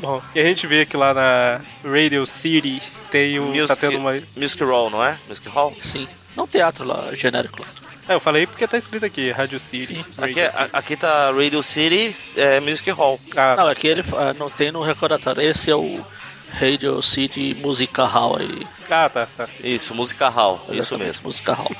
Bom, 0.00 0.20
e 0.34 0.40
a 0.40 0.42
gente 0.42 0.66
vê 0.66 0.84
que 0.84 0.96
lá 0.96 1.14
na 1.14 1.60
Radio 1.84 2.26
City 2.26 2.82
tem 3.10 3.38
um. 3.38 3.52
Tá 3.52 3.58
Music, 3.60 3.80
tendo 3.80 3.98
uma. 3.98 4.20
Music 4.36 4.64
Hall, 4.64 4.90
não 4.90 5.04
é? 5.04 5.16
Music 5.28 5.48
Hall? 5.48 5.76
Sim. 5.78 6.08
Não 6.36 6.46
teatro 6.48 6.84
lá, 6.84 7.14
genérico 7.14 7.62
lá. 7.62 7.68
É, 8.08 8.14
eu 8.14 8.18
falei 8.20 8.48
porque 8.48 8.66
tá 8.66 8.76
escrito 8.76 9.06
aqui, 9.06 9.30
Radio 9.30 9.60
City. 9.60 10.04
Radio 10.18 10.44
Aqui, 10.44 10.56
City. 10.56 10.70
aqui 10.72 10.96
tá 10.96 11.30
Radio 11.30 11.62
City 11.62 12.12
é, 12.40 12.58
Music 12.58 12.90
Hall. 12.90 13.20
Ah, 13.36 13.54
Não, 13.56 13.68
aqui 13.68 13.86
ele 13.86 14.02
ah, 14.16 14.34
não 14.36 14.50
tem 14.50 14.72
no 14.72 14.82
recordatório. 14.82 15.40
Esse 15.40 15.70
é 15.70 15.76
o 15.76 16.04
Radio 16.52 17.00
City 17.00 17.54
Musica 17.60 18.04
Hall 18.04 18.38
aí. 18.38 18.66
ah, 18.90 19.08
tá, 19.08 19.28
tá. 19.36 19.48
Isso, 19.62 19.94
Music 19.94 20.20
Hall, 20.20 20.64
isso 20.70 20.80
Exatamente, 20.80 21.06
mesmo. 21.06 21.22
Musica 21.26 21.52
Hall. 21.54 21.70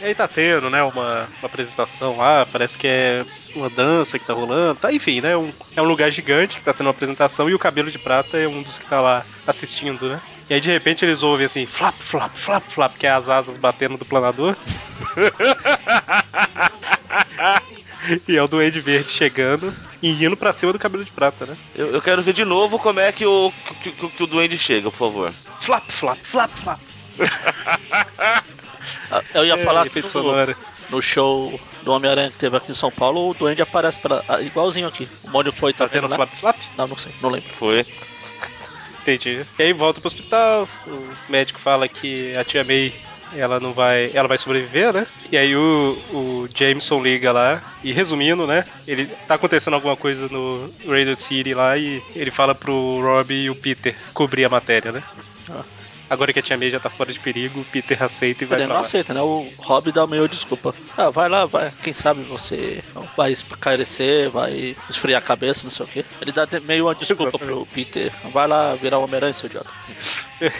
E 0.00 0.04
aí 0.06 0.14
tá 0.14 0.26
tendo, 0.26 0.68
né, 0.68 0.82
uma, 0.82 1.30
uma 1.40 1.46
apresentação 1.46 2.16
lá, 2.16 2.44
parece 2.44 2.76
que 2.76 2.86
é 2.86 3.24
uma 3.54 3.70
dança 3.70 4.18
que 4.18 4.24
tá 4.24 4.32
rolando. 4.34 4.80
Tá, 4.80 4.92
enfim, 4.92 5.20
né? 5.20 5.36
Um, 5.36 5.52
é 5.74 5.80
um 5.80 5.84
lugar 5.84 6.10
gigante 6.10 6.58
que 6.58 6.64
tá 6.64 6.74
tendo 6.74 6.86
uma 6.86 6.90
apresentação 6.92 7.48
e 7.48 7.54
o 7.54 7.58
cabelo 7.58 7.90
de 7.90 7.98
prata 7.98 8.36
é 8.36 8.48
um 8.48 8.62
dos 8.62 8.78
que 8.78 8.86
tá 8.86 9.00
lá 9.00 9.24
assistindo, 9.46 10.08
né? 10.08 10.20
E 10.50 10.54
aí 10.54 10.60
de 10.60 10.70
repente 10.70 11.04
eles 11.04 11.22
ouvem 11.22 11.46
assim, 11.46 11.64
flap, 11.64 11.94
flap, 12.00 12.36
flap, 12.36 12.64
flap, 12.68 12.96
que 12.98 13.06
é 13.06 13.10
as 13.10 13.28
asas 13.28 13.56
batendo 13.56 13.96
do 13.96 14.04
planador. 14.04 14.56
e 18.28 18.36
é 18.36 18.42
o 18.42 18.48
Duende 18.48 18.80
Verde 18.80 19.10
chegando 19.10 19.72
e 20.02 20.10
indo 20.24 20.36
pra 20.36 20.52
cima 20.52 20.72
do 20.72 20.78
cabelo 20.78 21.04
de 21.04 21.12
prata, 21.12 21.46
né? 21.46 21.56
Eu, 21.74 21.94
eu 21.94 22.02
quero 22.02 22.22
ver 22.22 22.34
de 22.34 22.44
novo 22.44 22.78
como 22.78 23.00
é 23.00 23.10
que 23.12 23.24
o, 23.24 23.50
que, 23.80 23.92
que- 23.92 24.08
que 24.10 24.22
o 24.22 24.26
Duende 24.26 24.58
chega, 24.58 24.90
por 24.90 24.96
favor. 24.98 25.32
Flap, 25.60 25.90
flap, 25.90 26.18
flap, 26.22 26.50
flap. 26.56 26.80
Ah, 29.10 29.22
Eu 29.34 29.44
ia 29.44 29.54
É, 29.54 29.58
falar 29.58 29.88
que 29.88 30.00
no, 30.00 30.56
no 30.90 31.02
show 31.02 31.58
do 31.82 31.92
Homem-Aranha 31.92 32.30
que 32.30 32.38
teve 32.38 32.56
aqui 32.56 32.70
em 32.72 32.74
São 32.74 32.90
Paulo, 32.90 33.30
o 33.30 33.34
Duende 33.34 33.62
aparece 33.62 34.00
pra, 34.00 34.22
ah, 34.28 34.40
igualzinho 34.40 34.88
aqui. 34.88 35.08
O 35.24 35.30
Mônio 35.30 35.52
foi 35.52 35.72
tá 35.72 35.86
Fazendo 35.86 36.08
né? 36.08 36.16
flap, 36.16 36.30
flap. 36.34 36.56
Não, 36.76 36.86
não 36.86 36.98
sei, 36.98 37.12
não 37.20 37.30
lembro. 37.30 37.52
Foi. 37.52 37.84
Entendi. 39.02 39.44
E 39.58 39.62
aí 39.62 39.72
volta 39.72 40.00
pro 40.00 40.06
hospital, 40.08 40.68
o 40.86 41.08
médico 41.28 41.60
fala 41.60 41.86
que 41.86 42.36
a 42.38 42.44
tia 42.44 42.64
May 42.64 42.92
ela 43.36 43.58
não 43.60 43.72
vai. 43.72 44.10
Ela 44.14 44.28
vai 44.28 44.38
sobreviver, 44.38 44.92
né? 44.92 45.06
E 45.30 45.36
aí 45.36 45.54
o, 45.56 45.98
o 46.12 46.48
Jameson 46.54 47.02
liga 47.02 47.32
lá 47.32 47.62
e 47.82 47.92
resumindo, 47.92 48.46
né? 48.46 48.64
Ele 48.86 49.06
tá 49.26 49.34
acontecendo 49.34 49.74
alguma 49.74 49.96
coisa 49.96 50.28
no 50.28 50.72
Radio 50.86 51.16
City 51.16 51.52
lá 51.52 51.76
e 51.76 52.02
ele 52.14 52.30
fala 52.30 52.54
pro 52.54 53.00
Rob 53.02 53.34
e 53.34 53.50
o 53.50 53.54
Peter 53.54 53.94
cobrir 54.14 54.44
a 54.44 54.48
matéria, 54.48 54.92
né? 54.92 55.02
Ah. 55.50 55.62
Agora 56.08 56.32
que 56.32 56.38
a 56.38 56.42
tia 56.42 56.56
May 56.58 56.70
já 56.70 56.78
tá 56.78 56.90
fora 56.90 57.12
de 57.12 57.18
perigo, 57.18 57.64
Peter 57.72 58.00
aceita 58.02 58.44
e 58.44 58.46
vai 58.46 58.58
Ele 58.58 58.66
pra 58.66 58.74
não 58.74 58.80
lá. 58.80 58.86
aceita, 58.86 59.14
né? 59.14 59.20
O 59.22 59.48
Rob 59.58 59.90
dá 59.90 60.06
meio 60.06 60.28
desculpa. 60.28 60.74
Ah, 60.96 61.10
vai 61.10 61.28
lá, 61.28 61.46
vai. 61.46 61.72
Quem 61.82 61.92
sabe 61.92 62.22
você 62.22 62.82
vai 63.16 63.32
esclarecer, 63.32 64.30
vai 64.30 64.76
esfriar 64.90 65.22
a 65.22 65.24
cabeça, 65.24 65.64
não 65.64 65.70
sei 65.70 65.86
o 65.86 65.88
quê. 65.88 66.04
Ele 66.20 66.30
dá 66.32 66.46
meio 66.62 66.86
uma 66.86 66.94
desculpa 66.94 67.38
pro 67.38 67.66
Peter. 67.66 68.12
Vai 68.32 68.46
lá 68.46 68.74
virar 68.74 68.98
o 68.98 69.04
Homem-Aranha, 69.04 69.32
seu 69.34 69.46
idiota. 69.46 69.70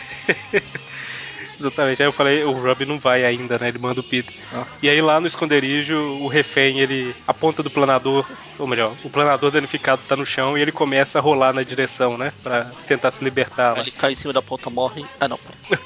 Exatamente. 1.59 2.03
Aí 2.03 2.09
eu 2.09 2.13
falei, 2.13 2.45
o 2.45 2.53
Rob 2.53 2.85
não 2.85 2.99
vai 2.99 3.25
ainda, 3.25 3.59
né? 3.59 3.69
Ele 3.69 3.79
manda 3.79 4.01
o 4.01 4.05
Peter. 4.05 4.35
Ah. 4.53 4.65
E 4.83 4.89
aí 4.89 5.01
lá 5.01 5.21
no 5.21 5.27
esconderijo, 5.27 5.97
o 5.97 6.29
refém, 6.29 6.81
ele 6.81 7.15
a 7.27 7.35
ponta 7.35 7.63
do 7.63 7.71
planador, 7.71 8.27
ou 8.59 8.67
melhor, 8.67 8.95
o 9.05 9.11
planador 9.11 9.51
danificado 9.51 10.03
tá 10.09 10.17
no 10.17 10.27
chão 10.27 10.57
e 10.59 10.63
ele 10.63 10.73
começa 10.73 11.19
a 11.19 11.23
rolar 11.23 11.53
na 11.53 11.63
direção, 11.63 12.19
né? 12.19 12.33
Pra 12.43 12.71
tentar 12.87 13.11
se 13.11 13.23
libertar 13.23 13.75
lá. 13.75 13.81
Ele 13.81 13.91
cai 13.91 14.13
em 14.13 14.17
cima 14.17 14.33
da 14.33 14.43
ponta, 14.43 14.69
morre. 14.71 15.05
Ah, 15.21 15.29
não, 15.29 15.39
pera. 15.39 15.81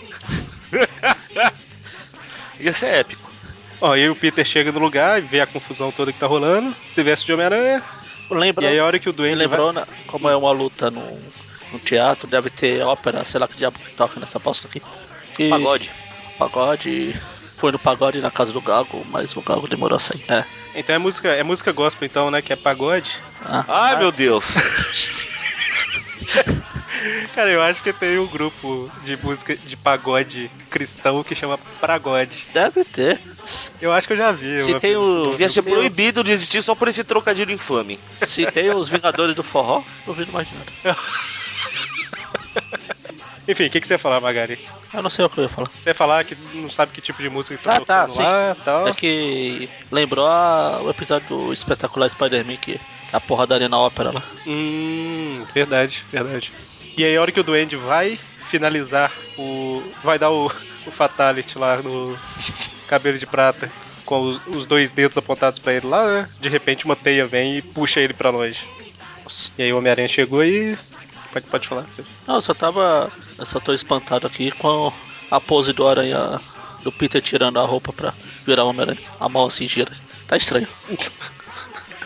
Ia 2.61 2.73
ser 2.73 2.87
épico. 2.87 3.29
Ó, 3.81 3.95
e 3.95 4.03
aí 4.03 4.11
o 4.11 4.17
Peter 4.17 4.45
chega 4.45 4.73
no 4.73 4.81
lugar 4.81 5.19
e 5.19 5.27
vê 5.27 5.41
a 5.41 5.47
confusão 5.47 5.93
toda 5.93 6.13
que 6.13 6.19
tá 6.19 6.27
rolando, 6.27 6.75
se 6.91 7.01
veste 7.01 7.27
de 7.27 7.33
Homem-Aranha, 7.33 7.83
Lembra, 8.31 8.65
e 8.65 8.69
aí 8.69 8.79
a 8.79 8.85
hora 8.85 8.99
que 8.99 9.09
o 9.09 9.13
Duende 9.13 9.37
lembrou, 9.37 9.73
né, 9.73 9.87
como 10.07 10.29
é 10.29 10.37
uma 10.37 10.51
luta 10.51 10.91
no, 10.91 11.19
no 11.73 11.79
teatro, 11.79 12.29
deve 12.29 12.51
ter 12.51 12.83
ópera, 12.83 13.25
sei 13.25 13.41
lá 13.41 13.49
que 13.49 13.57
diabo 13.57 13.79
que 13.79 13.91
toca 13.91 14.21
nessa 14.21 14.39
bosta 14.39 14.69
aqui. 14.69 14.83
E- 15.39 15.49
Pagode. 15.51 15.91
Pagode. 16.39 17.21
Foi 17.57 17.73
no 17.73 17.79
pagode 17.79 18.21
na 18.21 18.31
casa 18.31 18.53
do 18.53 18.61
Gago, 18.61 19.05
mas 19.11 19.35
o 19.37 19.41
Gago 19.43 19.67
demorou 19.67 19.97
a 19.97 19.99
sair. 19.99 20.25
É. 20.29 20.45
Então 20.77 20.95
é 20.95 20.99
música, 20.99 21.29
é 21.29 21.43
música 21.43 21.73
gospel 21.73 22.07
então, 22.07 22.31
né? 22.31 22.41
Que 22.41 22.53
é 22.53 22.57
pagode. 22.57 23.11
Ah, 23.45 23.65
Ai, 23.69 23.97
meu 23.97 24.13
Deus. 24.13 24.45
Cara, 27.35 27.51
eu 27.51 27.63
acho 27.63 27.83
que 27.83 27.93
tem 27.93 28.19
um 28.19 28.27
grupo 28.27 28.91
de 29.05 29.17
música 29.17 29.57
de 29.57 29.77
pagode 29.77 30.51
cristão 30.71 31.23
que 31.25 31.35
chama 31.35 31.59
Pragode. 31.81 32.47
Deve 32.53 32.85
ter. 32.85 33.21
Eu 33.81 33.93
acho 33.93 34.07
que 34.07 34.13
eu 34.13 34.17
já 34.17 34.31
vi. 34.33 34.61
Se 34.61 34.79
tem 34.79 34.97
o- 34.97 35.31
Devia 35.31 35.49
ser 35.49 35.63
proibido 35.63 36.23
de 36.23 36.33
existir 36.33 36.63
só 36.63 36.75
por 36.75 36.87
esse 36.89 37.03
trocadilho 37.05 37.53
infame. 37.53 37.99
Se 38.23 38.47
tem 38.51 38.71
os 38.75 38.89
Vingadores 38.89 39.35
do 39.35 39.43
Forró, 39.43 39.79
não 40.07 40.15
duvido 40.15 40.33
mais 40.33 40.49
de 40.49 40.55
nada. 40.55 40.97
Enfim, 43.49 43.67
o 43.67 43.71
que, 43.71 43.81
que 43.81 43.89
você 43.89 43.95
ia 43.95 43.99
falar, 43.99 44.21
Magari? 44.21 44.59
Eu 44.93 45.03
não 45.03 45.09
sei 45.09 45.25
o 45.25 45.31
que 45.31 45.39
eu 45.39 45.45
ia 45.45 45.49
falar. 45.49 45.69
Você 45.81 45.89
ia 45.91 45.95
falar 45.95 46.23
que 46.25 46.37
não 46.55 46.69
sabe 46.69 46.93
que 46.93 47.01
tipo 47.01 47.23
de 47.23 47.31
música 47.31 47.57
que 47.57 47.65
tá 47.65 47.71
Ah, 47.77 47.81
tá, 47.81 48.01
tocando 48.03 48.17
sim. 48.17 48.23
lá 48.23 48.57
e 48.59 48.63
tal. 48.63 48.89
É 48.89 48.93
que 48.93 49.69
lembrou 49.91 50.27
a- 50.27 50.81
o 50.83 50.91
episódio 50.91 51.27
do 51.29 51.53
espetacular 51.53 52.09
Spider-Man 52.11 52.57
que 52.59 52.79
a 53.13 53.19
porradaria 53.19 53.69
na 53.69 53.79
ópera 53.79 54.11
lá. 54.13 54.23
Hum, 54.47 55.47
verdade, 55.55 56.05
verdade. 56.13 56.53
E 56.97 57.05
aí 57.05 57.17
a 57.17 57.23
hora 57.23 57.33
que 57.33 57.41
o 57.41 57.45
Duende 57.45 57.75
vai 57.77 58.19
finalizar 58.45 59.13
o. 59.39 59.83
vai 60.05 60.19
dar 60.19 60.31
o, 60.31 60.47
o 60.87 60.91
Fatality 60.91 61.57
lá 61.59 61.81
no 61.83 62.19
cabelo 62.87 63.17
de 63.19 63.27
prata. 63.27 63.71
Com 64.05 64.21
os, 64.23 64.41
os 64.47 64.67
dois 64.67 64.91
dedos 64.91 65.19
apontados 65.19 65.59
pra 65.59 65.75
ele 65.75 65.87
lá, 65.87 66.07
né? 66.07 66.29
De 66.41 66.49
repente 66.49 66.85
uma 66.87 66.97
teia 66.97 67.27
vem 67.27 67.59
e 67.59 67.63
puxa 67.63 68.01
ele 68.01 68.15
pra 68.15 68.31
longe. 68.31 68.61
E 69.59 69.63
aí 69.63 69.73
o 69.73 69.77
Homem-Aranha 69.79 70.09
chegou 70.09 70.43
e. 70.45 70.77
Pode, 71.33 71.47
pode 71.47 71.69
falar. 71.69 71.87
Não, 72.27 72.37
eu 72.37 72.43
só 72.43 72.55
tava. 72.55 73.13
Eu 73.39 73.47
só 73.47 73.61
tô 73.61 73.73
espantado 73.73 74.27
aqui 74.27 74.51
com 74.53 74.93
a 75.31 75.41
pose 75.41 75.73
do 75.73 75.87
aranha. 75.87 76.41
Do 76.83 76.93
Peter 76.93 77.21
tirando 77.21 77.59
a 77.59 77.65
roupa 77.65 77.93
pra 77.93 78.15
virar 78.47 78.65
o 78.65 78.69
Homem-Aranha. 78.69 79.01
A 79.19 79.29
mão 79.29 79.47
assim 79.47 79.67
gira. 79.69 79.93
Tá 80.27 80.37
estranho. 80.37 80.69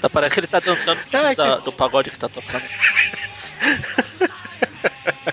Tá, 0.00 0.10
parece 0.10 0.34
que 0.34 0.40
ele 0.40 0.48
tá 0.48 0.58
dançando 0.58 1.00
Ai, 1.12 1.36
da- 1.36 1.58
do 1.58 1.72
pagode 1.72 2.10
que 2.10 2.18
tá 2.18 2.28
tocando. 2.28 2.64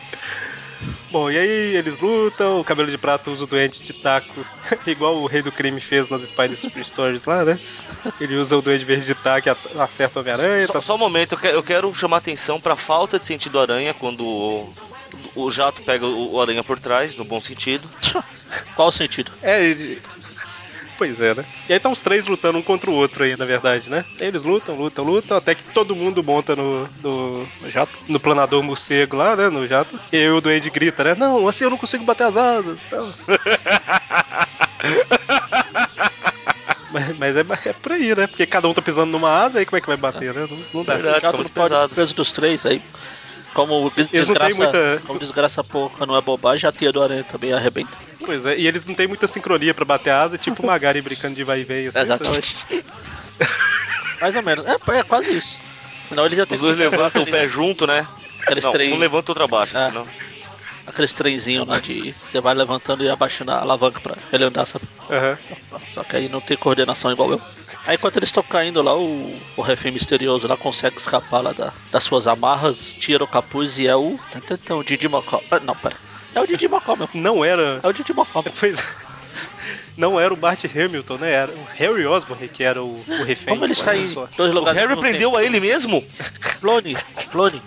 Bom, 1.11 1.29
e 1.31 1.37
aí 1.37 1.75
eles 1.75 1.97
lutam, 1.97 2.59
o 2.59 2.63
cabelo 2.63 2.89
de 2.91 2.97
prata 2.97 3.31
usa 3.31 3.43
o 3.43 3.47
doente 3.47 3.83
de 3.83 3.93
taco, 3.93 4.45
igual 4.85 5.15
o 5.15 5.25
rei 5.25 5.41
do 5.41 5.51
crime 5.51 5.81
fez 5.81 6.07
nas 6.07 6.27
Spider 6.27 6.57
Super 6.57 6.85
Stories 6.85 7.25
lá, 7.25 7.43
né? 7.43 7.59
Ele 8.19 8.35
usa 8.35 8.55
o 8.55 8.61
doente 8.61 8.85
verde 8.85 9.05
de 9.07 9.15
taco 9.15 9.49
e 9.49 9.79
acerta 9.81 10.19
o 10.19 10.21
Homem-Aranha. 10.21 10.67
Só, 10.67 10.73
tá- 10.73 10.81
só 10.81 10.95
um 10.95 10.99
momento, 10.99 11.35
eu 11.43 11.63
quero 11.63 11.91
chamar 11.95 12.17
atenção 12.17 12.59
pra 12.61 12.75
falta 12.75 13.17
de 13.17 13.25
sentido 13.25 13.59
aranha 13.59 13.93
quando 13.93 14.23
o, 14.23 14.73
o 15.35 15.49
jato 15.49 15.81
pega 15.81 16.05
o, 16.05 16.33
o 16.33 16.41
aranha 16.41 16.63
por 16.63 16.79
trás, 16.79 17.15
no 17.15 17.25
bom 17.25 17.41
sentido. 17.41 17.89
Qual 18.75 18.89
o 18.89 18.91
sentido? 18.91 19.31
É, 19.41 19.63
ele... 19.63 19.99
Pois 20.99 21.21
é, 21.21 21.33
né? 21.33 21.45
E 21.69 21.71
aí 21.71 21.79
tá 21.79 21.87
os 21.87 22.01
três 22.01 22.27
lutando 22.27 22.57
um 22.57 22.61
contra 22.61 22.91
o 22.91 22.93
outro 22.93 23.23
aí, 23.23 23.37
na 23.37 23.45
verdade, 23.45 23.89
né? 23.89 24.03
Eles 24.19 24.43
lutam, 24.43 24.75
lutam, 24.75 25.05
lutam, 25.05 25.37
até 25.37 25.55
que 25.55 25.63
todo 25.73 25.95
mundo 25.95 26.21
monta 26.21 26.57
no, 26.57 26.89
no, 27.01 27.47
No 27.61 27.69
jato? 27.69 27.97
no 28.05 28.19
planador 28.19 28.61
morcego 28.61 29.15
lá, 29.15 29.33
né? 29.33 29.47
No 29.47 29.65
jato. 29.65 29.97
E 30.11 30.17
aí 30.17 30.29
o 30.29 30.41
Duende 30.41 30.69
grita, 30.69 31.05
né? 31.05 31.15
Não, 31.15 31.47
assim 31.47 31.63
eu 31.63 31.69
não 31.69 31.77
consigo 31.77 32.03
bater 32.03 32.25
as 32.25 32.35
asas. 32.35 32.85
Tal. 32.85 32.99
mas 36.91 37.17
mas 37.17 37.37
é, 37.37 37.45
é 37.69 37.73
por 37.73 37.93
aí, 37.93 38.13
né? 38.13 38.27
Porque 38.27 38.45
cada 38.45 38.67
um 38.67 38.73
tá 38.73 38.81
pisando 38.81 39.09
numa 39.09 39.31
asa, 39.31 39.59
aí 39.59 39.65
como 39.65 39.77
é 39.77 39.81
que 39.81 39.87
vai 39.87 39.95
bater, 39.95 40.33
né? 40.33 40.49
Não, 40.51 40.57
não 40.73 40.83
dá. 40.83 40.95
Verdade. 40.95 41.19
O 41.19 41.21
jato 41.21 41.37
não 41.37 41.45
pode 41.45 41.69
pesado. 41.69 41.93
o 41.93 41.95
peso 41.95 42.13
dos 42.13 42.33
três 42.33 42.65
aí. 42.65 42.81
Como 43.59 43.83
não 43.83 43.89
desgraça, 43.89 44.63
muita- 44.63 45.01
como 45.05 45.19
desgraça 45.19 45.63
pouca 45.63 46.05
não 46.05 46.15
é 46.15 46.21
bobagem, 46.21 46.67
a 46.67 46.71
tia 46.71 46.91
do 46.91 47.03
aranha 47.03 47.23
também 47.23 47.51
arrebenta. 47.51 47.97
Pois 48.25 48.45
é, 48.45 48.57
e 48.57 48.67
eles 48.67 48.85
não 48.85 48.93
têm 48.95 49.07
muita 49.07 49.27
sincronia 49.27 49.73
pra 49.73 49.83
bater 49.85 50.11
a 50.11 50.21
asa, 50.21 50.37
tipo 50.37 50.63
o 50.63 50.65
Magari 50.65 51.01
brincando 51.01 51.35
de 51.35 51.43
vai 51.43 51.61
e 51.61 51.63
vem, 51.63 51.87
assim. 51.87 51.99
Exatamente. 51.99 52.55
Mais 54.21 54.35
ou 54.35 54.43
menos. 54.43 54.65
É, 54.65 54.77
é 54.97 55.03
quase 55.03 55.35
isso. 55.35 55.59
Senão 56.07 56.25
ele 56.25 56.35
já 56.35 56.45
tem 56.45 56.55
Os 56.55 56.61
dois 56.61 56.77
levantam 56.77 57.23
o 57.23 57.25
pé 57.25 57.47
junto, 57.47 57.85
né? 57.87 58.07
Não, 58.61 58.71
um 58.71 58.97
levanta, 58.97 59.31
outro 59.31 59.43
abaixa, 59.43 59.77
É. 59.77 59.85
senão... 59.85 60.07
aqueles 60.89 61.13
trenzinhos 61.13 61.67
lá 61.67 61.79
de. 61.79 62.13
Você 62.25 62.41
vai 62.41 62.53
levantando 62.53 63.03
e 63.03 63.09
abaixando 63.09 63.51
a 63.51 63.59
alavanca 63.59 63.99
pra 63.99 64.15
ele 64.33 64.43
andar, 64.45 64.65
sabe? 64.65 64.85
Aham. 65.09 65.37
Só 65.93 66.03
que 66.03 66.15
aí 66.17 66.27
não 66.29 66.41
tem 66.41 66.57
coordenação 66.57 67.11
igual 67.11 67.31
eu. 67.31 67.41
Aí 67.85 67.95
enquanto 67.95 68.17
eles 68.17 68.29
estão 68.29 68.43
caindo 68.43 68.81
lá, 68.81 68.95
o, 68.95 69.39
o 69.55 69.61
refém 69.61 69.91
misterioso 69.91 70.47
lá 70.47 70.57
consegue 70.57 70.97
escapar 70.97 71.41
lá 71.41 71.53
da- 71.53 71.73
das 71.91 72.03
suas 72.03 72.27
amarras, 72.27 72.93
tira 72.93 73.23
o 73.23 73.27
capuz 73.27 73.79
e 73.79 73.87
é 73.87 73.95
o. 73.95 74.19
Tan, 74.65 74.75
o 74.75 74.83
Didi 74.83 75.07
Mocó. 75.07 75.41
Ah, 75.49 75.59
não, 75.59 75.75
pera. 75.75 75.95
É 76.35 76.41
o 76.41 76.45
Didi 76.47 76.67
Mocó, 76.67 76.95
meu. 76.95 77.09
Não 77.13 77.43
era. 77.45 77.79
É 77.81 77.87
o 77.87 77.93
Didi 77.93 78.13
Mocó. 78.13 78.43
Pois 78.59 78.77
é. 78.79 78.83
não 79.97 80.19
era 80.19 80.33
o 80.33 80.37
Bart 80.37 80.63
Hamilton, 80.65 81.17
né? 81.17 81.31
Era 81.31 81.51
o 81.51 81.67
Harry 81.75 82.05
Osborne 82.05 82.47
que 82.47 82.63
era 82.63 82.81
o, 82.83 83.03
o 83.07 83.23
refém. 83.23 83.53
Como 83.53 83.65
ele 83.65 83.73
está 83.73 83.95
em 83.95 84.05
só. 84.05 84.27
dois 84.37 84.51
O 84.51 84.53
lugares 84.53 84.79
Harry 84.79 84.93
ao 84.93 84.97
mesmo 84.97 85.09
prendeu 85.09 85.35
a 85.35 85.43
ele 85.43 85.59
mesmo? 85.59 86.01
tempo? 86.01 86.59
Clone, 86.59 86.97
clone. 87.31 87.61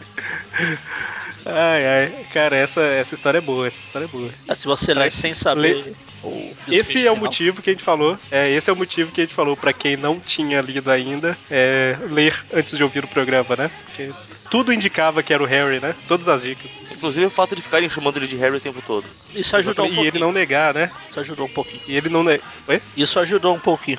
Ai, 1.45 1.87
ai. 1.87 2.27
Cara, 2.33 2.57
essa, 2.57 2.81
essa 2.81 3.15
história 3.15 3.39
é 3.39 3.41
boa, 3.41 3.67
essa 3.67 3.81
história 3.81 4.07
é 4.07 4.09
boa. 4.09 4.31
Ah, 4.49 4.55
se 4.55 4.67
você 4.67 4.95
lê 4.95 5.11
sem 5.11 5.35
saber 5.35 5.95
o 6.23 6.53
Esse 6.69 7.07
é 7.07 7.11
o 7.11 7.17
motivo 7.17 7.61
que 7.61 7.71
a 7.71 7.73
gente 7.73 7.83
falou. 7.83 8.19
É, 8.31 8.51
esse 8.51 8.71
é 8.71 8.73
o 8.73 8.77
motivo 8.77 9.11
que 9.11 9.21
a 9.21 9.25
gente 9.25 9.35
falou 9.35 9.57
pra 9.57 9.73
quem 9.73 9.97
não 9.97 10.21
tinha 10.21 10.61
lido 10.61 10.91
ainda, 10.91 11.37
é 11.51 11.97
ler 12.11 12.45
antes 12.53 12.77
de 12.77 12.83
ouvir 12.83 13.05
o 13.05 13.09
programa, 13.09 13.57
né? 13.57 13.71
Porque 13.87 14.11
tudo 14.51 14.73
indicava 14.73 15.23
que 15.23 15.33
era 15.33 15.43
o 15.43 15.47
Harry, 15.47 15.81
né? 15.81 15.95
Todas 16.07 16.29
as 16.29 16.43
dicas. 16.43 16.71
Inclusive 16.93 17.27
o 17.27 17.31
fato 17.31 17.57
de 17.57 17.63
ficarem 17.63 17.89
chamando 17.89 18.19
ele 18.19 18.29
de 18.29 18.37
Harry 18.37 18.57
o 18.57 18.61
tempo 18.61 18.83
todo. 18.87 19.07
Isso 19.35 19.57
ajudou 19.57 19.87
um 19.87 19.89
e 19.89 19.95
pouquinho. 19.95 20.13
ele 20.15 20.19
não 20.19 20.33
negar, 20.33 20.75
né? 20.75 20.91
Isso 21.09 21.19
ajudou 21.21 21.47
um 21.47 21.51
pouquinho. 21.51 21.83
E 21.87 21.97
ele 21.97 22.09
não 22.09 22.23
ne... 22.23 22.41
Oi? 22.69 22.83
Isso 22.97 23.19
ajudou 23.19 23.55
um 23.55 23.59
pouquinho. 23.59 23.99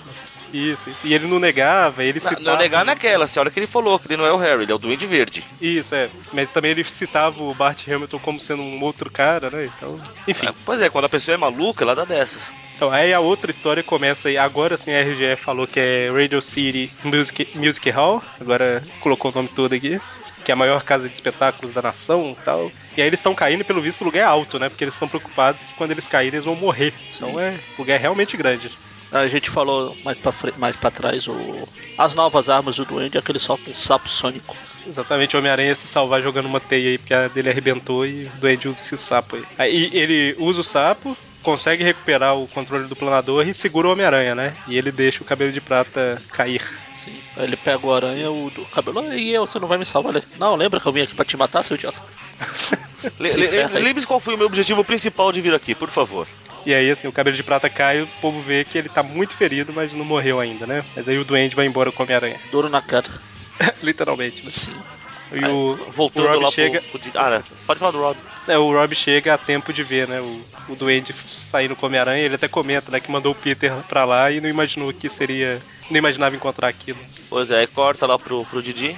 Isso, 0.53 0.89
isso. 0.91 0.99
E 1.03 1.13
ele 1.13 1.25
não 1.27 1.39
negava, 1.39 2.03
ele 2.03 2.19
Não, 2.19 2.29
citava. 2.29 2.41
não 2.41 2.57
negar 2.57 2.85
naquela, 2.85 3.25
a 3.25 3.39
hora 3.39 3.49
que 3.49 3.59
ele 3.59 3.65
falou 3.67 3.97
que 3.97 4.07
ele 4.07 4.17
não 4.17 4.25
é 4.25 4.31
o 4.31 4.37
Harry, 4.37 4.63
ele 4.63 4.71
é 4.71 4.75
o 4.75 4.77
Duende 4.77 5.07
Verde. 5.07 5.43
Isso, 5.59 5.95
é. 5.95 6.09
Mas 6.31 6.49
também 6.51 6.71
ele 6.71 6.83
citava 6.83 7.41
o 7.41 7.53
Bart 7.53 7.87
Hamilton 7.87 8.19
como 8.19 8.39
sendo 8.39 8.61
um 8.61 8.81
outro 8.83 9.09
cara, 9.09 9.49
né? 9.49 9.69
Então, 9.75 9.99
enfim. 10.27 10.47
É, 10.47 10.53
pois 10.63 10.81
é, 10.81 10.89
quando 10.89 11.05
a 11.05 11.09
pessoa 11.09 11.33
é 11.33 11.37
maluca, 11.37 11.83
ela 11.83 11.95
dá 11.95 12.05
dessas. 12.05 12.53
Então, 12.75 12.91
aí 12.91 13.13
a 13.13 13.19
outra 13.19 13.49
história 13.49 13.81
começa 13.81 14.29
aí. 14.29 14.37
Agora 14.37 14.77
sim 14.77 14.91
a 14.93 15.01
RGE 15.01 15.35
falou 15.37 15.65
que 15.65 15.79
é 15.79 16.11
Radio 16.11 16.41
City 16.41 16.91
Music, 17.03 17.47
Music 17.55 17.89
Hall. 17.89 18.21
Agora 18.39 18.83
colocou 18.99 19.31
o 19.31 19.33
nome 19.33 19.49
todo 19.49 19.73
aqui. 19.73 19.99
Que 20.43 20.51
é 20.51 20.53
a 20.53 20.57
maior 20.57 20.83
casa 20.83 21.07
de 21.07 21.15
espetáculos 21.15 21.73
da 21.73 21.81
nação 21.81 22.35
e 22.39 22.43
tal. 22.43 22.69
E 22.97 23.01
aí 23.01 23.07
eles 23.07 23.19
estão 23.19 23.33
caindo 23.33 23.63
pelo 23.63 23.81
visto 23.81 24.01
o 24.01 24.03
lugar 24.03 24.19
é 24.19 24.23
alto, 24.25 24.59
né? 24.59 24.67
Porque 24.67 24.83
eles 24.83 24.93
estão 24.93 25.07
preocupados 25.07 25.63
que 25.63 25.73
quando 25.75 25.91
eles 25.91 26.05
caírem 26.07 26.35
eles 26.35 26.45
vão 26.45 26.53
morrer. 26.55 26.93
Então 27.15 27.39
é, 27.39 27.57
o 27.77 27.81
lugar 27.81 27.95
é 27.95 27.97
realmente 27.97 28.35
grande. 28.35 28.69
A 29.13 29.28
gente 29.28 29.49
falou 29.49 29.95
mais 30.04 30.17
pra, 30.17 30.34
mais 30.58 30.76
pra 30.76 30.89
trás 30.89 31.28
o... 31.28 31.36
as 31.97 32.13
novas 32.15 32.49
armas 32.49 32.76
do 32.78 32.86
Duende, 32.86 33.17
aquele 33.17 33.38
solta 33.39 33.69
um 33.69 33.76
sapo 33.76 34.10
sônico. 34.10 34.58
Exatamente, 34.88 35.36
o 35.36 35.39
Homem-Aranha 35.39 35.69
ia 35.69 35.76
se 35.76 35.88
salvar 35.88 36.21
jogando 36.21 36.47
uma 36.47 36.60
teia 36.60 36.89
aí, 36.89 36.97
porque 36.97 37.13
a 37.13 37.28
dele 37.28 37.49
arrebentou 37.49 38.06
e 38.06 38.26
o 38.26 38.30
Duende 38.39 38.67
usa 38.67 38.82
esse 38.82 38.97
sapo 38.97 39.36
aí. 39.36 39.43
Aí 39.58 39.89
ele 39.93 40.36
usa 40.39 40.62
o 40.62 40.63
sapo, 40.63 41.15
consegue 41.43 41.84
recuperar 41.84 42.36
o 42.36 42.47
controle 42.47 42.88
do 42.88 42.95
planador 42.95 43.47
e 43.47 43.54
segura 43.54 43.88
o 43.88 43.91
Homem-Aranha, 43.91 44.34
né? 44.34 44.56
E 44.67 44.78
ele 44.78 44.91
deixa 44.91 45.21
o 45.21 45.26
cabelo 45.26 45.52
de 45.52 45.62
prata 45.62 46.21
cair. 46.32 46.62
Sim. 46.91 47.15
Aí 47.38 47.43
ele 47.45 47.56
pega 47.56 47.86
o 47.86 47.93
aranha, 47.93 48.32
o 48.32 48.49
do 48.49 48.65
cabelo. 48.65 48.99
"Ah, 48.99 49.15
E 49.15 49.32
eu, 49.32 49.45
você 49.45 49.60
não 49.60 49.67
vai 49.67 49.78
me 49.78 49.86
salvar? 49.86 50.15
Ele, 50.15 50.23
Não, 50.39 50.56
lembra 50.56 50.80
que 50.80 50.88
eu 50.88 50.91
vim 50.91 51.02
aqui 51.02 51.13
pra 51.13 51.23
te 51.26 51.38
matar, 51.38 51.63
seu 51.63 51.76
idiota? 51.76 52.02
Lembre-se 53.19 54.08
qual 54.08 54.19
foi 54.19 54.34
o 54.34 54.38
meu 54.38 54.47
objetivo 54.47 54.84
principal 54.84 55.32
de 55.32 55.39
vir 55.41 55.54
aqui, 55.54 55.76
por 55.76 55.89
favor. 55.89 56.28
E 56.65 56.73
aí, 56.73 56.89
assim, 56.91 57.08
o 57.08 57.12
cabelo 57.12 57.36
de 57.36 57.43
prata 57.43 57.69
cai 57.69 57.99
e 57.99 58.02
o 58.04 58.08
povo 58.21 58.41
vê 58.41 58.63
que 58.63 58.78
ele 58.78 58.89
tá 58.89 59.04
muito 59.04 59.36
ferido, 59.36 59.73
mas 59.73 59.91
não 59.93 60.06
morreu 60.06 60.39
ainda, 60.39 60.65
né? 60.65 60.84
Mas 60.95 61.08
aí 61.10 61.17
o 61.17 61.26
Duende 61.26 61.56
vai 61.56 61.65
embora 61.65 61.91
com 61.91 62.02
o 62.02 62.06
Homem-Aranha. 62.06 62.39
Duro 62.49 62.69
na 62.69 62.82
cara. 62.82 63.10
Literalmente, 63.82 64.43
né? 64.43 64.49
Sim. 64.49 64.82
E 65.34 65.43
Aí, 65.43 65.52
o, 65.52 65.76
Voltando 65.91 66.26
o 66.26 66.30
Rob 66.34 66.43
lá 66.43 66.52
chega, 66.52 66.82
pro, 66.82 66.99
pro- 66.99 67.12
Ah, 67.19 67.30
né? 67.30 67.43
Pode 67.65 67.80
falar 67.80 67.91
do 67.91 67.99
Rob. 67.99 68.17
é, 68.47 68.58
o 68.58 68.71
Rob 68.71 68.95
chega 68.95 69.34
a 69.34 69.38
tempo 69.38 69.73
de 69.73 69.84
ver, 69.84 70.08
né? 70.08 70.21
O, 70.21 70.41
o 70.69 70.76
Duende 70.76 71.13
saindo 71.28 71.76
com 71.76 71.86
o 71.86 71.89
Homem-Aranha, 71.89 72.23
ele 72.23 72.36
até 72.36 72.47
comenta, 72.47 72.91
né? 72.91 72.99
Que 72.99 73.12
mandou 73.12 73.32
o 73.32 73.36
Peter 73.36 73.71
pra 73.88 74.06
lá 74.06 74.32
e 74.32 74.39
não 74.39 74.47
imaginou 74.49 74.93
que 74.93 75.10
seria. 75.10 75.62
Não 75.89 75.97
imaginava 75.97 76.36
encontrar 76.36 76.67
aquilo. 76.67 76.99
Pois 77.30 77.52
é, 77.52 77.60
aí 77.60 77.67
corta 77.67 78.06
lá 78.06 78.17
pro, 78.17 78.45
pro 78.45 78.62
Didi. 78.62 78.95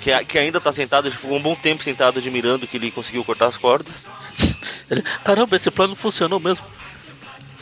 Que, 0.00 0.12
a- 0.12 0.22
que 0.24 0.38
ainda 0.38 0.60
tá 0.60 0.72
sentado, 0.72 1.08
ele 1.08 1.16
ficou 1.16 1.36
um 1.36 1.42
bom 1.42 1.54
tempo 1.56 1.82
sentado 1.82 2.18
admirando 2.18 2.66
que 2.66 2.76
ele 2.76 2.90
conseguiu 2.90 3.24
cortar 3.24 3.46
as 3.46 3.56
cordas. 3.56 4.04
Caramba, 5.24 5.56
esse 5.56 5.70
plano 5.70 5.94
funcionou 5.96 6.38
mesmo. 6.38 6.64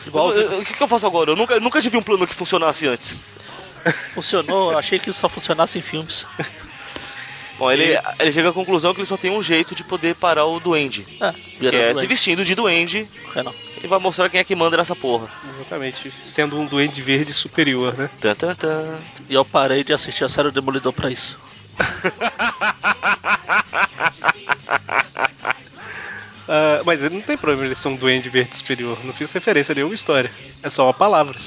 Igual 0.06 0.28
O 0.30 0.64
que, 0.64 0.74
que 0.74 0.82
eu 0.82 0.88
faço 0.88 1.06
agora? 1.06 1.30
Eu 1.30 1.36
nunca, 1.36 1.54
eu 1.54 1.60
nunca 1.60 1.80
tive 1.80 1.96
um 1.96 2.02
plano 2.02 2.26
que 2.26 2.34
funcionasse 2.34 2.86
antes. 2.86 3.18
funcionou, 4.14 4.72
eu 4.72 4.78
achei 4.78 4.98
que 4.98 5.10
isso 5.10 5.20
só 5.20 5.28
funcionasse 5.28 5.78
em 5.78 5.82
filmes. 5.82 6.26
Bom, 7.56 7.70
ele, 7.70 7.96
ele 8.18 8.32
chega 8.32 8.48
à 8.48 8.52
conclusão 8.52 8.92
que 8.92 9.00
ele 9.00 9.06
só 9.06 9.16
tem 9.16 9.30
um 9.30 9.40
jeito 9.40 9.76
de 9.76 9.84
poder 9.84 10.16
parar 10.16 10.44
o 10.44 10.58
duende. 10.58 11.06
É, 11.20 11.32
Que 11.60 11.66
é 11.68 11.88
se 11.88 11.94
doente. 11.94 12.06
vestindo 12.08 12.44
de 12.44 12.52
duende 12.52 13.08
não. 13.44 13.54
e 13.82 13.86
vai 13.86 14.00
mostrar 14.00 14.28
quem 14.28 14.40
é 14.40 14.44
que 14.44 14.56
manda 14.56 14.76
nessa 14.76 14.96
porra. 14.96 15.28
Exatamente. 15.54 16.12
Sendo 16.24 16.58
um 16.58 16.66
Duende 16.66 17.00
verde 17.00 17.32
superior, 17.32 17.96
né? 17.96 18.10
Tan, 18.20 18.34
tan, 18.34 18.54
tan. 18.56 18.98
E 19.28 19.34
eu 19.34 19.44
parei 19.44 19.84
de 19.84 19.92
assistir 19.92 20.24
a 20.24 20.28
série 20.28 20.48
do 20.50 20.60
Demolidor 20.60 20.92
pra 20.92 21.10
isso. 21.12 21.38
Ah, 26.48 26.82
mas 26.84 27.02
ele 27.02 27.16
não 27.16 27.22
tem 27.22 27.36
problema 27.36 27.66
ele 27.66 27.74
ser 27.74 27.88
um 27.88 27.96
Duende 27.96 28.28
verde 28.28 28.56
superior. 28.56 28.98
Não 29.04 29.12
fiz 29.12 29.32
referência 29.32 29.72
a 29.72 29.74
nenhuma 29.74 29.94
história. 29.94 30.30
É 30.62 30.70
só 30.70 30.86
uma 30.86 30.94
palavra. 30.94 31.36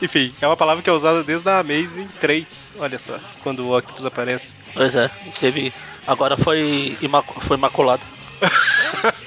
Enfim, 0.00 0.34
é 0.40 0.46
uma 0.46 0.56
palavra 0.56 0.82
que 0.82 0.90
é 0.90 0.92
usada 0.92 1.22
desde 1.22 1.48
a 1.48 1.60
Amazing 1.60 2.08
3. 2.20 2.72
Olha 2.78 2.98
só, 2.98 3.20
quando 3.42 3.60
o 3.60 3.76
Octopus 3.76 4.04
aparece. 4.04 4.52
Pois 4.74 4.96
é, 4.96 5.08
teve. 5.38 5.72
Agora 6.06 6.36
foi, 6.36 6.96
imacu... 7.00 7.40
foi 7.40 7.56
imaculado. 7.56 8.04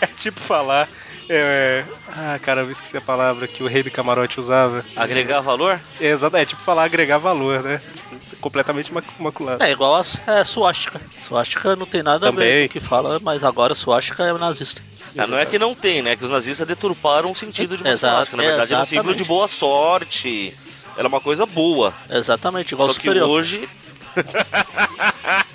É 0.00 0.06
tipo 0.06 0.38
falar. 0.38 0.88
É... 1.28 1.84
Ah, 2.08 2.38
cara, 2.40 2.62
eu 2.62 2.70
esqueci 2.70 2.96
a 2.96 3.00
palavra 3.02 3.46
que 3.46 3.62
o 3.62 3.66
rei 3.68 3.82
do 3.82 3.90
camarote 3.90 4.40
usava. 4.40 4.84
Agregar 4.96 5.40
valor? 5.40 5.78
É, 6.00 6.06
exato, 6.08 6.36
é 6.36 6.46
tipo 6.46 6.62
falar 6.62 6.84
agregar 6.84 7.18
valor, 7.18 7.62
né? 7.62 7.82
Tipo, 7.92 8.36
completamente 8.40 8.92
mac- 8.92 9.04
maculado. 9.18 9.62
É 9.62 9.70
igual 9.70 9.96
a 9.96 10.02
é, 10.26 10.42
suástica. 10.44 11.00
Suástica 11.20 11.76
não 11.76 11.84
tem 11.84 12.02
nada 12.02 12.28
a 12.28 12.30
Também. 12.30 12.46
ver 12.46 12.68
com 12.68 12.78
o 12.78 12.80
que 12.80 12.88
fala, 12.88 13.20
mas 13.20 13.44
agora 13.44 13.74
suástica 13.74 14.24
é 14.24 14.32
nazista. 14.32 14.80
Ah, 15.18 15.26
não 15.26 15.38
é 15.38 15.44
que 15.44 15.58
não 15.58 15.74
tem, 15.74 16.00
né? 16.00 16.16
Que 16.16 16.24
os 16.24 16.30
nazistas 16.30 16.66
deturparam 16.66 17.30
o 17.30 17.34
sentido 17.34 17.76
de 17.76 17.82
uma 17.82 17.90
Exato, 17.90 18.14
swastika. 18.16 18.36
Na 18.36 18.42
verdade, 18.44 18.72
era 18.72 18.82
um 18.82 18.86
símbolo 18.86 19.14
de 19.14 19.24
boa 19.24 19.48
sorte. 19.48 20.56
Era 20.96 21.08
uma 21.08 21.20
coisa 21.20 21.44
boa. 21.44 21.92
Exatamente, 22.08 22.72
igual 22.72 22.88
o 22.88 22.92
Só 22.92 22.98
que 23.00 23.06
superior. 23.06 23.28
hoje. 23.28 23.68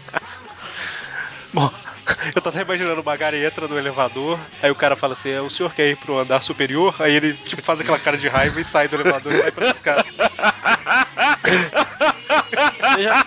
Bom, 1.53 1.69
eu 2.35 2.41
tô 2.41 2.49
até 2.49 2.61
imaginando 2.61 3.01
o 3.01 3.03
Magari 3.03 3.43
entra 3.43 3.67
no 3.67 3.77
elevador, 3.77 4.39
aí 4.61 4.69
o 4.71 4.75
cara 4.75 4.95
fala 4.95 5.13
assim: 5.13 5.29
"É, 5.29 5.41
o 5.41 5.49
senhor 5.49 5.73
quer 5.73 5.89
ir 5.89 5.95
pro 5.97 6.17
andar 6.19 6.41
superior? 6.41 6.95
Aí 6.99 7.13
ele 7.15 7.33
tipo, 7.33 7.61
faz 7.61 7.79
aquela 7.79 7.99
cara 7.99 8.17
de 8.17 8.27
raiva 8.27 8.59
e 8.59 8.65
sai 8.65 8.87
do 8.87 8.95
elevador 8.95 9.31
e 9.33 9.41
vai 9.41 9.51
pra 9.51 9.67
escada. 9.67 10.05
Vocês 12.93 13.03
já, 13.03 13.25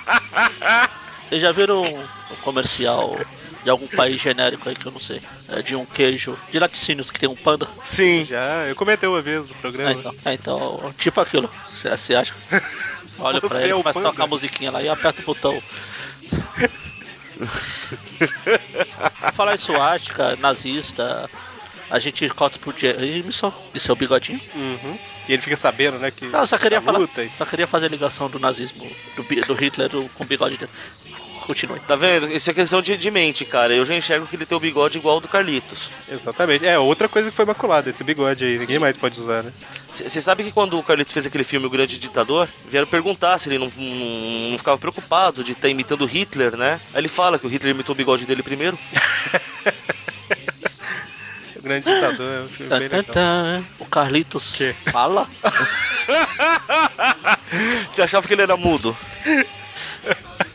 Vocês 1.27 1.43
já 1.43 1.53
viram 1.53 1.83
um, 1.83 2.01
um 2.01 2.37
comercial 2.43 3.19
de 3.65 3.71
algum 3.71 3.87
país 3.89 4.21
genérico 4.21 4.69
aí 4.69 4.77
que 4.77 4.87
eu 4.87 4.93
não 4.93 5.01
sei? 5.01 5.21
É 5.49 5.61
de 5.63 5.75
um 5.75 5.85
queijo 5.85 6.39
de 6.53 6.59
laticínios 6.59 7.11
que 7.11 7.19
tem 7.19 7.29
um 7.29 7.35
panda? 7.35 7.69
Sim. 7.83 8.25
Já, 8.25 8.67
eu 8.69 8.77
comentei 8.77 9.09
uma 9.09 9.21
vez 9.23 9.41
no 9.47 9.53
É, 9.53 9.59
programa. 9.61 9.93
então, 9.93 10.15
é, 10.25 10.35
então, 10.35 10.95
tipo 10.99 11.21
aquilo. 11.21 11.51
Você 11.73 11.91
você 11.91 12.15
acha? 12.15 12.35
Olha 13.19 13.41
pra 13.41 13.49
Você 13.49 13.65
ele, 13.65 13.73
é 13.73 13.77
começa 13.77 13.99
a 13.99 14.03
tocar 14.03 14.25
a 14.25 14.27
musiquinha 14.27 14.71
lá 14.71 14.83
e 14.83 14.89
aperta 14.89 15.21
o 15.23 15.25
botão. 15.25 15.61
Falar 19.35 19.55
em 19.55 19.59
suástica, 19.59 20.37
nazista, 20.37 21.29
a 21.91 21.99
gente 21.99 22.29
corta 22.31 22.59
pro 22.59 22.75
Jameson 22.77 23.53
e 23.75 23.81
seu 23.81 23.95
bigodinho. 23.95 24.41
Uhum. 24.55 24.99
E 25.29 25.33
ele 25.33 25.43
fica 25.43 25.57
sabendo, 25.57 25.99
né, 25.99 26.11
que. 26.11 26.27
Não, 26.27 26.47
só 26.47 26.57
queria 26.59 26.79
da 26.79 26.85
falar. 26.85 26.99
luta 26.99 27.23
e- 27.23 27.31
Só 27.37 27.45
queria 27.45 27.67
fazer 27.67 27.87
a 27.87 27.91
ligação 27.91 28.29
do 28.31 28.39
nazismo, 28.39 28.89
do, 29.17 29.23
do 29.23 29.55
Hitler 29.55 29.89
do- 29.89 30.09
com 30.11 30.25
o 30.25 30.27
bigode 30.27 30.57
dele. 30.57 30.71
Continue. 31.47 31.79
Tá 31.81 31.95
vendo? 31.95 32.31
Isso 32.31 32.51
é 32.51 32.55
questão 32.55 32.83
de, 32.83 32.97
de 32.97 33.09
mente, 33.09 33.45
cara. 33.45 33.73
Eu 33.73 33.85
já 33.85 33.95
enxergo 33.95 34.27
que 34.27 34.35
ele 34.35 34.45
tem 34.45 34.57
o 34.57 34.61
bigode 34.61 34.99
igual 34.99 35.15
ao 35.15 35.21
do 35.21 35.29
Carlitos. 35.29 35.93
Exatamente. 36.11 36.67
É, 36.67 36.77
outra 36.77 37.09
coisa 37.09 37.31
que 37.31 37.37
foi 37.37 37.45
maculada, 37.45 37.89
esse 37.89 38.03
bigode 38.03 38.45
aí. 38.45 38.59
Ninguém 38.59 38.81
mais 38.81 38.97
pode 38.97 39.21
usar, 39.21 39.45
né? 39.45 39.53
Você 39.93 40.21
sabe 40.21 40.43
que 40.43 40.51
quando 40.51 40.77
o 40.77 40.83
Carlitos 40.83 41.13
fez 41.13 41.25
aquele 41.25 41.45
filme 41.45 41.67
O 41.67 41.71
Grande 41.71 42.01
Ditador, 42.01 42.49
vieram 42.69 42.89
perguntar 42.89 43.39
se 43.39 43.49
ele 43.49 43.59
não, 43.59 43.71
não, 43.77 44.51
não 44.51 44.59
ficava 44.59 44.77
preocupado 44.77 45.45
de 45.45 45.53
estar 45.53 45.69
imitando 45.69 46.03
o 46.03 46.07
Hitler, 46.07 46.57
né? 46.57 46.81
Aí 46.93 47.01
ele 47.01 47.09
fala 47.09 47.39
que 47.39 47.47
o 47.47 47.49
Hitler 47.49 47.73
imitou 47.73 47.95
o 47.95 47.97
bigode 47.97 48.27
dele 48.27 48.43
primeiro. 48.43 48.77
O 51.57 51.63
grande 51.69 51.93
ditador 51.93 52.33
é 52.33 52.41
um 52.43 52.49
filme 52.49 52.69
Tan, 52.69 52.79
bem 52.79 52.89
tan, 52.89 53.43
legal. 53.43 53.65
O 53.81 53.85
Carlitos 53.87 54.55
Que? 54.55 54.73
fala. 54.73 55.29
Você 57.91 58.03
achava 58.03 58.25
que 58.29 58.35
ele 58.35 58.43
era 58.43 58.57
mudo? 58.57 58.97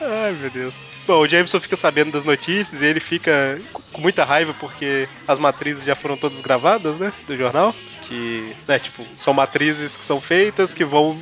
Ai, 0.00 0.32
meu 0.32 0.50
Deus. 0.50 0.80
Bom, 1.06 1.18
o 1.20 1.28
Jameson 1.28 1.60
fica 1.60 1.76
sabendo 1.76 2.12
das 2.12 2.24
notícias 2.24 2.80
e 2.80 2.84
ele 2.84 3.00
fica 3.00 3.60
com 3.92 4.00
muita 4.00 4.24
raiva 4.24 4.54
porque 4.58 5.08
as 5.26 5.38
matrizes 5.38 5.84
já 5.84 5.94
foram 5.94 6.16
todas 6.16 6.40
gravadas, 6.40 6.96
né? 6.96 7.12
Do 7.26 7.36
jornal. 7.36 7.74
Que, 8.08 8.54
né, 8.68 8.78
tipo, 8.78 9.04
são 9.18 9.32
matrizes 9.32 9.96
que 9.96 10.04
são 10.04 10.20
feitas 10.20 10.74
que 10.74 10.84
vão, 10.84 11.18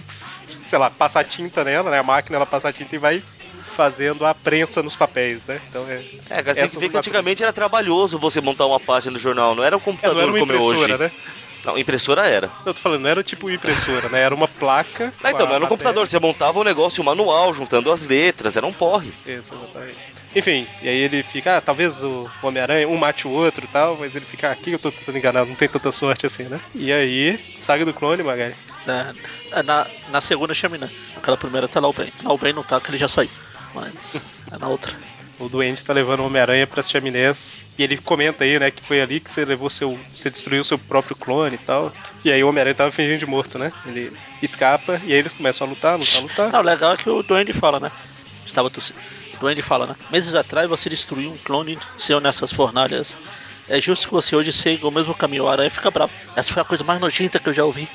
sei 0.48 0.78
lá, 0.78 0.90
passar 0.90 1.22
tinta 1.24 1.62
nela, 1.62 1.90
né? 1.90 1.98
A 1.98 2.02
máquina 2.02 2.36
ela 2.36 2.46
passa 2.46 2.72
tinta 2.72 2.96
e 2.96 2.98
vai 2.98 3.22
fazendo 3.76 4.26
a 4.26 4.34
prensa 4.34 4.82
nos 4.82 4.96
papéis, 4.96 5.44
né? 5.46 5.60
Então 5.68 5.86
é. 5.88 6.02
É, 6.28 6.42
tem 6.42 6.68
que 6.68 6.76
ver 6.78 6.88
que 6.88 6.96
antigamente 6.96 7.42
era 7.42 7.52
trabalhoso 7.52 8.18
você 8.18 8.40
montar 8.40 8.66
uma 8.66 8.80
página 8.80 9.12
no 9.12 9.18
jornal, 9.18 9.54
não 9.54 9.62
era 9.64 9.76
o 9.76 9.80
É, 9.80 9.82
computador 9.82 10.14
não 10.16 10.22
era 10.22 10.30
uma 10.32 10.38
como 10.38 10.52
é 10.52 10.56
hoje. 10.56 10.98
né? 10.98 11.10
Não, 11.64 11.78
impressora 11.78 12.26
era. 12.26 12.50
Eu 12.66 12.74
tô 12.74 12.80
falando, 12.80 13.02
não 13.02 13.10
era 13.10 13.22
tipo 13.22 13.48
impressora, 13.50 14.08
né? 14.08 14.20
Era 14.20 14.34
uma 14.34 14.48
placa. 14.48 15.12
Ah, 15.22 15.30
então, 15.30 15.46
não 15.46 15.54
era 15.54 15.64
um 15.64 15.68
computador, 15.68 16.06
você 16.06 16.18
montava 16.18 16.58
um 16.58 16.64
negócio 16.64 17.02
manual, 17.04 17.54
juntando 17.54 17.92
as 17.92 18.02
letras, 18.02 18.56
era 18.56 18.66
um 18.66 18.72
porre. 18.72 19.12
Isso, 19.26 19.54
exatamente. 19.54 19.98
Enfim, 20.34 20.66
e 20.80 20.88
aí 20.88 20.96
ele 20.96 21.22
fica, 21.22 21.58
ah, 21.58 21.60
talvez 21.60 22.02
o 22.02 22.28
Homem-Aranha, 22.42 22.88
um 22.88 22.96
mate 22.96 23.28
o 23.28 23.30
outro 23.30 23.64
e 23.64 23.68
tal, 23.68 23.96
mas 23.96 24.14
ele 24.16 24.24
fica, 24.24 24.48
ah, 24.48 24.52
aqui 24.52 24.72
eu 24.72 24.78
tô 24.78 24.90
tentando 24.90 25.18
enganar, 25.18 25.44
não 25.44 25.54
tem 25.54 25.68
tanta 25.68 25.92
sorte 25.92 26.26
assim, 26.26 26.44
né? 26.44 26.60
E 26.74 26.92
aí, 26.92 27.38
saga 27.60 27.84
do 27.84 27.92
clone, 27.92 28.22
Magari. 28.22 28.54
É, 28.86 29.58
é 29.58 29.62
na, 29.62 29.86
na 30.10 30.20
segunda 30.20 30.54
chaminé. 30.54 30.90
Aquela 31.16 31.36
primeira 31.36 31.68
tá 31.68 31.78
lá 31.78 31.88
o 31.88 31.92
Ben. 31.92 32.12
Não, 32.22 32.32
o 32.32 32.38
Ben 32.38 32.52
não 32.52 32.62
tá, 32.62 32.80
que 32.80 32.90
ele 32.90 32.98
já 32.98 33.06
saiu. 33.06 33.30
Mas 33.74 34.22
é 34.50 34.58
na 34.58 34.68
outra. 34.68 34.92
O 35.42 35.48
Duende 35.48 35.84
tá 35.84 35.92
levando 35.92 36.20
o 36.20 36.26
Homem-Aranha 36.26 36.68
pras 36.68 36.88
chaminés. 36.88 37.66
E 37.76 37.82
ele 37.82 37.98
comenta 37.98 38.44
aí, 38.44 38.60
né, 38.60 38.70
que 38.70 38.84
foi 38.84 39.00
ali 39.00 39.18
que 39.18 39.28
você 39.28 39.44
levou 39.44 39.68
seu. 39.68 39.98
Você 40.14 40.30
destruiu 40.30 40.62
seu 40.62 40.78
próprio 40.78 41.16
clone 41.16 41.56
e 41.56 41.58
tal. 41.58 41.92
E 42.24 42.30
aí 42.30 42.44
o 42.44 42.48
Homem-Aranha 42.48 42.76
tava 42.76 42.92
fingindo 42.92 43.18
de 43.18 43.26
morto, 43.26 43.58
né? 43.58 43.72
Ele 43.84 44.16
escapa 44.40 45.00
e 45.04 45.12
aí 45.12 45.18
eles 45.18 45.34
começam 45.34 45.66
a 45.66 45.70
lutar, 45.70 45.98
lutar, 45.98 46.22
lutar. 46.22 46.52
Não, 46.52 46.60
o 46.60 46.62
legal 46.62 46.94
é 46.94 46.96
que 46.96 47.10
o 47.10 47.24
Duende 47.24 47.52
fala, 47.52 47.80
né? 47.80 47.90
Estava 48.46 48.70
tossindo. 48.70 49.00
O 49.34 49.38
Duende 49.38 49.62
fala, 49.62 49.88
né? 49.88 49.96
Meses 50.10 50.36
atrás 50.36 50.68
você 50.68 50.88
destruiu 50.88 51.32
um 51.32 51.38
clone 51.38 51.76
seu 51.98 52.20
nessas 52.20 52.52
fornalhas. 52.52 53.16
É 53.68 53.80
justo 53.80 54.06
que 54.06 54.14
você 54.14 54.36
hoje 54.36 54.52
siga 54.52 54.86
o 54.86 54.92
mesmo 54.92 55.12
caminho. 55.12 55.42
O 55.44 55.48
Aranha 55.48 55.70
fica 55.70 55.90
bravo. 55.90 56.12
Essa 56.36 56.52
foi 56.52 56.62
a 56.62 56.64
coisa 56.64 56.84
mais 56.84 57.00
nojenta 57.00 57.40
que 57.40 57.48
eu 57.48 57.54
já 57.54 57.64
ouvi. 57.64 57.88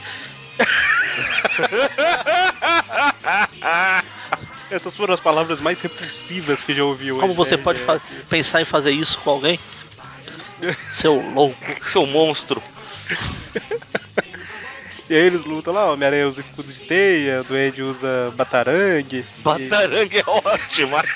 Essas 4.70 4.96
foram 4.96 5.14
as 5.14 5.20
palavras 5.20 5.62
mais 5.62 5.80
repulsivas 5.82 6.64
que 6.64 6.74
já 6.74 6.84
ouvi 6.84 7.12
hoje. 7.12 7.22
Como 7.22 7.34
você 7.34 7.56
né? 7.58 7.64
pode 7.64 7.82
É. 7.82 8.00
pensar 8.30 8.62
em 8.62 8.66
fazer 8.66 8.92
isso 8.92 9.18
com 9.20 9.30
alguém? 9.32 9.60
Seu 10.92 11.16
louco. 11.34 11.86
Seu 11.86 12.06
monstro. 12.06 12.62
E 15.10 15.16
aí 15.16 15.22
eles 15.22 15.46
lutam 15.46 15.74
lá, 15.74 15.90
o 15.90 15.94
Homem-Aranha 15.94 16.28
usa 16.28 16.42
escudo 16.42 16.72
de 16.72 16.82
teia, 16.82 17.40
o 17.40 17.44
Duende 17.46 17.82
usa 17.82 18.30
batarangue. 18.36 19.26
Batarangue 19.38 20.18
é 20.18 20.24
ótima. 20.28 21.02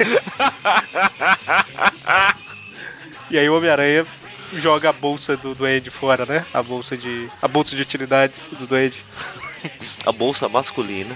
E, 3.30 3.36
e 3.36 3.40
aí 3.40 3.50
o 3.50 3.58
Homem-Aranha 3.58 4.06
joga 4.54 4.90
a 4.90 4.94
bolsa 4.94 5.36
do 5.36 5.54
Duende 5.54 5.90
fora, 5.90 6.26
né? 6.26 6.46
A 6.54 6.64
bolsa 6.64 6.96
de. 6.98 7.30
A 7.42 7.48
bolsa 7.48 7.76
de 7.76 7.82
utilidades 7.82 8.50
do 8.52 8.66
Duende. 8.66 9.04
A 10.06 10.12
bolsa 10.12 10.48
masculina. 10.48 11.16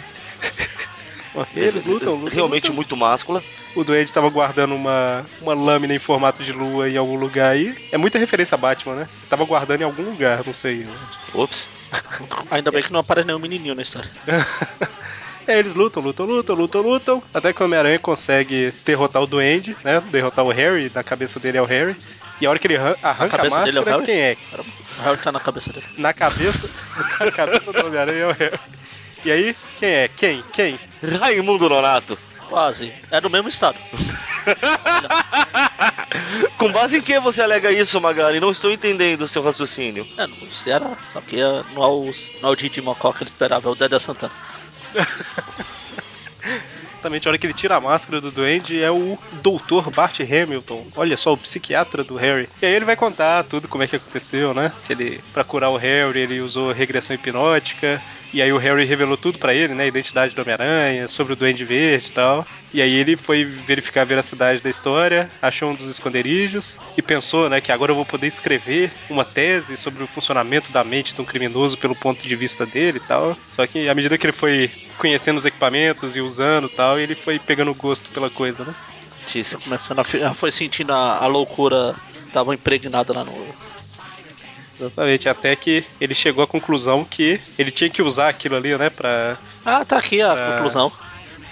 Eles 1.55 1.83
lutam, 1.85 2.15
lutam. 2.15 2.33
Realmente 2.35 2.63
lutam. 2.65 2.75
muito 2.75 2.95
máscula. 2.97 3.43
O 3.75 3.83
Duende 3.83 4.11
tava 4.13 4.29
guardando 4.29 4.73
uma, 4.75 5.25
uma 5.41 5.53
lâmina 5.53 5.93
em 5.93 5.99
formato 5.99 6.43
de 6.43 6.51
lua 6.53 6.89
em 6.89 6.95
algum 6.97 7.15
lugar 7.15 7.51
aí. 7.51 7.75
É 7.91 7.97
muita 7.97 8.17
referência 8.17 8.55
a 8.55 8.57
Batman, 8.57 8.95
né? 8.95 9.09
Tava 9.29 9.43
guardando 9.43 9.81
em 9.81 9.83
algum 9.83 10.03
lugar, 10.03 10.43
não 10.45 10.53
sei. 10.53 10.87
Ops. 11.33 11.67
Ainda 12.49 12.71
bem 12.71 12.81
que 12.83 12.91
não 12.93 12.99
aparece 13.01 13.27
nenhum 13.27 13.39
menininho 13.39 13.75
na 13.75 13.81
história. 13.81 14.09
Aí 15.47 15.57
eles 15.59 15.73
lutam, 15.73 16.01
lutam, 16.01 16.25
lutam, 16.25 16.55
lutam, 16.55 16.81
lutam. 16.81 17.23
Até 17.33 17.51
que 17.51 17.61
o 17.61 17.65
Homem-Aranha 17.65 17.99
consegue 17.99 18.73
derrotar 18.85 19.21
o 19.21 19.27
Duende, 19.27 19.75
né? 19.83 20.01
Derrotar 20.11 20.45
o 20.45 20.51
Harry, 20.51 20.89
na 20.93 21.03
cabeça 21.03 21.39
dele 21.39 21.57
é 21.57 21.61
o 21.61 21.65
Harry. 21.65 21.95
E 22.39 22.45
a 22.45 22.49
hora 22.49 22.59
que 22.59 22.67
ele 22.67 22.75
arran- 22.77 22.95
arranca 23.01 23.35
a, 23.35 23.37
cabeça 23.37 23.63
dele 23.63 23.77
é 23.77 23.81
o 23.81 23.85
máscara, 23.85 23.97
Harry? 23.97 24.05
quem 24.05 24.21
é? 24.21 24.37
O 24.99 25.01
Harry 25.03 25.17
tá 25.21 25.31
na 25.31 25.39
cabeça 25.39 25.71
dele. 25.73 25.85
Na 25.97 26.13
cabeça. 26.13 26.69
na 27.19 27.31
cabeça 27.31 27.71
do 27.73 27.85
Homem-Aranha 27.87 28.19
é 28.23 28.27
o 28.27 28.31
Harry. 28.31 28.59
E 29.25 29.31
aí, 29.31 29.55
quem 29.79 29.89
é? 29.89 30.07
Quem? 30.07 30.43
Quem? 30.53 30.79
Raimundo 31.19 31.67
Nonato. 31.67 32.15
Quase. 32.47 32.93
É 33.09 33.19
do 33.19 33.27
mesmo 33.27 33.49
estado. 33.49 33.79
Com 36.59 36.71
base 36.71 36.97
em 36.97 37.01
que 37.01 37.19
você 37.19 37.41
alega 37.41 37.71
isso, 37.71 37.99
Magari? 37.99 38.39
Não 38.39 38.51
estou 38.51 38.71
entendendo 38.71 39.23
o 39.23 39.27
seu 39.27 39.41
raciocínio. 39.41 40.07
É, 40.15 40.27
no 40.27 40.53
Ceará. 40.53 40.95
Só 41.11 41.21
que 41.21 41.37
não 41.37 41.83
é 41.83 41.87
o, 41.87 42.13
não 42.39 42.49
é 42.49 42.51
o 42.51 42.55
Didi 42.55 42.83
Mocó 42.83 43.11
que 43.11 43.23
ele 43.23 43.31
esperava, 43.31 43.67
é 43.67 43.71
o 43.71 43.75
Dedé 43.75 43.97
Santana. 43.97 44.31
Exatamente, 47.05 47.27
a 47.27 47.29
hora 47.29 47.37
que 47.37 47.45
ele 47.45 47.53
tira 47.53 47.75
a 47.75 47.81
máscara 47.81 48.19
do 48.19 48.31
Duende 48.31 48.81
é 48.81 48.89
o 48.89 49.15
Dr. 49.33 49.91
Bart 49.93 50.19
Hamilton. 50.21 50.87
Olha 50.95 51.15
só, 51.15 51.33
o 51.33 51.37
psiquiatra 51.37 52.03
do 52.03 52.15
Harry. 52.15 52.49
E 52.59 52.65
aí 52.65 52.73
ele 52.73 52.83
vai 52.83 52.95
contar 52.95 53.43
tudo 53.43 53.67
como 53.67 53.83
é 53.83 53.87
que 53.87 53.95
aconteceu, 53.95 54.55
né? 54.55 54.71
Que 54.87 54.93
ele, 54.93 55.23
pra 55.31 55.43
curar 55.43 55.69
o 55.69 55.77
Harry, 55.77 56.21
ele 56.21 56.41
usou 56.41 56.71
regressão 56.71 57.15
hipnótica. 57.15 58.01
E 58.35 58.41
aí 58.41 58.51
o 58.51 58.57
Harry 58.57 58.83
revelou 58.83 59.15
tudo 59.15 59.39
pra 59.39 59.53
ele, 59.53 59.73
né? 59.73 59.85
A 59.85 59.87
identidade 59.87 60.35
do 60.35 60.41
Homem-Aranha, 60.41 61.07
sobre 61.07 61.31
o 61.31 61.35
Duende 61.37 61.63
Verde 61.63 62.09
e 62.09 62.11
tal. 62.11 62.45
E 62.73 62.81
aí 62.81 62.93
ele 62.93 63.15
foi 63.15 63.45
verificar 63.45 64.01
a 64.01 64.03
veracidade 64.03 64.61
da 64.61 64.69
história, 64.69 65.31
achou 65.41 65.69
um 65.69 65.73
dos 65.73 65.87
esconderijos 65.87 66.77
e 66.97 67.01
pensou, 67.01 67.49
né, 67.49 67.61
que 67.61 67.71
agora 67.71 67.93
eu 67.93 67.95
vou 67.95 68.05
poder 68.05 68.27
escrever 68.27 68.91
uma 69.09 69.23
tese 69.23 69.77
sobre 69.77 70.03
o 70.03 70.07
funcionamento 70.07 70.69
da 70.69 70.83
mente 70.83 71.15
de 71.15 71.21
um 71.21 71.23
criminoso 71.23 71.77
pelo 71.77 71.95
ponto 71.95 72.27
de 72.27 72.35
vista 72.35 72.65
dele 72.65 72.97
e 72.97 73.07
tal. 73.07 73.37
Só 73.47 73.65
que 73.65 73.87
à 73.87 73.95
medida 73.95 74.17
que 74.17 74.25
ele 74.25 74.33
foi 74.33 74.69
conhecendo 74.97 75.37
os 75.37 75.45
equipamentos 75.45 76.17
e 76.17 76.19
usando 76.19 76.67
e 76.67 76.75
tal, 76.75 76.99
ele 76.99 77.15
foi 77.15 77.39
pegando 77.39 77.73
gosto 77.73 78.09
pela 78.09 78.29
coisa, 78.29 78.65
né? 78.65 78.75
Começando 79.63 79.99
a, 79.99 80.33
foi 80.33 80.51
sentindo 80.51 80.91
a, 80.91 81.19
a 81.19 81.27
loucura. 81.27 81.95
Tava 82.33 82.53
impregnada 82.53 83.13
lá 83.13 83.23
no. 83.23 83.55
Exatamente, 84.79 85.29
até 85.29 85.55
que 85.55 85.85
ele 86.01 86.13
chegou 86.13 86.43
à 86.43 86.47
conclusão 86.47 87.05
que 87.05 87.39
ele 87.57 87.71
tinha 87.71 87.89
que 87.89 88.01
usar 88.01 88.29
aquilo 88.29 88.55
ali, 88.55 88.77
né, 88.77 88.89
pra... 88.89 89.37
Ah, 89.65 89.85
tá 89.85 89.97
aqui 89.97 90.21
a 90.21 90.33
Ah. 90.33 90.51
conclusão. 90.53 90.91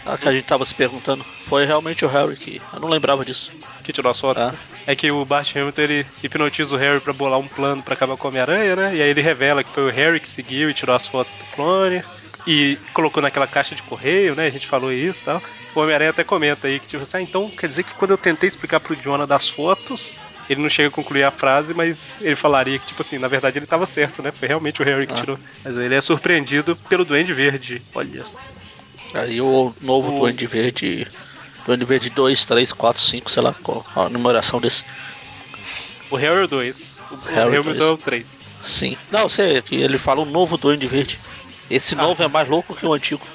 A 0.05 0.17
que 0.17 0.27
a 0.27 0.33
gente 0.33 0.43
tava 0.43 0.65
se 0.65 0.75
perguntando. 0.75 1.23
Foi 1.47 1.65
realmente 1.65 2.03
o 2.03 2.09
Harry 2.09 2.35
que. 2.35 2.61
Eu 2.73 2.79
não 2.81 2.89
lembrava 2.89 3.23
disso. 3.23 3.49
que 3.85 3.93
tirou 3.93 4.11
as 4.11 4.19
fotos, 4.19 4.43
Ah. 4.43 4.53
É 4.85 4.95
que 4.95 5.09
o 5.11 5.23
Bart 5.25 5.55
Hamilton, 5.55 5.81
ele 5.81 6.05
hipnotiza 6.21 6.75
o 6.75 6.77
Harry 6.77 6.99
pra 6.99 7.13
bolar 7.13 7.39
um 7.39 7.47
plano 7.47 7.81
pra 7.81 7.93
acabar 7.93 8.15
com 8.17 8.27
o 8.27 8.29
Homem-Aranha, 8.29 8.75
né? 8.75 8.95
E 8.95 9.01
aí 9.01 9.09
ele 9.09 9.21
revela 9.21 9.63
que 9.63 9.71
foi 9.73 9.85
o 9.85 9.89
Harry 9.91 10.19
que 10.19 10.29
seguiu 10.29 10.69
e 10.69 10.73
tirou 10.73 10.93
as 10.95 11.07
fotos 11.07 11.35
do 11.35 11.43
clone. 11.55 12.03
E 12.45 12.77
colocou 12.93 13.21
naquela 13.23 13.47
caixa 13.47 13.73
de 13.75 13.81
correio, 13.83 14.35
né? 14.35 14.47
A 14.47 14.49
gente 14.49 14.67
falou 14.67 14.91
isso 14.91 15.21
e 15.21 15.25
tal. 15.25 15.41
O 15.73 15.79
Homem-Aranha 15.79 16.09
até 16.11 16.23
comenta 16.25 16.67
aí 16.67 16.79
que, 16.81 16.87
tipo 16.87 17.03
assim, 17.03 17.17
ah, 17.17 17.21
então 17.21 17.49
quer 17.49 17.67
dizer 17.67 17.83
que 17.83 17.93
quando 17.95 18.11
eu 18.11 18.17
tentei 18.17 18.47
explicar 18.49 18.81
pro 18.81 18.95
Jonah 18.95 19.25
das 19.25 19.47
fotos, 19.47 20.19
ele 20.49 20.61
não 20.61 20.69
chega 20.69 20.89
a 20.89 20.91
concluir 20.91 21.23
a 21.23 21.31
frase, 21.31 21.73
mas 21.73 22.15
ele 22.21 22.35
falaria 22.35 22.77
que, 22.79 22.87
tipo 22.87 23.01
assim, 23.01 23.17
na 23.17 23.27
verdade 23.27 23.59
ele 23.59 23.65
tava 23.65 23.85
certo, 23.85 24.21
né? 24.21 24.31
Foi 24.31 24.47
realmente 24.47 24.81
o 24.81 24.85
Harry 24.85 25.07
que 25.07 25.13
Ah. 25.13 25.17
tirou. 25.17 25.39
Mas 25.63 25.75
ele 25.77 25.95
é 25.95 26.01
surpreendido 26.01 26.75
pelo 26.89 27.05
Duende 27.05 27.33
Verde. 27.33 27.81
Olha 27.95 28.25
só. 28.25 28.37
Aí 29.13 29.39
o 29.41 29.73
novo 29.81 30.15
O- 30.15 30.19
Duende 30.21 30.45
Verde. 30.47 31.07
Duende 31.65 31.85
Verde 31.85 32.09
2, 32.09 32.43
3, 32.45 32.73
4, 32.73 33.01
5, 33.01 33.31
sei 33.31 33.41
lá 33.41 33.53
qual 33.63 33.85
a 33.95 34.09
numeração 34.09 34.59
desse. 34.59 34.83
O 36.11 36.15
Harry 36.15 36.41
é 36.41 36.43
o 36.43 36.47
2. 36.47 36.97
O, 37.09 37.15
o 37.15 37.17
Harry 37.29 37.47
Hamilton 37.57 37.63
dois. 37.69 37.79
é 37.81 37.85
o 37.85 37.97
3. 37.97 38.37
Sim. 38.61 38.97
Não, 39.11 39.29
sei 39.29 39.61
que 39.61 39.75
ele 39.75 39.97
fala 39.97 40.21
o 40.21 40.25
novo 40.25 40.57
Duende 40.57 40.87
Verde. 40.87 41.19
Esse 41.69 41.95
Ah. 41.95 41.99
novo 42.01 42.21
é 42.21 42.27
mais 42.27 42.47
louco 42.49 42.75
que 42.75 42.85
o 42.85 42.93
antigo. 42.93 43.25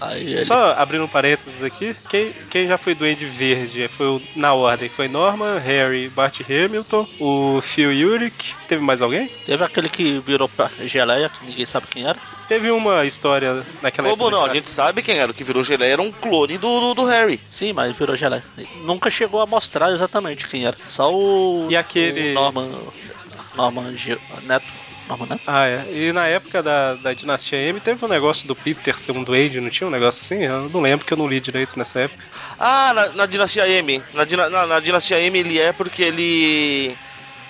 Aí 0.00 0.22
ele. 0.32 0.44
Só 0.44 0.72
abrindo 0.72 1.04
um 1.04 1.08
parênteses 1.08 1.62
aqui, 1.62 1.94
quem, 2.08 2.32
quem 2.48 2.66
já 2.66 2.78
foi 2.78 2.94
Duende 2.94 3.26
Verde 3.26 3.86
foi 3.88 4.06
o- 4.06 4.22
na 4.34 4.54
ordem, 4.54 4.88
foi 4.88 5.08
Norman, 5.08 5.58
Harry, 5.58 6.08
Bart 6.08 6.40
Hamilton, 6.48 7.06
o 7.20 7.60
Phil 7.62 7.90
Urich, 7.90 8.54
teve 8.66 8.82
mais 8.82 9.02
alguém? 9.02 9.28
Teve 9.44 9.62
aquele 9.62 9.88
que 9.88 10.18
virou 10.20 10.48
pra 10.48 10.70
geleia, 10.86 11.28
que 11.28 11.44
ninguém 11.44 11.66
sabe 11.66 11.86
quem 11.88 12.06
era. 12.06 12.18
Teve 12.48 12.70
uma 12.70 13.04
história 13.04 13.62
naquela 13.80 14.08
Como 14.08 14.24
época. 14.24 14.36
não? 14.36 14.44
A 14.44 14.48
que- 14.48 14.56
gente 14.56 14.68
sabe 14.68 15.02
quem 15.02 15.18
era. 15.18 15.30
O 15.30 15.34
que 15.34 15.44
virou 15.44 15.62
geleia 15.62 15.92
era 15.92 16.02
um 16.02 16.10
clone 16.10 16.58
do, 16.58 16.80
do, 16.80 16.94
do 16.94 17.04
Harry. 17.04 17.38
Sim, 17.48 17.72
mas 17.72 17.94
virou 17.96 18.16
geleia. 18.16 18.42
Nunca 18.84 19.08
chegou 19.08 19.40
a 19.40 19.46
mostrar 19.46 19.90
exatamente 19.92 20.48
quem 20.48 20.66
era. 20.66 20.76
Só 20.88 21.14
o. 21.14 21.68
E 21.70 21.76
aquele- 21.76 22.32
o 22.32 22.34
Norman. 22.34 22.70
Norman 23.54 23.94
Neto. 24.42 24.66
Ah, 25.46 25.66
é. 25.66 25.86
E 25.92 26.12
na 26.12 26.26
época 26.26 26.62
da, 26.62 26.94
da 26.94 27.12
Dinastia 27.12 27.58
M 27.58 27.80
teve 27.80 28.04
um 28.04 28.08
negócio 28.08 28.46
do 28.46 28.54
Peter 28.54 28.98
ser 28.98 29.12
um 29.12 29.22
duende, 29.24 29.60
não 29.60 29.70
tinha 29.70 29.86
um 29.86 29.90
negócio 29.90 30.22
assim? 30.22 30.44
Eu 30.44 30.68
não 30.68 30.80
lembro 30.80 31.04
que 31.06 31.12
eu 31.12 31.16
não 31.18 31.26
li 31.28 31.40
direito 31.40 31.78
nessa 31.78 32.00
época. 32.00 32.22
Ah, 32.58 32.92
na, 32.94 33.08
na 33.10 33.26
Dinastia 33.26 33.68
M. 33.68 34.02
Na, 34.14 34.48
na, 34.50 34.66
na 34.66 34.80
Dinastia 34.80 35.20
M 35.20 35.38
ele 35.38 35.58
é 35.58 35.72
porque 35.72 36.02
ele. 36.02 36.96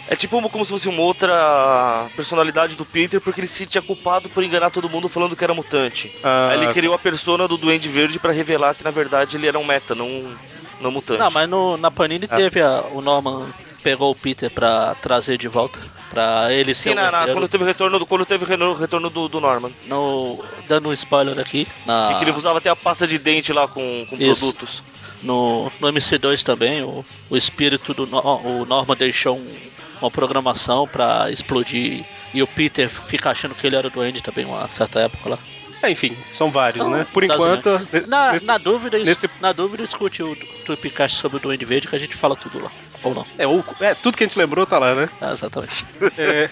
É 0.09 0.17
tipo 0.17 0.41
como 0.49 0.65
se 0.65 0.71
fosse 0.73 0.89
uma 0.89 1.03
outra 1.03 2.09
personalidade 2.17 2.75
do 2.75 2.85
Peter, 2.85 3.21
porque 3.21 3.41
ele 3.41 3.47
se 3.47 3.65
tinha 3.65 3.81
culpado 3.83 4.29
por 4.29 4.43
enganar 4.43 4.71
todo 4.71 4.89
mundo 4.89 5.09
falando 5.09 5.37
que 5.37 5.45
era 5.45 5.55
mutante. 5.55 6.11
Ah, 6.23 6.49
Aí 6.51 6.63
ele 6.63 6.73
criou 6.73 6.95
a 6.95 6.99
persona 6.99 7.47
do 7.47 7.57
Duende 7.57 7.89
Verde 7.89 8.19
pra 8.19 8.33
revelar 8.33 8.75
que 8.75 8.83
na 8.83 8.91
verdade 8.91 9.37
ele 9.37 9.47
era 9.47 9.59
um 9.59 9.65
meta, 9.65 9.95
não, 9.95 10.37
não 10.81 10.91
mutante. 10.91 11.21
Não, 11.21 11.31
mas 11.31 11.49
no, 11.49 11.77
na 11.77 11.91
Panini 11.93 12.27
Ah. 12.29 12.37
teve 12.37 12.61
a, 12.61 12.83
o 12.93 13.01
Norman 13.01 13.47
pegou 13.83 14.11
o 14.11 14.15
Peter 14.15 14.51
pra 14.51 14.95
trazer 14.97 15.37
de 15.39 15.49
volta. 15.49 15.79
Pra 16.11 16.53
ele 16.53 16.75
ser 16.75 16.91
Sim, 16.91 16.91
o 16.91 16.95
na, 16.97 17.11
na- 17.11 17.33
quando 17.33 17.47
teve 17.49 17.63
o 17.63 17.67
retorno 17.67 17.99
do, 18.01 18.05
quando 18.07 18.27
teve 18.27 18.45
retorno 18.45 19.09
do, 19.11 19.29
do 19.29 19.41
Norman. 19.41 19.71
no, 19.87 20.45
dando 20.67 20.89
um 20.89 20.93
spoiler 20.93 21.39
aqui, 21.39 21.69
na, 21.87 22.17
que 22.19 22.25
ele 22.25 22.33
usava 22.33 22.59
até 22.59 22.69
a 22.69 22.75
pasta 22.75 23.07
de 23.07 23.17
dente 23.17 23.53
lá 23.53 23.69
com, 23.69 24.05
com. 24.11 24.17
Isso. 24.17 24.41
produtos. 24.41 24.83
no, 25.23 25.71
no 25.79 25.87
MC2 25.93 26.43
também, 26.43 26.83
o, 26.83 27.05
o 27.31 27.37
espírito 27.37 27.95
do 27.95 28.03
o 28.05 28.65
Norman 28.65 28.97
deixou 28.97 29.37
um- 29.37 29.57
uma 30.01 30.11
programação 30.11 30.89
pra 30.89 31.31
explodir 31.31 32.05
e 32.35 32.43
o 32.43 32.47
Peter 32.47 32.89
fica 32.89 33.31
achando 33.31 33.55
que 33.55 33.65
ele 33.67 33.77
era 33.77 33.87
o 33.87 33.91
Duende 33.91 34.21
também 34.23 34.45
uma 34.47 34.69
certa 34.69 34.99
época 34.99 35.29
lá. 35.31 35.39
é, 35.83 35.91
enfim, 35.93 36.17
são 36.33 36.51
vários, 36.51 36.85
Não, 36.85 36.91
né? 36.93 37.07
Por 37.13 37.25
tá 37.25 37.35
enquanto. 37.35 37.89
ne- 37.93 38.01
Na, 38.09 38.33
nesse- 38.33 38.47
na 38.47 38.59
dúvida, 38.59 38.99
es- 38.99 39.07
nesse- 39.07 39.31
na 39.41 39.53
dúvida, 39.53 39.85
escute 39.85 40.23
o 40.25 40.35
Tripcast 40.67 41.19
sobre 41.21 41.37
o 41.37 41.41
Duende 41.41 41.65
Verde 41.65 41.87
que 41.87 41.95
a 41.95 42.01
gente 42.01 42.17
fala 42.17 42.35
tudo 42.35 42.59
lá. 42.65 42.73
Ou 43.03 43.15
não. 43.15 43.27
é, 43.39 43.47
o- 43.47 43.65
é, 43.81 43.95
tudo 43.95 44.17
que 44.17 44.25
a 44.25 44.27
gente 44.27 44.39
lembrou 44.39 44.67
tá 44.67 44.79
lá, 44.79 44.95
né? 44.95 45.09
Ah, 45.21 45.33
exatamente. 45.33 45.85
É, 46.17 46.49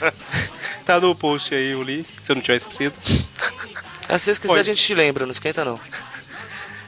Tá 0.84 0.99
no 1.01 1.14
post 1.14 1.55
aí 1.55 1.74
o 1.74 1.82
link, 1.82 2.07
se 2.22 2.32
eu 2.32 2.36
não 2.36 2.42
tiver 2.42 2.57
esquecido. 2.57 2.94
É, 4.09 4.16
se 4.18 4.24
vocês 4.24 4.38
quiserem, 4.38 4.61
a 4.61 4.64
gente 4.64 4.82
te 4.82 4.94
lembra, 4.94 5.26
não 5.26 5.32
esquenta 5.32 5.64
não. 5.64 5.78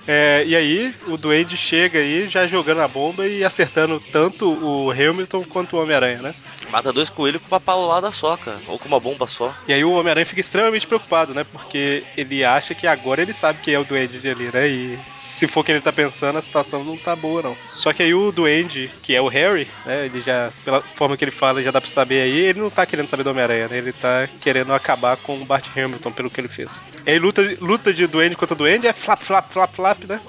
É, 0.07 0.43
e 0.47 0.57
aí, 0.57 0.95
o 1.07 1.17
Duende 1.17 1.57
chega 1.57 1.99
aí 1.99 2.27
já 2.27 2.47
jogando 2.47 2.81
a 2.81 2.89
bomba 2.89 3.27
e 3.27 3.45
acertando 3.45 4.01
tanto 4.13 4.51
o 4.51 4.91
Hamilton 4.91 5.45
quanto 5.45 5.77
o 5.77 5.83
Homem-Aranha, 5.83 6.23
né? 6.23 6.35
Mata 6.71 6.93
dois 6.93 7.11
coelhos 7.11 7.43
com 7.43 7.49
uma 7.53 7.61
paulada 7.61 8.13
só, 8.13 8.37
cara. 8.37 8.61
Ou 8.69 8.79
com 8.79 8.87
uma 8.87 9.01
bomba 9.01 9.27
só. 9.27 9.55
E 9.67 9.73
aí 9.73 9.85
o 9.85 9.93
Homem-Aranha 9.93 10.27
fica 10.27 10.41
extremamente 10.41 10.87
preocupado, 10.87 11.35
né? 11.35 11.45
Porque 11.51 12.05
ele 12.17 12.45
acha 12.45 12.75
que 12.75 12.87
agora 12.87 13.23
ele 13.23 13.33
sabe 13.33 13.61
quem 13.61 13.75
é 13.75 13.79
o 13.79 13.85
Duende 13.85 14.29
ali, 14.29 14.51
né? 14.53 14.69
E 14.69 14.99
se 15.15 15.49
for 15.49 15.61
o 15.61 15.65
que 15.65 15.73
ele 15.73 15.81
tá 15.81 15.93
pensando, 15.93 16.39
a 16.39 16.43
situação 16.43 16.85
não 16.85 16.97
tá 16.97 17.17
boa, 17.17 17.43
não. 17.43 17.57
Só 17.75 17.93
que 17.93 18.03
aí 18.03 18.15
o 18.15 18.31
Duende, 18.31 18.91
que 19.03 19.15
é 19.15 19.21
o 19.21 19.27
Harry, 19.29 19.69
né? 19.85 20.07
Ele 20.07 20.21
já, 20.21 20.53
pela 20.65 20.81
forma 20.95 21.17
que 21.17 21.25
ele 21.25 21.33
fala, 21.33 21.63
já 21.63 21.73
dá 21.73 21.81
pra 21.81 21.91
saber 21.91 22.23
aí, 22.23 22.39
ele 22.39 22.61
não 22.61 22.71
tá 22.71 22.87
querendo 22.87 23.09
saber 23.09 23.25
do 23.25 23.31
Homem-Aranha, 23.31 23.69
né? 23.69 23.79
Ele 23.79 23.93
tá 23.93 24.29
querendo 24.41 24.73
acabar 24.73 25.17
com 25.17 25.41
o 25.41 25.45
Bart 25.45 25.67
Hamilton 25.77 26.13
pelo 26.13 26.31
que 26.31 26.41
ele 26.41 26.49
fez. 26.49 26.85
E 27.05 27.11
aí 27.11 27.19
luta, 27.19 27.43
luta 27.61 27.93
de 27.93 28.07
Duende 28.07 28.37
contra 28.37 28.55
Duende 28.55 28.87
é 28.87 28.93
flap, 28.93 29.23
flap, 29.23 29.51
flap, 29.51 29.75
flap, 29.75 29.90
né? 30.07 30.21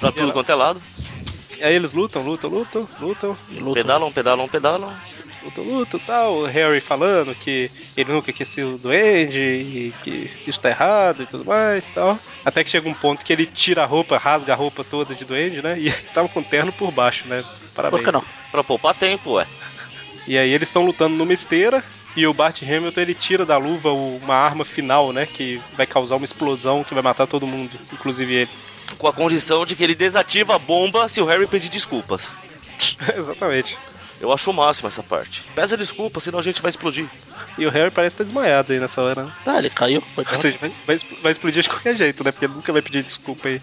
Pra 0.00 0.12
tudo 0.12 0.32
quanto 0.32 0.50
é 0.50 0.54
lado. 0.54 0.82
E 1.58 1.64
aí 1.64 1.74
eles 1.74 1.92
lutam, 1.92 2.22
lutam, 2.22 2.48
lutam, 2.48 2.88
lutam, 3.00 3.36
E 3.50 3.58
luta. 3.58 3.80
Pedalam, 3.80 4.12
pedalam, 4.12 4.48
pedalam. 4.48 4.94
lutam, 5.42 5.64
lutam 5.64 5.98
tal. 6.06 6.34
O 6.36 6.46
Harry 6.46 6.80
falando 6.80 7.34
que 7.34 7.68
ele 7.96 8.12
nunca 8.12 8.32
quis 8.32 8.48
ser 8.48 8.62
o 8.62 8.78
duende 8.78 9.38
e 9.40 9.94
que 10.04 10.30
isso 10.46 10.60
tá 10.60 10.70
errado 10.70 11.24
e 11.24 11.26
tudo 11.26 11.44
mais 11.44 11.90
tal. 11.90 12.16
Até 12.44 12.62
que 12.62 12.70
chega 12.70 12.88
um 12.88 12.94
ponto 12.94 13.24
que 13.24 13.32
ele 13.32 13.44
tira 13.44 13.82
a 13.82 13.86
roupa, 13.86 14.16
rasga 14.18 14.52
a 14.52 14.56
roupa 14.56 14.84
toda 14.84 15.14
de 15.16 15.24
duende, 15.24 15.60
né? 15.60 15.78
E 15.80 15.90
tava 16.14 16.28
com 16.28 16.40
o 16.40 16.44
terno 16.44 16.72
por 16.72 16.92
baixo, 16.92 17.26
né? 17.26 17.44
Parabéns. 17.74 18.00
Por 18.00 18.04
que 18.04 18.12
não? 18.12 18.24
Pra 18.52 18.62
poupar 18.62 18.94
tempo, 18.94 19.32
ué. 19.32 19.46
E 20.28 20.38
aí 20.38 20.50
eles 20.52 20.68
estão 20.68 20.84
lutando 20.84 21.16
numa 21.16 21.32
esteira 21.32 21.82
e 22.16 22.26
o 22.26 22.34
Bart 22.34 22.62
Hamilton 22.62 23.00
ele 23.00 23.14
tira 23.14 23.44
da 23.46 23.56
luva 23.58 23.92
uma 23.92 24.34
arma 24.34 24.64
final, 24.64 25.12
né? 25.12 25.26
Que 25.26 25.60
vai 25.76 25.86
causar 25.86 26.16
uma 26.16 26.24
explosão 26.24 26.82
que 26.84 26.94
vai 26.94 27.02
matar 27.02 27.26
todo 27.26 27.46
mundo, 27.46 27.78
inclusive 27.92 28.32
ele. 28.34 28.50
Com 28.96 29.06
a 29.06 29.12
condição 29.12 29.64
de 29.66 29.76
que 29.76 29.84
ele 29.84 29.94
desativa 29.94 30.54
a 30.56 30.58
bomba 30.58 31.08
se 31.08 31.20
o 31.20 31.26
Harry 31.26 31.46
pedir 31.46 31.68
desculpas. 31.68 32.34
Exatamente. 33.16 33.78
Eu 34.20 34.32
acho 34.32 34.50
o 34.50 34.54
máximo 34.54 34.88
essa 34.88 35.02
parte. 35.02 35.44
Peça 35.54 35.76
desculpa, 35.76 36.18
senão 36.18 36.40
a 36.40 36.42
gente 36.42 36.60
vai 36.60 36.70
explodir. 36.70 37.06
E 37.56 37.64
o 37.66 37.70
Harry 37.70 37.90
parece 37.90 38.14
estar 38.14 38.24
desmaiado 38.24 38.72
aí 38.72 38.80
nessa 38.80 39.00
hora, 39.00 39.24
né? 39.24 39.32
Ah, 39.46 39.58
ele 39.58 39.70
caiu. 39.70 40.00
Ou 40.00 40.14
coitado. 40.16 40.38
seja, 40.38 40.58
vai, 40.58 40.72
vai, 40.86 40.96
expl- 40.96 41.16
vai 41.22 41.32
explodir 41.32 41.62
de 41.62 41.68
qualquer 41.68 41.94
jeito, 41.94 42.24
né? 42.24 42.32
Porque 42.32 42.46
ele 42.46 42.54
nunca 42.54 42.72
vai 42.72 42.82
pedir 42.82 43.04
desculpa 43.04 43.46
aí. 43.48 43.60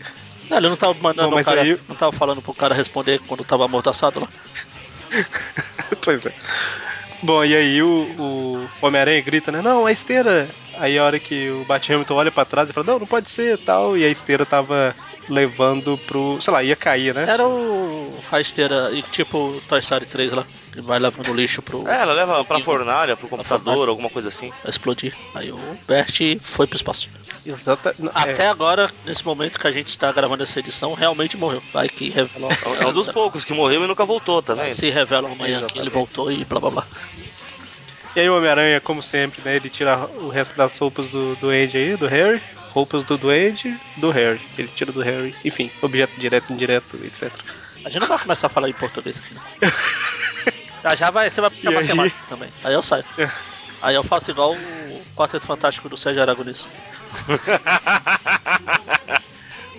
Ah, 0.50 0.58
ele 0.58 0.70
não 0.70 0.78
tava 0.78 0.94
mandando 1.02 1.32
Bom, 1.36 1.44
cara. 1.44 1.62
aí- 1.62 1.78
Não 1.90 1.96
tava 1.96 2.14
falando 2.14 2.42
pro 2.42 2.54
cara 2.54 2.74
responder 2.74 3.20
quando 3.28 3.44
tava 3.44 3.66
amordaçado 3.66 4.22
lá. 4.22 4.28
pois 6.02 6.26
é. 6.26 6.34
Bom, 7.22 7.44
e 7.44 7.56
aí 7.56 7.82
o, 7.82 7.88
o 8.18 8.74
Homem-Aranha 8.86 9.22
grita, 9.22 9.52
né? 9.52 9.62
Não, 9.62 9.86
a 9.86 9.92
esteira. 9.92 10.56
Aí 10.74 10.98
a 10.98 11.04
hora 11.04 11.20
que 11.20 11.50
o 11.50 11.66
Bat 11.66 11.92
Hamilton 11.92 12.16
olha 12.16 12.32
pra 12.32 12.46
trás 12.46 12.70
e 12.70 12.74
fala, 12.74 12.86
não, 12.86 13.00
não 13.00 13.08
pode 13.08 13.30
ser 13.30 13.58
tal. 13.64 13.98
E 13.98 14.04
a 14.06 14.10
esteira 14.10 14.46
tava 14.46 14.96
levando 15.30 15.98
pro. 15.98 16.38
sei 16.42 16.54
lá, 16.54 16.64
ia 16.64 16.76
cair, 16.76 17.14
né? 17.14 17.26
Era 17.28 17.48
o. 17.48 18.14
a 18.32 18.40
esteira, 18.40 18.92
e 18.94 19.02
tipo 19.02 19.62
Toy 19.68 19.80
Story 19.80 20.06
3 20.06 20.32
lá, 20.32 20.46
que 20.72 20.82
vai 20.82 21.00
levando 21.00 21.34
lixo 21.34 21.62
pro. 21.62 21.88
É, 21.88 22.02
ela 22.02 22.14
leva 22.14 22.44
pra 22.44 22.60
fornalha, 22.60 23.16
pro 23.16 23.28
computador, 23.28 23.64
fornalha. 23.64 23.90
alguma 23.90 24.10
coisa 24.10 24.30
assim. 24.30 24.50
Vai 24.64 24.70
explodir. 24.70 25.16
Aí 25.34 25.52
o 25.52 25.60
Bert 25.88 26.20
foi 26.42 26.68
pro 26.68 26.76
espaço. 26.76 27.10
Exata. 27.46 27.96
é. 28.00 28.32
Até 28.32 28.48
agora, 28.48 28.90
nesse 29.06 29.26
momento 29.26 29.60
que 29.60 29.68
a 29.68 29.72
gente 29.72 29.90
está 29.90 30.12
gravando 30.12 30.44
essa 30.44 30.60
edição, 30.60 30.94
realmente 30.94 31.38
morreu. 31.38 31.62
Vai 31.72 31.88
que 31.88 32.10
revelou. 32.10 32.50
É 32.80 32.86
um 32.88 32.94
dos 32.94 33.10
poucos 33.10 33.44
que 33.44 33.54
morreu 33.54 33.84
e 33.84 33.88
nunca 33.88 34.06
voltou, 34.06 34.42
tá 34.42 34.54
vendo? 34.54 34.74
Se 34.74 34.90
revela 34.90 35.30
amanhã 35.30 35.66
que 35.68 35.78
ele 35.78 35.90
voltou 35.90 36.32
e 36.32 36.44
blá 36.44 36.60
blá 36.60 36.70
blá. 36.72 36.88
E 38.16 38.22
aí 38.22 38.30
o 38.30 38.38
Homem-Aranha, 38.38 38.80
como 38.80 39.04
sempre, 39.04 39.42
né? 39.44 39.58
Ele 39.58 39.70
tira 39.70 40.10
o 40.22 40.30
resto 40.30 40.56
das 40.56 40.78
roupas 40.78 41.10
do 41.10 41.36
Duende 41.36 41.78
aí, 41.78 41.98
do 41.98 42.08
Harry. 42.08 42.42
Roupas 42.76 43.06
do 43.06 43.18
Duende, 43.18 43.74
do 43.96 44.12
Harry. 44.12 44.42
Ele 44.58 44.68
tira 44.68 44.92
do 44.92 45.02
Harry. 45.02 45.34
Enfim, 45.46 45.72
objeto 45.82 46.20
direto, 46.20 46.52
indireto, 46.52 46.98
etc. 47.06 47.32
A 47.86 47.90
gente 47.90 48.02
não 48.02 48.08
vai 48.08 48.20
começar 48.20 48.48
a 48.48 48.50
falar 48.50 48.70
em 48.70 48.74
português 48.74 49.18
aqui, 49.18 49.34
não. 49.34 49.42
Já 50.84 50.96
já 50.96 51.10
vai, 51.10 51.30
você 51.32 51.42
vai 51.42 51.50
puxar 51.50 51.72
E 51.72 51.76
aí? 51.78 51.82
matemática 51.82 52.22
também. 52.28 52.50
Aí 52.64 52.74
eu 52.74 52.84
saio. 52.84 53.04
Aí 53.82 53.96
eu 53.96 54.04
faço 54.04 54.30
igual 54.30 54.54
o 54.54 55.02
Quarteto 55.16 55.48
Fantástico 55.48 55.90
do 55.90 55.98
Sérgio 55.98 56.22
Aragonês. 56.22 56.68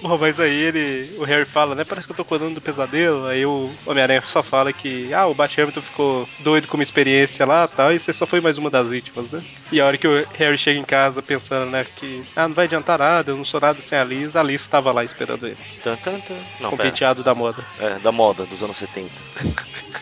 Bom, 0.02 0.18
mas 0.18 0.38
aí 0.38 0.52
ele. 0.54 1.14
O 1.18 1.24
Harry 1.24 1.44
fala, 1.44 1.74
né? 1.74 1.84
Parece 1.84 2.06
que 2.06 2.12
eu 2.12 2.16
tô 2.16 2.22
acordando 2.22 2.54
do 2.54 2.60
pesadelo. 2.60 3.26
Aí 3.26 3.44
o 3.46 3.70
Homem-Aranha 3.86 4.22
só 4.26 4.42
fala 4.42 4.72
que. 4.72 5.12
Ah, 5.12 5.26
o 5.26 5.34
Bat 5.34 5.60
Hamilton 5.60 5.82
ficou 5.82 6.28
doido 6.40 6.68
com 6.68 6.76
uma 6.76 6.82
experiência 6.82 7.46
lá 7.46 7.66
tal. 7.66 7.92
E 7.92 7.98
você 7.98 8.12
só 8.12 8.26
foi 8.26 8.40
mais 8.40 8.58
uma 8.58 8.70
das 8.70 8.86
vítimas, 8.88 9.30
né? 9.30 9.42
E 9.72 9.80
a 9.80 9.86
hora 9.86 9.96
que 9.96 10.06
o 10.06 10.26
Harry 10.34 10.58
chega 10.58 10.78
em 10.78 10.84
casa 10.84 11.22
pensando, 11.22 11.70
né? 11.70 11.86
Que. 11.96 12.22
Ah, 12.36 12.46
não 12.46 12.54
vai 12.54 12.66
adiantar 12.66 12.98
nada, 12.98 13.30
eu 13.30 13.36
não 13.36 13.44
sou 13.44 13.60
nada 13.60 13.80
sem 13.80 13.98
a 13.98 14.04
Liz. 14.04 14.36
A 14.36 14.42
Liz 14.42 14.66
tava 14.66 14.92
lá 14.92 15.02
esperando 15.02 15.46
ele. 15.46 15.56
Tan, 15.82 15.96
tan, 15.96 16.20
tan. 16.20 16.36
Não, 16.60 16.68
com 16.70 16.74
o 16.74 16.78
pera. 16.78 16.90
penteado 16.90 17.22
da 17.24 17.34
moda. 17.34 17.64
É, 17.78 17.98
da 17.98 18.12
moda, 18.12 18.44
dos 18.44 18.62
anos 18.62 18.76
70. 18.76 19.10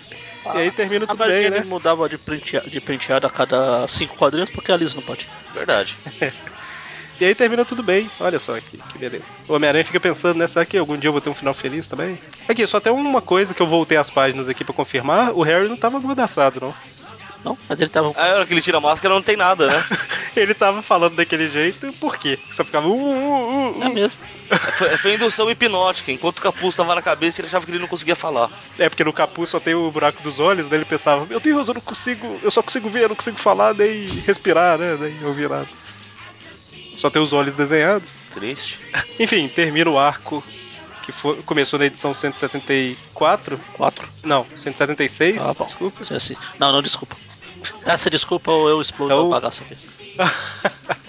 E 0.46 0.58
aí 0.58 0.70
termina 0.70 1.06
A 1.06 1.08
tudo 1.08 1.20
Mary 1.20 1.32
bem, 1.32 1.50
né? 1.50 1.64
mudava 1.64 2.06
de, 2.06 2.18
penteado, 2.18 2.68
de 2.68 2.78
penteado 2.78 3.26
a 3.26 3.30
cada 3.30 3.88
cinco 3.88 4.14
quadrinhos 4.18 4.50
porque 4.50 4.70
a 4.70 4.76
Liz 4.76 4.94
não 4.94 5.00
pode. 5.00 5.26
Verdade. 5.54 5.96
E 7.24 7.28
aí 7.28 7.34
termina 7.34 7.64
tudo 7.64 7.82
bem. 7.82 8.10
Olha 8.20 8.38
só 8.38 8.54
aqui, 8.54 8.76
que 8.76 8.98
beleza. 8.98 9.24
O 9.48 9.54
Homem-Aranha 9.54 9.82
fica 9.82 9.98
pensando, 9.98 10.36
né? 10.36 10.46
Será 10.46 10.66
que 10.66 10.76
algum 10.76 10.94
dia 10.94 11.08
eu 11.08 11.12
vou 11.12 11.22
ter 11.22 11.30
um 11.30 11.34
final 11.34 11.54
feliz 11.54 11.86
também? 11.86 12.18
Aqui, 12.46 12.66
só 12.66 12.78
tem 12.78 12.92
uma 12.92 13.22
coisa 13.22 13.54
que 13.54 13.62
eu 13.62 13.66
voltei 13.66 13.96
as 13.96 14.10
páginas 14.10 14.46
aqui 14.46 14.62
pra 14.62 14.74
confirmar. 14.74 15.32
O 15.32 15.40
Harry 15.40 15.66
não 15.66 15.76
tava 15.78 15.96
amordaçado, 15.96 16.60
não. 16.60 16.74
Não, 17.42 17.56
mas 17.66 17.80
ele 17.80 17.88
tava. 17.88 18.12
Aí 18.14 18.30
a 18.30 18.34
hora 18.34 18.46
que 18.46 18.52
ele 18.52 18.60
tira 18.60 18.76
a 18.76 18.80
máscara 18.80 19.14
não 19.14 19.22
tem 19.22 19.38
nada, 19.38 19.68
né? 19.68 19.84
Ele 20.34 20.52
tava 20.52 20.82
falando 20.82 21.14
daquele 21.14 21.46
jeito, 21.46 21.92
por 22.00 22.16
quê? 22.16 22.38
Só 22.50 22.64
ficava. 22.64 22.88
Uh, 22.88 22.92
uh, 22.92 23.78
uh, 23.78 23.82
É 23.84 23.86
uh. 23.86 23.94
mesmo. 23.94 24.18
Foi, 24.72 24.96
foi 24.96 25.14
indução 25.14 25.48
hipnótica. 25.50 26.10
Enquanto 26.10 26.38
o 26.38 26.42
capuz 26.42 26.74
tava 26.74 26.94
na 26.94 27.02
cabeça, 27.02 27.40
ele 27.40 27.48
achava 27.48 27.64
que 27.64 27.70
ele 27.70 27.78
não 27.78 27.86
conseguia 27.86 28.16
falar. 28.16 28.50
É 28.78 28.88
porque 28.88 29.04
no 29.04 29.12
capuz 29.12 29.50
só 29.50 29.60
tem 29.60 29.74
o 29.74 29.90
buraco 29.90 30.22
dos 30.22 30.40
olhos, 30.40 30.68
daí 30.68 30.78
ele 30.78 30.84
pensava, 30.84 31.24
meu 31.24 31.38
Deus, 31.38 31.68
eu 31.68 31.74
não 31.74 31.80
consigo. 31.80 32.40
Eu 32.42 32.50
só 32.50 32.62
consigo 32.62 32.88
ver, 32.88 33.04
eu 33.04 33.08
não 33.10 33.16
consigo 33.16 33.38
falar, 33.38 33.74
nem 33.74 34.06
respirar, 34.26 34.76
né? 34.76 34.96
Nem 34.98 35.24
ouvir 35.24 35.48
nada. 35.48 35.68
Só 36.96 37.10
tem 37.10 37.20
os 37.22 37.32
olhos 37.32 37.54
desenhados. 37.54 38.16
Triste. 38.32 38.80
Enfim, 39.18 39.48
termina 39.48 39.90
o 39.90 39.98
arco 39.98 40.42
que 41.02 41.12
foi- 41.12 41.42
começou 41.42 41.78
na 41.78 41.86
edição 41.86 42.14
174. 42.14 43.60
Quatro. 43.74 44.08
Não, 44.22 44.46
176, 44.56 45.42
Ah, 45.46 45.52
bom. 45.54 45.64
desculpa. 45.64 46.02
Não, 46.58 46.72
não, 46.72 46.80
desculpa. 46.82 47.16
Essa 47.84 48.08
desculpa 48.08 48.50
ou 48.52 48.68
eu 48.68 48.80
explodo 48.80 49.12
É 49.12 49.16
o- 49.16 49.26
a 49.26 49.30
bagaça 49.30 49.64
aqui. 49.64 49.76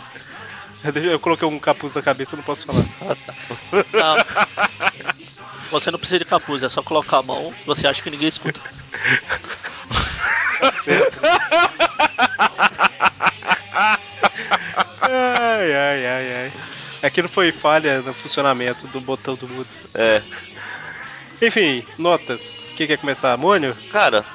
Eu 1.04 1.20
coloquei 1.20 1.48
um 1.48 1.58
capuz 1.58 1.96
na 1.96 2.02
cabeça, 2.04 2.36
eu 2.36 2.38
não 2.38 2.44
posso 2.44 2.64
falar. 2.64 2.86
Ah, 3.02 3.16
tá. 4.24 4.48
Você 5.72 5.90
não 5.90 5.98
precisa 5.98 6.20
de 6.20 6.26
capuz, 6.26 6.62
é 6.62 6.70
só 6.70 6.84
colocar 6.84 7.18
a 7.18 7.24
mão. 7.24 7.52
Você 7.66 7.88
acha 7.88 8.04
que 8.04 8.10
ninguém 8.12 8.28
escuta. 8.28 8.62
Ai, 13.76 15.73
ai, 15.73 16.05
ai, 16.05 16.34
ai. 16.34 16.51
Aquilo 17.03 17.30
foi 17.30 17.51
falha 17.51 18.01
no 18.01 18.13
funcionamento 18.13 18.88
do 18.88 19.01
botão 19.01 19.36
do 19.36 19.47
mudo. 19.47 19.69
É. 19.93 20.21
Enfim, 21.41 21.86
notas. 21.97 22.65
Quem 22.76 22.88
quer 22.88 22.97
começar? 22.97 23.34
Amônio? 23.34 23.76
Cara, 23.91 24.26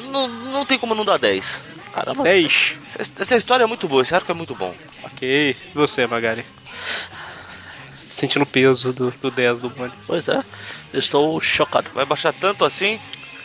não, 0.00 0.26
não 0.26 0.64
tem 0.64 0.78
como 0.78 0.94
não 0.94 1.04
dar 1.04 1.18
10. 1.18 1.62
Caramba. 1.92 2.24
10. 2.24 2.76
Essa, 2.98 3.12
essa 3.20 3.36
história 3.36 3.64
é 3.64 3.66
muito 3.66 3.86
boa, 3.86 4.02
esse 4.02 4.14
arco 4.14 4.30
é 4.30 4.34
muito 4.34 4.54
bom. 4.54 4.74
Ok. 5.04 5.50
E 5.50 5.74
você, 5.74 6.06
Magari? 6.06 6.44
Sentindo 8.10 8.42
o 8.42 8.46
peso 8.46 8.92
do, 8.92 9.10
do 9.10 9.30
10 9.30 9.60
do 9.60 9.70
Mônio. 9.70 9.94
Pois 10.06 10.28
é, 10.28 10.42
eu 10.92 10.98
estou 10.98 11.40
chocado. 11.40 11.90
Vai 11.94 12.04
baixar 12.04 12.32
tanto 12.32 12.64
assim? 12.64 12.98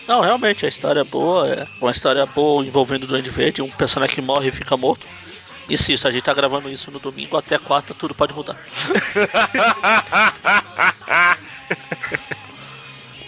Não, 0.10 0.22
realmente, 0.22 0.66
a 0.66 0.70
história 0.70 1.02
é 1.02 1.04
boa, 1.04 1.48
é 1.48 1.68
uma 1.80 1.92
história 1.92 2.26
boa 2.26 2.66
envolvendo 2.66 3.04
o 3.04 3.08
Duende 3.08 3.30
Verde, 3.30 3.62
um 3.62 3.70
personagem 3.70 4.16
que 4.16 4.22
morre 4.22 4.48
e 4.48 4.52
fica 4.52 4.76
morto. 4.76 5.06
Insisto, 5.70 6.08
a 6.08 6.12
gente 6.12 6.24
tá 6.24 6.34
gravando 6.34 6.68
isso 6.68 6.90
no 6.90 6.98
domingo, 6.98 7.38
até 7.38 7.60
quarta 7.60 7.94
tudo 7.94 8.16
pode 8.16 8.34
mudar. 8.34 8.58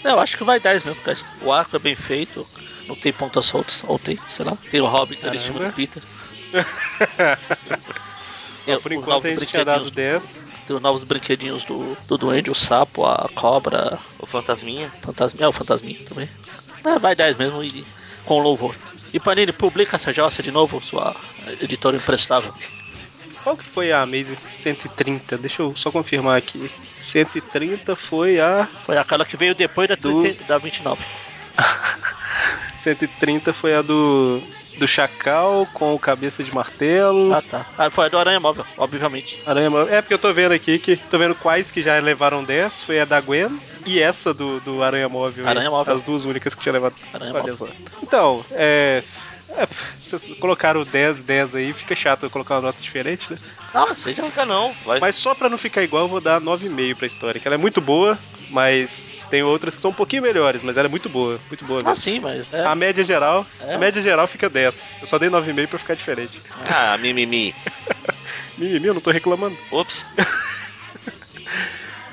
Eu 0.03 0.19
acho 0.19 0.36
que 0.36 0.43
vai 0.43 0.59
10 0.59 0.84
mesmo, 0.84 0.99
porque 1.03 1.23
o 1.43 1.53
arco 1.53 1.75
é 1.75 1.79
bem 1.79 1.95
feito, 1.95 2.47
não 2.88 2.95
tem 2.95 3.13
pontas 3.13 3.45
soltas, 3.45 3.84
ou 3.88 3.99
tem, 3.99 4.17
sei 4.27 4.43
lá. 4.43 4.57
Tem 4.71 4.82
o 4.82 4.88
Hobbit 4.88 5.23
ali 5.23 5.36
em 5.36 5.39
cima 5.39 5.59
do. 5.59 5.71
Peter. 5.73 6.01
Tem 8.65 8.79
por 8.79 8.91
os 8.91 8.97
enquanto 8.97 9.23
novos 9.23 9.25
a 9.25 9.36
gente 9.36 9.47
tinha 9.47 9.65
dado 9.65 9.84
brinquedinhos, 9.84 9.91
10. 9.91 10.47
tem 10.67 10.75
os 10.75 10.82
novos 10.82 11.03
brinquedinhos 11.03 11.65
do, 11.65 11.97
do 12.07 12.17
Duende, 12.17 12.51
o 12.51 12.55
sapo, 12.55 13.05
a 13.05 13.29
cobra, 13.34 13.97
O 14.19 14.25
fantasminha. 14.25 14.91
fantasminha, 15.01 15.45
é, 15.45 15.47
o 15.47 15.51
fantasminha 15.51 15.99
também. 16.05 16.29
É, 16.84 16.99
vai 16.99 17.15
10 17.15 17.38
mesmo 17.38 17.63
e 17.63 17.86
com 18.25 18.39
louvor. 18.39 18.75
E 19.13 19.19
Panini, 19.19 19.51
publica 19.51 19.95
essa 19.97 20.13
jossa 20.13 20.41
de 20.41 20.51
novo, 20.51 20.82
sua 20.82 21.15
editora 21.61 21.97
imprestável. 21.97 22.53
Qual 23.43 23.57
que 23.57 23.65
foi 23.65 23.91
a 23.91 24.01
Amazing 24.03 24.36
130? 24.36 25.38
Deixa 25.38 25.61
eu 25.63 25.75
só 25.75 25.91
confirmar 25.91 26.38
aqui. 26.38 26.71
130 26.95 27.95
foi 27.95 28.39
a. 28.39 28.67
Foi 28.86 28.97
aquela 28.97 29.25
que 29.25 29.36
veio 29.36 29.55
depois 29.55 29.89
da, 29.89 29.95
Do- 29.95 30.21
30, 30.21 30.43
da 30.45 30.57
29. 30.59 31.01
130 32.82 33.53
foi 33.53 33.75
a 33.75 33.82
do. 33.82 34.41
do 34.77 34.88
Chacal 34.88 35.67
com 35.73 35.93
o 35.93 35.99
Cabeça 35.99 36.43
de 36.43 36.53
Martelo. 36.53 37.34
Ah, 37.34 37.41
tá. 37.41 37.65
Ah, 37.77 37.89
foi 37.89 38.05
a 38.05 38.09
do 38.09 38.17
Aranha 38.17 38.39
Móvel, 38.39 38.65
obviamente. 38.77 39.41
Aranha 39.45 39.69
Móvel. 39.69 39.93
É 39.93 40.01
porque 40.01 40.13
eu 40.13 40.19
tô 40.19 40.34
vendo 40.34 40.51
aqui 40.53 40.79
que. 40.79 40.97
Tô 40.97 41.17
vendo 41.17 41.36
quais 41.36 41.71
que 41.71 41.82
já 41.82 41.99
levaram 41.99 42.43
10. 42.43 42.84
Foi 42.84 42.99
a 42.99 43.05
da 43.05 43.21
Gwen 43.21 43.59
e 43.86 43.99
essa 44.01 44.34
do, 44.34 44.59
do 44.59 44.84
Aranha 44.84 45.07
Móvel. 45.07 45.47
Aranha 45.47 45.69
Móvel. 45.69 45.95
As 45.95 46.03
duas 46.03 46.25
únicas 46.25 46.55
que 46.55 46.61
tinha 46.61 46.73
levado. 46.73 46.95
Aranha 47.13 47.32
Olha 47.34 47.41
Móvel. 47.41 47.57
só. 47.57 47.67
Então, 48.01 48.45
é. 48.51 49.03
É, 49.58 49.68
vocês 50.04 50.38
colocaram 50.39 50.84
10, 50.84 51.24
10 51.24 51.56
aí, 51.56 51.74
fica 51.74 51.95
chato 51.95 52.24
eu 52.24 52.30
colocar 52.30 52.56
uma 52.56 52.62
nota 52.62 52.82
diferente, 52.82 53.32
né? 53.32 53.38
Não, 53.74 53.88
não 53.88 53.95
sei. 53.95 54.14
Fica 54.16 54.45
não, 54.45 54.74
vai. 54.86 54.99
Mas 54.99 55.16
só 55.16 55.34
pra 55.36 55.49
não 55.49 55.58
ficar 55.58 55.84
igual, 55.84 56.04
eu 56.04 56.10
vou 56.10 56.22
dar 56.22 56.39
9,5 56.41 56.95
pra 56.95 57.08
história, 57.08 57.39
que 57.39 57.47
ela 57.47 57.56
é 57.56 57.58
muito 57.58 57.80
boa, 57.82 58.18
mas 58.49 59.26
tem 59.30 59.43
outras 59.43 59.76
que 59.76 59.82
são 59.82 59.91
um 59.91 59.93
pouquinho 59.93 60.22
melhores, 60.24 60.62
mas 60.62 60.76
ela 60.78 60.88
é 60.88 60.89
muito 60.89 61.08
boa, 61.10 61.39
muito 61.47 61.64
boa 61.66 61.80
Ah, 61.84 61.89
mesmo. 61.89 62.04
sim, 62.04 62.20
mas 62.20 62.54
é. 62.54 62.66
A 62.66 62.76
média 62.76 63.04
geral, 63.04 63.45
É. 63.62 63.76
a 63.76 63.78
média 63.78 64.02
geral 64.02 64.28
fica 64.28 64.49
10. 64.49 64.95
Eu 65.02 65.08
só 65.08 65.18
dei 65.18 65.30
9,5 65.30 65.68
pra 65.70 65.80
ficar 65.80 65.95
diferente. 65.95 66.41
Ah, 66.70 66.97
mimimi. 66.97 67.54
Mimimi, 68.58 68.88
eu 68.88 68.93
não 68.93 69.02
tô 69.02 69.12
reclamando. 69.12 69.58
Ops. 69.72 70.06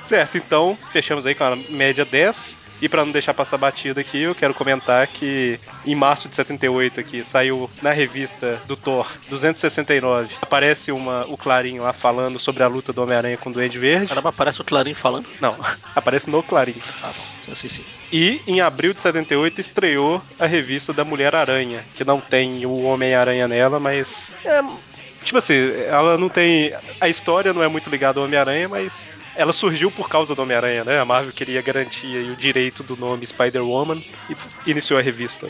Certo, 0.06 0.38
então 0.38 0.78
fechamos 0.90 1.26
aí 1.26 1.34
com 1.34 1.44
a 1.44 1.54
média 1.68 2.04
10. 2.04 2.58
E 2.80 2.88
pra 2.88 3.04
não 3.04 3.12
deixar 3.12 3.34
passar 3.34 3.58
batida 3.58 4.00
aqui, 4.00 4.22
eu 4.22 4.34
quero 4.34 4.54
comentar 4.54 5.06
que 5.06 5.58
em 5.84 5.94
março 5.94 6.28
de 6.28 6.36
78 6.36 7.00
aqui 7.00 7.24
saiu 7.24 7.68
na 7.82 7.92
revista 7.92 8.60
do 8.66 8.76
Thor 8.76 9.10
269. 9.28 10.36
Aparece 10.40 10.92
uma, 10.92 11.26
o 11.26 11.36
Clarim 11.36 11.78
lá 11.78 11.92
falando 11.92 12.38
sobre 12.38 12.62
a 12.62 12.68
luta 12.68 12.92
do 12.92 13.02
Homem-Aranha 13.02 13.36
com 13.36 13.50
o 13.50 13.52
Duende 13.52 13.78
Verde. 13.78 14.08
Caramba, 14.08 14.32
parece 14.32 14.60
o 14.60 14.64
Clarim 14.64 14.94
falando. 14.94 15.26
Não, 15.40 15.56
aparece 15.94 16.30
no 16.30 16.42
Clarim. 16.42 16.76
Ah, 17.02 17.10
bom. 17.16 17.54
Sim, 17.54 17.68
sim. 17.68 17.84
E 18.12 18.40
em 18.46 18.60
abril 18.60 18.94
de 18.94 19.02
78 19.02 19.60
estreou 19.60 20.22
a 20.38 20.46
revista 20.46 20.92
da 20.92 21.04
Mulher-Aranha, 21.04 21.84
que 21.94 22.04
não 22.04 22.20
tem 22.20 22.64
o 22.64 22.82
Homem-Aranha 22.82 23.48
nela, 23.48 23.80
mas. 23.80 24.34
É, 24.44 24.62
tipo 25.24 25.38
assim, 25.38 25.54
ela 25.86 26.16
não 26.16 26.28
tem. 26.28 26.72
A 27.00 27.08
história 27.08 27.52
não 27.52 27.62
é 27.62 27.68
muito 27.68 27.90
ligada 27.90 28.18
ao 28.18 28.26
Homem-Aranha, 28.26 28.68
mas. 28.68 29.12
Ela 29.38 29.52
surgiu 29.52 29.88
por 29.88 30.08
causa 30.08 30.34
do 30.34 30.42
Homem-Aranha, 30.42 30.82
né? 30.84 30.98
A 30.98 31.04
Marvel 31.04 31.32
queria 31.32 31.62
garantir 31.62 32.28
o 32.28 32.34
direito 32.34 32.82
do 32.82 32.96
nome 32.96 33.24
Spider-Woman 33.24 34.02
e 34.28 34.68
iniciou 34.68 34.98
a 34.98 35.02
revista. 35.02 35.46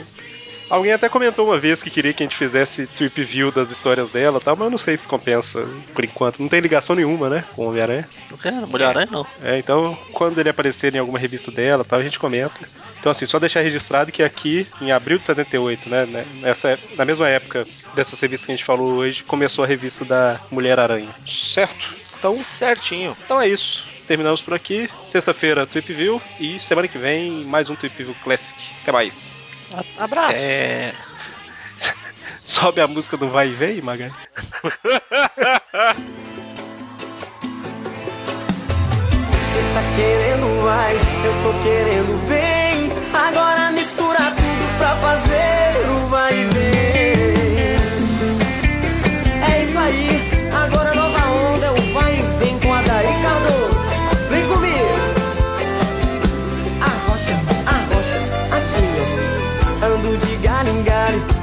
Alguém 0.70 0.92
até 0.92 1.08
comentou 1.08 1.46
uma 1.46 1.58
vez 1.58 1.82
que 1.82 1.90
queria 1.90 2.12
que 2.12 2.22
a 2.22 2.26
gente 2.26 2.36
fizesse 2.36 2.86
trip 2.86 3.24
view 3.24 3.50
das 3.50 3.70
histórias 3.70 4.08
dela 4.10 4.38
e 4.38 4.44
tal, 4.44 4.54
mas 4.54 4.66
eu 4.66 4.70
não 4.70 4.78
sei 4.78 4.96
se 4.96 5.08
compensa 5.08 5.66
por 5.94 6.04
enquanto. 6.04 6.40
Não 6.40 6.48
tem 6.48 6.60
ligação 6.60 6.94
nenhuma, 6.94 7.30
né? 7.30 7.44
Com 7.54 7.64
o 7.64 7.68
Homem-Aranha. 7.68 8.08
Não 8.30 8.36
quero, 8.36 8.68
Mulher-Aranha 8.68 9.08
não. 9.10 9.26
É, 9.42 9.58
então, 9.58 9.98
quando 10.12 10.38
ele 10.38 10.48
aparecer 10.48 10.94
em 10.94 10.98
alguma 10.98 11.18
revista 11.18 11.50
dela, 11.50 11.84
tal, 11.84 11.98
a 11.98 12.02
gente 12.02 12.18
comenta. 12.18 12.60
Então, 13.00 13.10
assim, 13.10 13.24
só 13.24 13.38
deixar 13.38 13.62
registrado 13.62 14.12
que 14.12 14.22
aqui, 14.22 14.66
em 14.80 14.92
abril 14.92 15.18
de 15.18 15.24
78, 15.24 15.88
né, 15.88 16.06
né, 16.06 16.26
nessa, 16.40 16.78
na 16.96 17.04
mesma 17.04 17.28
época 17.28 17.66
dessas 17.94 18.20
revistas 18.20 18.46
que 18.46 18.52
a 18.52 18.56
gente 18.56 18.64
falou 18.64 18.94
hoje, 18.94 19.24
começou 19.24 19.64
a 19.64 19.66
revista 19.66 20.04
da 20.04 20.40
Mulher-Aranha. 20.50 21.14
Certo? 21.26 21.94
Então, 22.18 22.34
Certinho. 22.34 23.16
então 23.24 23.40
é 23.40 23.48
isso. 23.48 23.86
Terminamos 24.06 24.42
por 24.42 24.54
aqui. 24.54 24.88
Sexta-feira, 25.06 25.66
Tweep 25.66 25.92
View. 25.92 26.20
E 26.40 26.58
semana 26.58 26.88
que 26.88 26.98
vem, 26.98 27.44
mais 27.44 27.70
um 27.70 27.76
Tweep 27.76 28.02
View 28.02 28.16
Classic. 28.24 28.58
Até 28.82 28.90
mais. 28.90 29.47
Abraço. 29.96 30.40
É. 30.40 30.94
Sobe 32.44 32.80
a 32.80 32.88
música 32.88 33.16
do 33.16 33.28
Vai 33.30 33.48
e 33.48 33.52
Vem, 33.52 33.82
Maga. 33.82 34.10
Você 39.32 39.62
tá 39.74 39.82
querendo 39.96 40.62
vai, 40.62 40.94
eu 40.96 41.32
tô 41.42 41.52
querendo 41.62 42.26
vem. 42.26 42.90
Agora 43.12 43.70
mistura 43.72 44.18
tudo 44.18 44.78
pra 44.78 44.96
fazer 44.96 45.37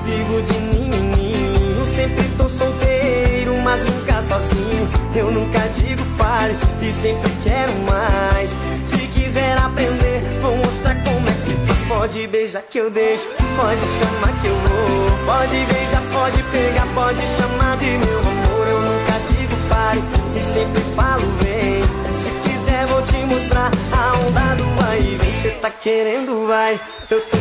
vivo 0.05 0.41
de 0.41 0.53
ninho 0.53 0.93
em 0.93 1.03
ninho. 1.03 1.85
Sempre 1.85 2.23
tô 2.37 2.47
solteiro, 2.47 3.57
mas 3.63 3.83
nunca 3.83 4.21
sozinho. 4.21 4.89
Eu 5.15 5.31
nunca 5.31 5.59
digo 5.75 6.03
pare 6.17 6.55
e 6.81 6.91
sempre 6.91 7.31
quero 7.43 7.73
mais. 7.89 8.57
Se 8.85 8.97
quiser 8.97 9.57
aprender, 9.57 10.21
vou 10.41 10.55
mostrar 10.57 10.95
como 11.03 11.27
é 11.27 11.31
que 11.31 11.67
faz. 11.67 11.75
Pode 11.87 12.27
beijar 12.27 12.61
que 12.63 12.79
eu 12.79 12.89
deixo, 12.89 13.27
pode 13.55 13.81
chamar 13.81 14.41
que 14.41 14.47
eu 14.47 14.55
vou. 14.55 15.25
Pode 15.25 15.55
beijar, 15.73 16.01
pode 16.11 16.43
pegar, 16.43 16.87
pode 16.93 17.27
chamar 17.27 17.77
de 17.77 17.85
meu 17.85 18.19
amor. 18.19 18.67
Eu 18.67 18.81
nunca 18.81 19.13
digo 19.29 19.55
pare 19.69 20.01
e 20.35 20.39
sempre 20.43 20.81
falo 20.95 21.23
vem. 21.41 21.83
Se 22.19 22.29
quiser, 22.43 22.85
vou 22.87 23.01
te 23.03 23.17
mostrar 23.25 23.71
a 23.93 24.17
onda 24.17 24.55
do 24.55 24.65
vai 24.81 24.99
vem. 24.99 25.41
Cê 25.41 25.51
tá 25.61 25.69
querendo, 25.69 26.47
vai, 26.47 26.79
eu 27.09 27.21
tô 27.21 27.34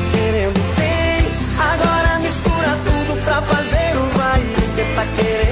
fazer 3.46 3.96
o 3.96 4.18
vai. 4.18 4.40
Cê 4.74 4.84
tá 4.96 5.06
querendo, 5.16 5.43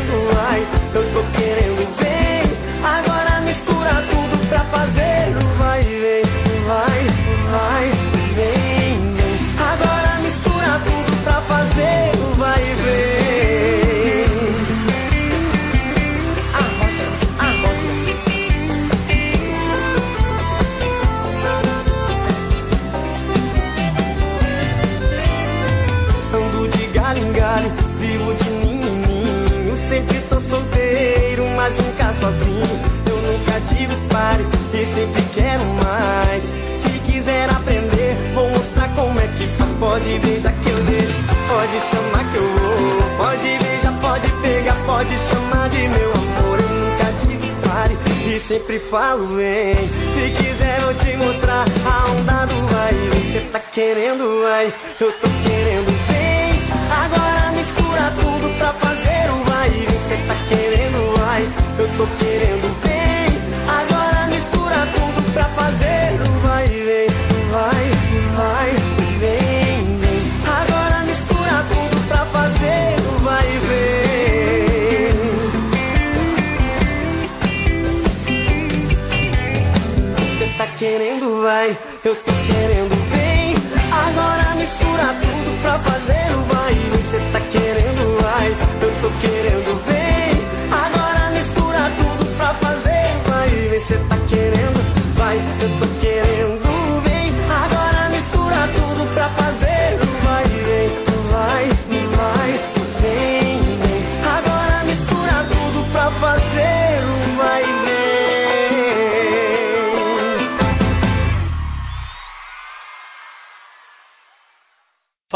sempre 34.84 35.22
quero 35.34 35.64
mais. 35.84 36.54
Se 36.78 36.90
quiser 37.06 37.48
aprender, 37.50 38.16
vou 38.34 38.48
mostrar 38.50 38.88
como 38.94 39.18
é 39.18 39.26
que 39.38 39.46
faz. 39.56 39.72
Pode 39.74 40.18
beijar 40.20 40.52
que 40.52 40.70
eu 40.70 40.76
deixo, 40.84 41.18
pode 41.48 41.80
chamar 41.80 42.30
que 42.30 42.36
eu 42.36 42.56
vou. 42.56 43.16
Pode 43.18 43.42
beijar, 43.42 44.00
pode 44.00 44.32
pegar, 44.42 44.76
pode 44.86 45.18
chamar 45.18 45.68
de 45.68 45.88
meu 45.88 46.12
amor. 46.12 46.60
Eu 46.60 46.68
nunca 46.68 47.12
digo 47.26 47.42
pare 47.68 47.98
e 48.26 48.38
sempre 48.38 48.78
falo 48.78 49.26
vem. 49.36 49.74
Se 49.74 50.30
quiser, 50.30 50.80
eu 50.82 50.94
te 50.94 51.16
mostrar 51.16 51.64
a 51.84 52.10
onda 52.12 52.46
do 52.46 52.66
vai. 52.68 52.92
e 52.92 53.10
vem. 53.10 53.32
Cê 53.32 53.40
tá 53.52 53.58
querendo, 53.58 54.42
vai, 54.42 54.72
eu 55.00 55.12
tô 55.12 55.28
querendo, 55.44 55.91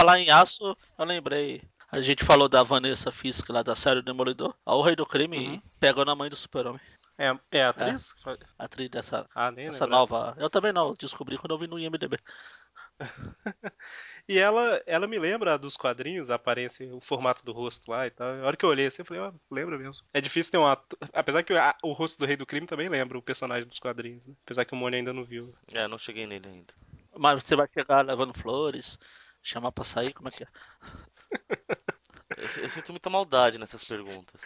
Falar 0.06 0.20
em 0.20 0.30
aço, 0.30 0.76
eu 0.96 1.04
lembrei. 1.04 1.60
A 1.90 2.00
gente 2.00 2.24
falou 2.24 2.48
da 2.48 2.62
Vanessa 2.62 3.10
Fisk 3.10 3.50
lá 3.50 3.60
da 3.64 3.74
série 3.74 4.00
Demolidor. 4.00 4.54
A 4.64 4.72
O 4.76 4.80
Rei 4.80 4.94
do 4.94 5.04
Crime 5.04 5.36
Uhum. 5.36 5.62
pegou 5.80 6.04
na 6.04 6.14
mãe 6.14 6.30
do 6.30 6.36
Super-Homem. 6.36 6.80
É, 7.18 7.36
é 7.50 7.64
a 7.64 7.70
atriz? 7.70 8.14
A 8.56 8.64
atriz 8.66 8.88
dessa, 8.88 9.28
Ah, 9.34 9.50
nem 9.50 9.66
essa 9.66 9.84
lembrava. 9.84 10.16
nova. 10.16 10.36
Eu 10.38 10.48
também 10.48 10.72
não, 10.72 10.94
descobri 10.94 11.36
quando 11.36 11.54
eu 11.54 11.58
vi 11.58 11.66
no 11.66 11.76
IMDB. 11.76 12.20
E 14.28 14.38
ela, 14.38 14.82
ela 14.86 15.06
me 15.06 15.18
lembra 15.18 15.56
dos 15.58 15.76
quadrinhos, 15.76 16.30
a 16.30 16.34
aparência, 16.36 16.92
o 16.94 17.00
formato 17.00 17.44
do 17.44 17.52
rosto 17.52 17.88
lá 17.90 18.06
e 18.08 18.10
tal. 18.10 18.28
A 18.28 18.46
hora 18.46 18.56
que 18.56 18.64
eu 18.64 18.68
olhei 18.70 18.86
assim, 18.86 19.02
eu 19.02 19.06
falei, 19.06 19.22
ó, 19.22 19.32
lembra 19.50 19.76
mesmo. 19.78 20.04
É 20.12 20.20
difícil 20.20 20.50
ter 20.52 20.58
um 20.58 20.66
ator. 20.66 20.98
Apesar 21.12 21.42
que 21.44 21.52
a- 21.52 21.76
o 21.82 21.92
rosto 21.92 22.18
do 22.18 22.26
Rei 22.26 22.36
do 22.36 22.44
Crime 22.46 22.66
também 22.66 22.88
lembra 22.88 23.16
o 23.18 23.22
personagem 23.22 23.68
dos 23.68 23.78
quadrinhos, 23.78 24.26
né? 24.26 24.34
Apesar 24.44 24.64
que 24.64 24.72
o 24.72 24.76
Mônio 24.76 24.98
ainda 24.98 25.12
não 25.12 25.24
viu. 25.24 25.54
É, 25.72 25.86
não 25.86 25.96
cheguei 25.98 26.26
nele 26.26 26.48
ainda. 26.48 26.74
Mas 27.16 27.44
você 27.44 27.54
vai 27.54 27.68
chegar 27.72 28.04
levando 28.04 28.34
flores, 28.36 28.98
chamar 29.46 29.72
pra 29.72 29.84
sair, 29.84 30.12
como 30.12 30.28
é 30.28 30.32
que 30.32 30.44
é? 30.44 30.48
Eu, 32.36 32.44
eu 32.62 32.68
sinto 32.70 32.92
muita 32.92 33.08
maldade 33.10 33.58
nessas 33.58 33.84
perguntas. 33.84 34.40